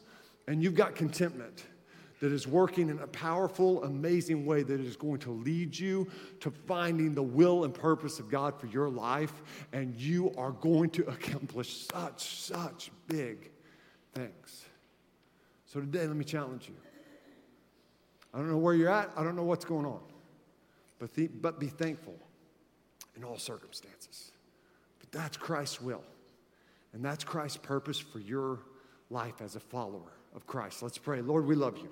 and 0.46 0.62
you've 0.62 0.74
got 0.74 0.94
contentment 0.94 1.64
that 2.20 2.32
is 2.32 2.46
working 2.46 2.88
in 2.88 2.98
a 3.00 3.06
powerful, 3.08 3.84
amazing 3.84 4.46
way 4.46 4.62
that 4.62 4.80
is 4.80 4.96
going 4.96 5.18
to 5.18 5.30
lead 5.30 5.78
you 5.78 6.08
to 6.40 6.50
finding 6.50 7.14
the 7.14 7.22
will 7.22 7.64
and 7.64 7.74
purpose 7.74 8.18
of 8.18 8.30
God 8.30 8.58
for 8.58 8.66
your 8.68 8.88
life. 8.88 9.42
And 9.72 9.94
you 9.94 10.32
are 10.38 10.52
going 10.52 10.90
to 10.90 11.06
accomplish 11.08 11.86
such, 11.86 12.40
such 12.40 12.90
big 13.08 13.50
things. 14.14 14.64
So 15.66 15.80
today, 15.80 16.06
let 16.06 16.16
me 16.16 16.24
challenge 16.24 16.68
you. 16.68 16.74
I 18.32 18.38
don't 18.38 18.48
know 18.48 18.58
where 18.58 18.74
you're 18.74 18.90
at, 18.90 19.10
I 19.16 19.22
don't 19.22 19.36
know 19.36 19.44
what's 19.44 19.64
going 19.64 19.86
on, 19.86 20.00
but, 20.98 21.14
the, 21.14 21.28
but 21.28 21.60
be 21.60 21.68
thankful 21.68 22.16
in 23.16 23.22
all 23.22 23.38
circumstances. 23.38 24.32
But 24.98 25.12
that's 25.12 25.36
Christ's 25.36 25.80
will, 25.80 26.02
and 26.94 27.04
that's 27.04 27.24
Christ's 27.24 27.58
purpose 27.58 27.98
for 27.98 28.20
your 28.20 28.60
life 29.10 29.42
as 29.42 29.56
a 29.56 29.60
follower 29.60 30.12
of 30.34 30.46
Christ. 30.46 30.82
Let's 30.82 30.96
pray. 30.96 31.20
Lord, 31.20 31.44
we 31.44 31.56
love 31.56 31.76
you. 31.76 31.88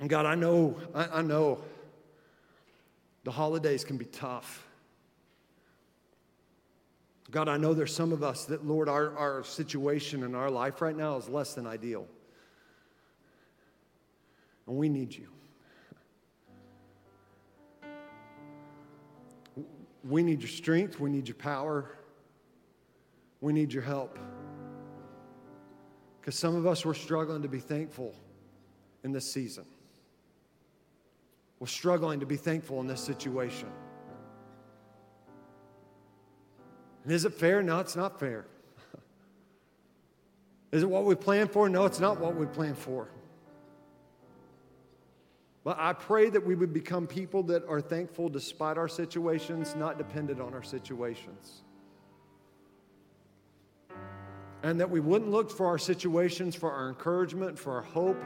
And 0.00 0.08
God, 0.08 0.26
I 0.26 0.34
know, 0.34 0.76
I, 0.94 1.18
I 1.18 1.22
know 1.22 1.60
the 3.24 3.30
holidays 3.30 3.84
can 3.84 3.98
be 3.98 4.06
tough. 4.06 4.66
God, 7.30 7.48
I 7.48 7.56
know 7.56 7.74
there's 7.74 7.94
some 7.94 8.12
of 8.12 8.22
us 8.22 8.46
that, 8.46 8.66
Lord, 8.66 8.88
our, 8.88 9.16
our 9.16 9.44
situation 9.44 10.22
in 10.22 10.34
our 10.34 10.50
life 10.50 10.80
right 10.80 10.96
now 10.96 11.16
is 11.16 11.28
less 11.28 11.54
than 11.54 11.66
ideal. 11.66 12.06
And 14.66 14.76
we 14.76 14.88
need 14.88 15.14
you. 15.14 15.28
We 20.08 20.22
need 20.22 20.40
your 20.40 20.50
strength. 20.50 21.00
We 21.00 21.10
need 21.10 21.28
your 21.28 21.36
power. 21.36 21.96
We 23.40 23.52
need 23.52 23.72
your 23.72 23.82
help. 23.82 24.18
Because 26.20 26.34
some 26.34 26.54
of 26.56 26.66
us, 26.66 26.84
we're 26.84 26.94
struggling 26.94 27.42
to 27.42 27.48
be 27.48 27.60
thankful 27.60 28.14
in 29.02 29.12
this 29.12 29.30
season. 29.30 29.64
We're 31.58 31.66
struggling 31.66 32.20
to 32.20 32.26
be 32.26 32.36
thankful 32.36 32.80
in 32.80 32.86
this 32.86 33.00
situation. 33.00 33.68
And 37.04 37.12
is 37.12 37.24
it 37.24 37.34
fair? 37.34 37.62
No, 37.62 37.80
it's 37.80 37.96
not 37.96 38.18
fair. 38.18 38.46
is 40.72 40.82
it 40.82 40.88
what 40.88 41.04
we 41.04 41.14
planned 41.14 41.50
for? 41.50 41.68
No, 41.68 41.84
it's 41.84 42.00
not 42.00 42.18
what 42.18 42.34
we 42.34 42.46
planned 42.46 42.78
for. 42.78 43.08
But 45.64 45.78
I 45.80 45.94
pray 45.94 46.28
that 46.28 46.44
we 46.44 46.54
would 46.54 46.74
become 46.74 47.06
people 47.06 47.42
that 47.44 47.66
are 47.66 47.80
thankful 47.80 48.28
despite 48.28 48.76
our 48.76 48.88
situations, 48.88 49.74
not 49.74 49.96
dependent 49.96 50.40
on 50.40 50.52
our 50.52 50.62
situations. 50.62 51.62
And 54.62 54.78
that 54.80 54.90
we 54.90 55.00
wouldn't 55.00 55.30
look 55.30 55.50
for 55.50 55.66
our 55.66 55.78
situations 55.78 56.54
for 56.54 56.70
our 56.70 56.88
encouragement, 56.88 57.58
for 57.58 57.72
our 57.72 57.82
hope, 57.82 58.22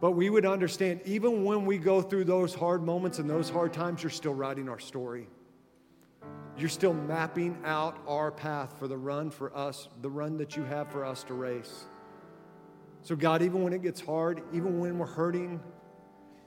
but 0.00 0.12
we 0.12 0.28
would 0.28 0.44
understand 0.44 1.00
even 1.04 1.44
when 1.44 1.64
we 1.64 1.78
go 1.78 2.02
through 2.02 2.24
those 2.24 2.54
hard 2.54 2.82
moments 2.82 3.18
and 3.18 3.30
those 3.30 3.48
hard 3.48 3.72
times, 3.72 4.02
you're 4.02 4.10
still 4.10 4.34
writing 4.34 4.68
our 4.68 4.78
story. 4.78 5.28
You're 6.58 6.68
still 6.68 6.94
mapping 6.94 7.58
out 7.64 7.98
our 8.06 8.30
path 8.30 8.78
for 8.78 8.88
the 8.88 8.96
run 8.96 9.30
for 9.30 9.56
us, 9.56 9.88
the 10.02 10.10
run 10.10 10.36
that 10.38 10.56
you 10.56 10.64
have 10.64 10.90
for 10.90 11.04
us 11.04 11.22
to 11.24 11.34
race. 11.34 11.86
So, 13.02 13.14
God, 13.14 13.42
even 13.42 13.62
when 13.62 13.72
it 13.72 13.82
gets 13.82 14.00
hard, 14.00 14.42
even 14.52 14.80
when 14.80 14.98
we're 14.98 15.06
hurting, 15.06 15.60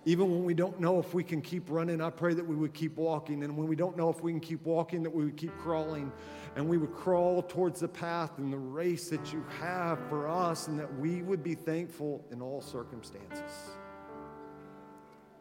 even 0.06 0.32
when 0.32 0.46
we 0.46 0.54
don't 0.54 0.80
know 0.80 0.98
if 0.98 1.14
we 1.14 1.24
can 1.24 1.42
keep 1.42 1.70
running, 1.70 2.02
I 2.02 2.10
pray 2.10 2.34
that 2.34 2.46
we 2.46 2.56
would 2.56 2.74
keep 2.74 2.96
walking. 2.96 3.44
And 3.44 3.58
when 3.58 3.68
we 3.68 3.76
don't 3.76 3.98
know 3.98 4.10
if 4.10 4.22
we 4.24 4.32
can 4.32 4.40
keep 4.40 4.66
walking, 4.66 5.04
that 5.04 5.14
we 5.14 5.26
would 5.26 5.36
keep 5.36 5.56
crawling. 5.58 6.12
And 6.56 6.68
we 6.68 6.78
would 6.78 6.94
crawl 6.94 7.42
towards 7.42 7.82
the 7.82 7.88
path 7.88 8.38
and 8.38 8.52
the 8.52 8.58
race 8.58 9.10
that 9.10 9.34
you 9.34 9.46
have 9.60 10.00
for 10.08 10.28
us, 10.28 10.68
and 10.68 10.80
that 10.80 11.00
we 11.00 11.22
would 11.22 11.44
be 11.44 11.54
thankful 11.54 12.24
in 12.32 12.42
all 12.42 12.62
circumstances. 12.62 13.52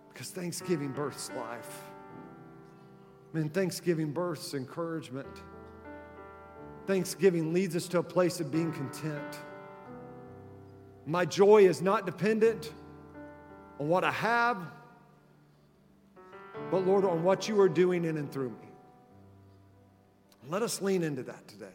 Because 0.08 0.30
Thanksgiving 0.30 0.90
births 0.90 1.30
life. 1.36 1.82
Man, 3.32 3.48
Thanksgiving 3.50 4.12
births 4.12 4.54
encouragement. 4.54 5.28
Thanksgiving 6.86 7.52
leads 7.52 7.76
us 7.76 7.86
to 7.88 7.98
a 7.98 8.02
place 8.02 8.40
of 8.40 8.50
being 8.50 8.72
content. 8.72 9.38
My 11.06 11.24
joy 11.24 11.64
is 11.64 11.80
not 11.80 12.06
dependent 12.06 12.72
on 13.78 13.88
what 13.88 14.04
I 14.04 14.10
have, 14.12 14.58
but 16.70 16.86
Lord, 16.86 17.04
on 17.04 17.22
what 17.22 17.48
you 17.48 17.60
are 17.60 17.68
doing 17.68 18.04
in 18.04 18.16
and 18.16 18.30
through 18.30 18.50
me. 18.50 18.68
Let 20.48 20.62
us 20.62 20.80
lean 20.80 21.02
into 21.02 21.22
that 21.24 21.46
today. 21.46 21.66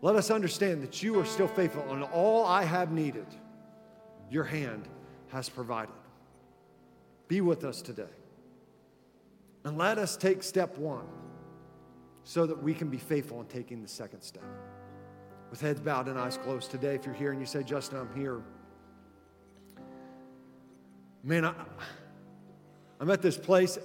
Let 0.00 0.16
us 0.16 0.30
understand 0.30 0.82
that 0.82 1.02
you 1.02 1.18
are 1.20 1.24
still 1.24 1.46
faithful, 1.46 1.84
and 1.92 2.02
all 2.02 2.44
I 2.44 2.64
have 2.64 2.90
needed, 2.90 3.26
your 4.30 4.44
hand 4.44 4.88
has 5.28 5.48
provided. 5.48 5.94
Be 7.28 7.40
with 7.40 7.64
us 7.64 7.82
today. 7.82 8.02
And 9.64 9.78
let 9.78 9.98
us 9.98 10.16
take 10.16 10.42
step 10.42 10.76
one 10.76 11.06
so 12.24 12.46
that 12.46 12.60
we 12.60 12.74
can 12.74 12.88
be 12.88 12.98
faithful 12.98 13.40
in 13.40 13.46
taking 13.46 13.80
the 13.80 13.88
second 13.88 14.22
step. 14.22 14.42
With 15.50 15.60
heads 15.60 15.80
bowed 15.80 16.08
and 16.08 16.18
eyes 16.18 16.36
closed 16.36 16.70
today, 16.70 16.94
if 16.94 17.04
you're 17.04 17.14
here 17.14 17.30
and 17.30 17.40
you 17.40 17.46
say, 17.46 17.62
Justin, 17.62 17.98
I'm 17.98 18.14
here 18.18 18.42
man, 21.22 21.44
I, 21.44 21.54
I'm 23.00 23.10
at 23.10 23.22
this 23.22 23.36
place 23.36 23.78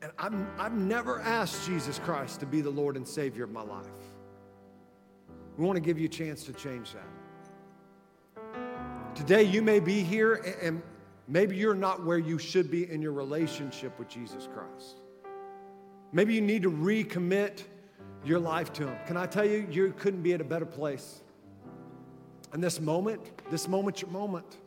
and 0.00 0.12
I'm, 0.18 0.48
I've 0.58 0.72
never 0.72 1.20
asked 1.20 1.64
Jesus 1.66 1.98
Christ 2.00 2.40
to 2.40 2.46
be 2.46 2.60
the 2.60 2.70
Lord 2.70 2.96
and 2.96 3.06
Savior 3.06 3.44
of 3.44 3.52
my 3.52 3.62
life. 3.62 3.86
We 5.56 5.64
want 5.64 5.76
to 5.76 5.80
give 5.80 5.98
you 5.98 6.06
a 6.06 6.08
chance 6.10 6.44
to 6.44 6.52
change 6.52 6.94
that. 6.94 7.06
Today, 9.14 9.42
you 9.42 9.62
may 9.62 9.78
be 9.78 10.02
here 10.02 10.56
and 10.62 10.82
maybe 11.28 11.56
you're 11.56 11.74
not 11.74 12.04
where 12.04 12.18
you 12.18 12.38
should 12.38 12.70
be 12.70 12.90
in 12.90 13.02
your 13.02 13.12
relationship 13.12 13.98
with 13.98 14.08
Jesus 14.08 14.48
Christ. 14.52 15.00
Maybe 16.12 16.34
you 16.34 16.40
need 16.40 16.62
to 16.62 16.70
recommit 16.70 17.64
your 18.24 18.38
life 18.38 18.72
to 18.74 18.88
Him. 18.88 18.96
Can 19.06 19.16
I 19.16 19.26
tell 19.26 19.44
you, 19.44 19.66
you 19.70 19.94
couldn't 19.98 20.22
be 20.22 20.32
at 20.32 20.40
a 20.40 20.44
better 20.44 20.66
place. 20.66 21.22
And 22.52 22.62
this 22.62 22.80
moment, 22.80 23.20
this 23.50 23.68
moment's 23.68 24.02
your 24.02 24.10
moment. 24.10 24.58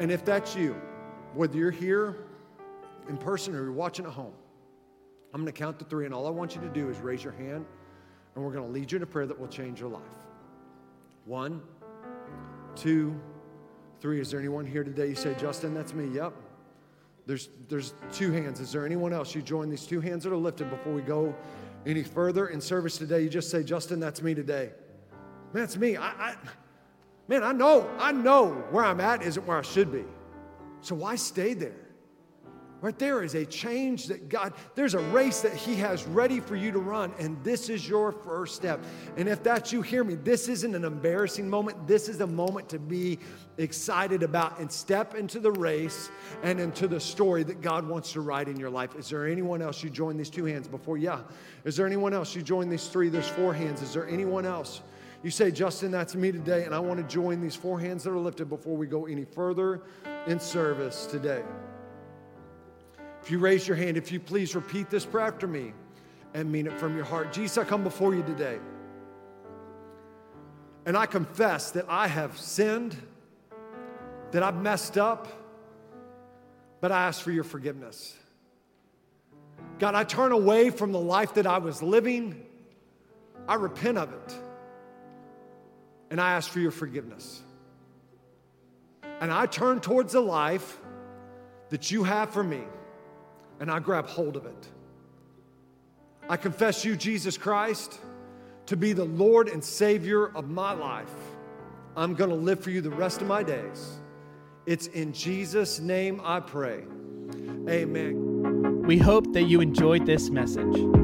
And 0.00 0.10
if 0.10 0.24
that's 0.24 0.56
you, 0.56 0.74
whether 1.34 1.56
you're 1.56 1.70
here 1.70 2.16
in 3.08 3.16
person 3.16 3.54
or 3.54 3.62
you're 3.62 3.72
watching 3.72 4.06
at 4.06 4.12
home, 4.12 4.34
I'm 5.32 5.40
going 5.40 5.52
to 5.52 5.58
count 5.58 5.78
to 5.80 5.84
three, 5.84 6.04
and 6.04 6.14
all 6.14 6.26
I 6.26 6.30
want 6.30 6.54
you 6.54 6.60
to 6.60 6.68
do 6.68 6.88
is 6.90 6.98
raise 6.98 7.24
your 7.24 7.32
hand, 7.32 7.64
and 8.34 8.44
we're 8.44 8.52
going 8.52 8.64
to 8.64 8.70
lead 8.70 8.92
you 8.92 8.96
in 8.96 9.02
a 9.02 9.06
prayer 9.06 9.26
that 9.26 9.38
will 9.38 9.48
change 9.48 9.80
your 9.80 9.88
life. 9.88 10.02
One, 11.24 11.60
two, 12.76 13.18
three. 14.00 14.20
Is 14.20 14.30
there 14.30 14.38
anyone 14.38 14.66
here 14.66 14.84
today? 14.84 15.08
You 15.08 15.14
say, 15.14 15.34
Justin, 15.38 15.74
that's 15.74 15.94
me. 15.94 16.14
Yep. 16.14 16.34
There's, 17.26 17.48
there's 17.68 17.94
two 18.12 18.32
hands. 18.32 18.60
Is 18.60 18.70
there 18.70 18.84
anyone 18.84 19.12
else? 19.12 19.34
You 19.34 19.42
join 19.42 19.70
these 19.70 19.86
two 19.86 20.00
hands 20.00 20.24
that 20.24 20.32
are 20.32 20.36
lifted 20.36 20.70
before 20.70 20.92
we 20.92 21.02
go 21.02 21.34
any 21.86 22.02
further 22.02 22.48
in 22.48 22.60
service 22.60 22.98
today. 22.98 23.22
You 23.22 23.28
just 23.28 23.50
say, 23.50 23.62
Justin, 23.62 23.98
that's 23.98 24.22
me 24.22 24.34
today. 24.34 24.70
Man, 25.52 25.62
that's 25.62 25.76
me. 25.76 25.96
I, 25.96 26.08
I 26.08 26.34
Man, 27.28 27.42
I 27.42 27.52
know, 27.52 27.88
I 27.98 28.12
know 28.12 28.50
where 28.70 28.84
I'm 28.84 29.00
at 29.00 29.22
isn't 29.22 29.46
where 29.46 29.58
I 29.58 29.62
should 29.62 29.90
be. 29.90 30.04
So 30.80 30.94
why 30.94 31.16
stay 31.16 31.54
there? 31.54 31.84
Right 32.84 32.98
there 32.98 33.22
is 33.22 33.34
a 33.34 33.46
change 33.46 34.08
that 34.08 34.28
God, 34.28 34.52
there's 34.74 34.92
a 34.92 34.98
race 34.98 35.40
that 35.40 35.54
He 35.54 35.74
has 35.76 36.04
ready 36.04 36.38
for 36.38 36.54
you 36.54 36.70
to 36.70 36.78
run, 36.78 37.14
and 37.18 37.42
this 37.42 37.70
is 37.70 37.88
your 37.88 38.12
first 38.12 38.54
step. 38.54 38.84
And 39.16 39.26
if 39.26 39.42
that's 39.42 39.72
you, 39.72 39.80
hear 39.80 40.04
me. 40.04 40.16
This 40.16 40.48
isn't 40.48 40.74
an 40.74 40.84
embarrassing 40.84 41.48
moment. 41.48 41.86
This 41.86 42.10
is 42.10 42.20
a 42.20 42.26
moment 42.26 42.68
to 42.68 42.78
be 42.78 43.18
excited 43.56 44.22
about 44.22 44.58
and 44.58 44.70
step 44.70 45.14
into 45.14 45.40
the 45.40 45.52
race 45.52 46.10
and 46.42 46.60
into 46.60 46.86
the 46.86 47.00
story 47.00 47.42
that 47.44 47.62
God 47.62 47.88
wants 47.88 48.12
to 48.12 48.20
write 48.20 48.48
in 48.48 48.60
your 48.60 48.68
life. 48.68 48.94
Is 48.96 49.08
there 49.08 49.26
anyone 49.26 49.62
else 49.62 49.82
you 49.82 49.88
join 49.88 50.18
these 50.18 50.28
two 50.28 50.44
hands 50.44 50.68
before? 50.68 50.98
Yeah. 50.98 51.20
Is 51.64 51.78
there 51.78 51.86
anyone 51.86 52.12
else 52.12 52.36
you 52.36 52.42
join 52.42 52.68
these 52.68 52.88
three? 52.88 53.08
There's 53.08 53.28
four 53.28 53.54
hands. 53.54 53.80
Is 53.80 53.94
there 53.94 54.06
anyone 54.06 54.44
else? 54.44 54.82
You 55.24 55.30
say, 55.30 55.50
Justin, 55.50 55.90
that's 55.90 56.14
me 56.14 56.32
today, 56.32 56.64
and 56.64 56.74
I 56.74 56.78
want 56.78 57.00
to 57.00 57.14
join 57.14 57.40
these 57.40 57.56
four 57.56 57.80
hands 57.80 58.04
that 58.04 58.10
are 58.10 58.18
lifted 58.18 58.50
before 58.50 58.76
we 58.76 58.86
go 58.86 59.06
any 59.06 59.24
further 59.24 59.80
in 60.26 60.38
service 60.38 61.06
today. 61.06 61.42
If 63.22 63.30
you 63.30 63.38
raise 63.38 63.66
your 63.66 63.78
hand, 63.78 63.96
if 63.96 64.12
you 64.12 64.20
please 64.20 64.54
repeat 64.54 64.90
this 64.90 65.06
prayer 65.06 65.24
after 65.24 65.46
me 65.46 65.72
and 66.34 66.52
mean 66.52 66.66
it 66.66 66.78
from 66.78 66.94
your 66.94 67.06
heart. 67.06 67.32
Jesus, 67.32 67.56
I 67.56 67.64
come 67.64 67.82
before 67.82 68.14
you 68.14 68.22
today. 68.22 68.58
And 70.84 70.94
I 70.94 71.06
confess 71.06 71.70
that 71.70 71.86
I 71.88 72.06
have 72.06 72.36
sinned, 72.36 72.94
that 74.32 74.42
I've 74.42 74.60
messed 74.60 74.98
up, 74.98 75.26
but 76.82 76.92
I 76.92 77.06
ask 77.06 77.22
for 77.22 77.30
your 77.30 77.44
forgiveness. 77.44 78.14
God, 79.78 79.94
I 79.94 80.04
turn 80.04 80.32
away 80.32 80.68
from 80.68 80.92
the 80.92 81.00
life 81.00 81.32
that 81.34 81.46
I 81.46 81.56
was 81.56 81.82
living. 81.82 82.44
I 83.48 83.54
repent 83.54 83.96
of 83.96 84.12
it 84.12 84.38
and 86.14 86.20
I 86.20 86.34
ask 86.34 86.48
for 86.48 86.60
your 86.60 86.70
forgiveness. 86.70 87.42
And 89.20 89.32
I 89.32 89.46
turn 89.46 89.80
towards 89.80 90.12
the 90.12 90.20
life 90.20 90.78
that 91.70 91.90
you 91.90 92.04
have 92.04 92.30
for 92.30 92.44
me, 92.44 92.62
and 93.58 93.68
I 93.68 93.80
grab 93.80 94.06
hold 94.06 94.36
of 94.36 94.46
it. 94.46 94.68
I 96.28 96.36
confess 96.36 96.84
you, 96.84 96.94
Jesus 96.94 97.36
Christ, 97.36 97.98
to 98.66 98.76
be 98.76 98.92
the 98.92 99.06
Lord 99.06 99.48
and 99.48 99.64
Savior 99.64 100.28
of 100.36 100.48
my 100.48 100.70
life. 100.72 101.10
I'm 101.96 102.14
going 102.14 102.30
to 102.30 102.36
live 102.36 102.60
for 102.60 102.70
you 102.70 102.80
the 102.80 102.90
rest 102.90 103.20
of 103.20 103.26
my 103.26 103.42
days. 103.42 103.98
It's 104.66 104.86
in 104.86 105.12
Jesus' 105.12 105.80
name 105.80 106.20
I 106.22 106.38
pray. 106.38 106.84
Amen. 107.68 108.82
We 108.86 108.98
hope 108.98 109.32
that 109.32 109.42
you 109.42 109.60
enjoyed 109.60 110.06
this 110.06 110.30
message. 110.30 111.03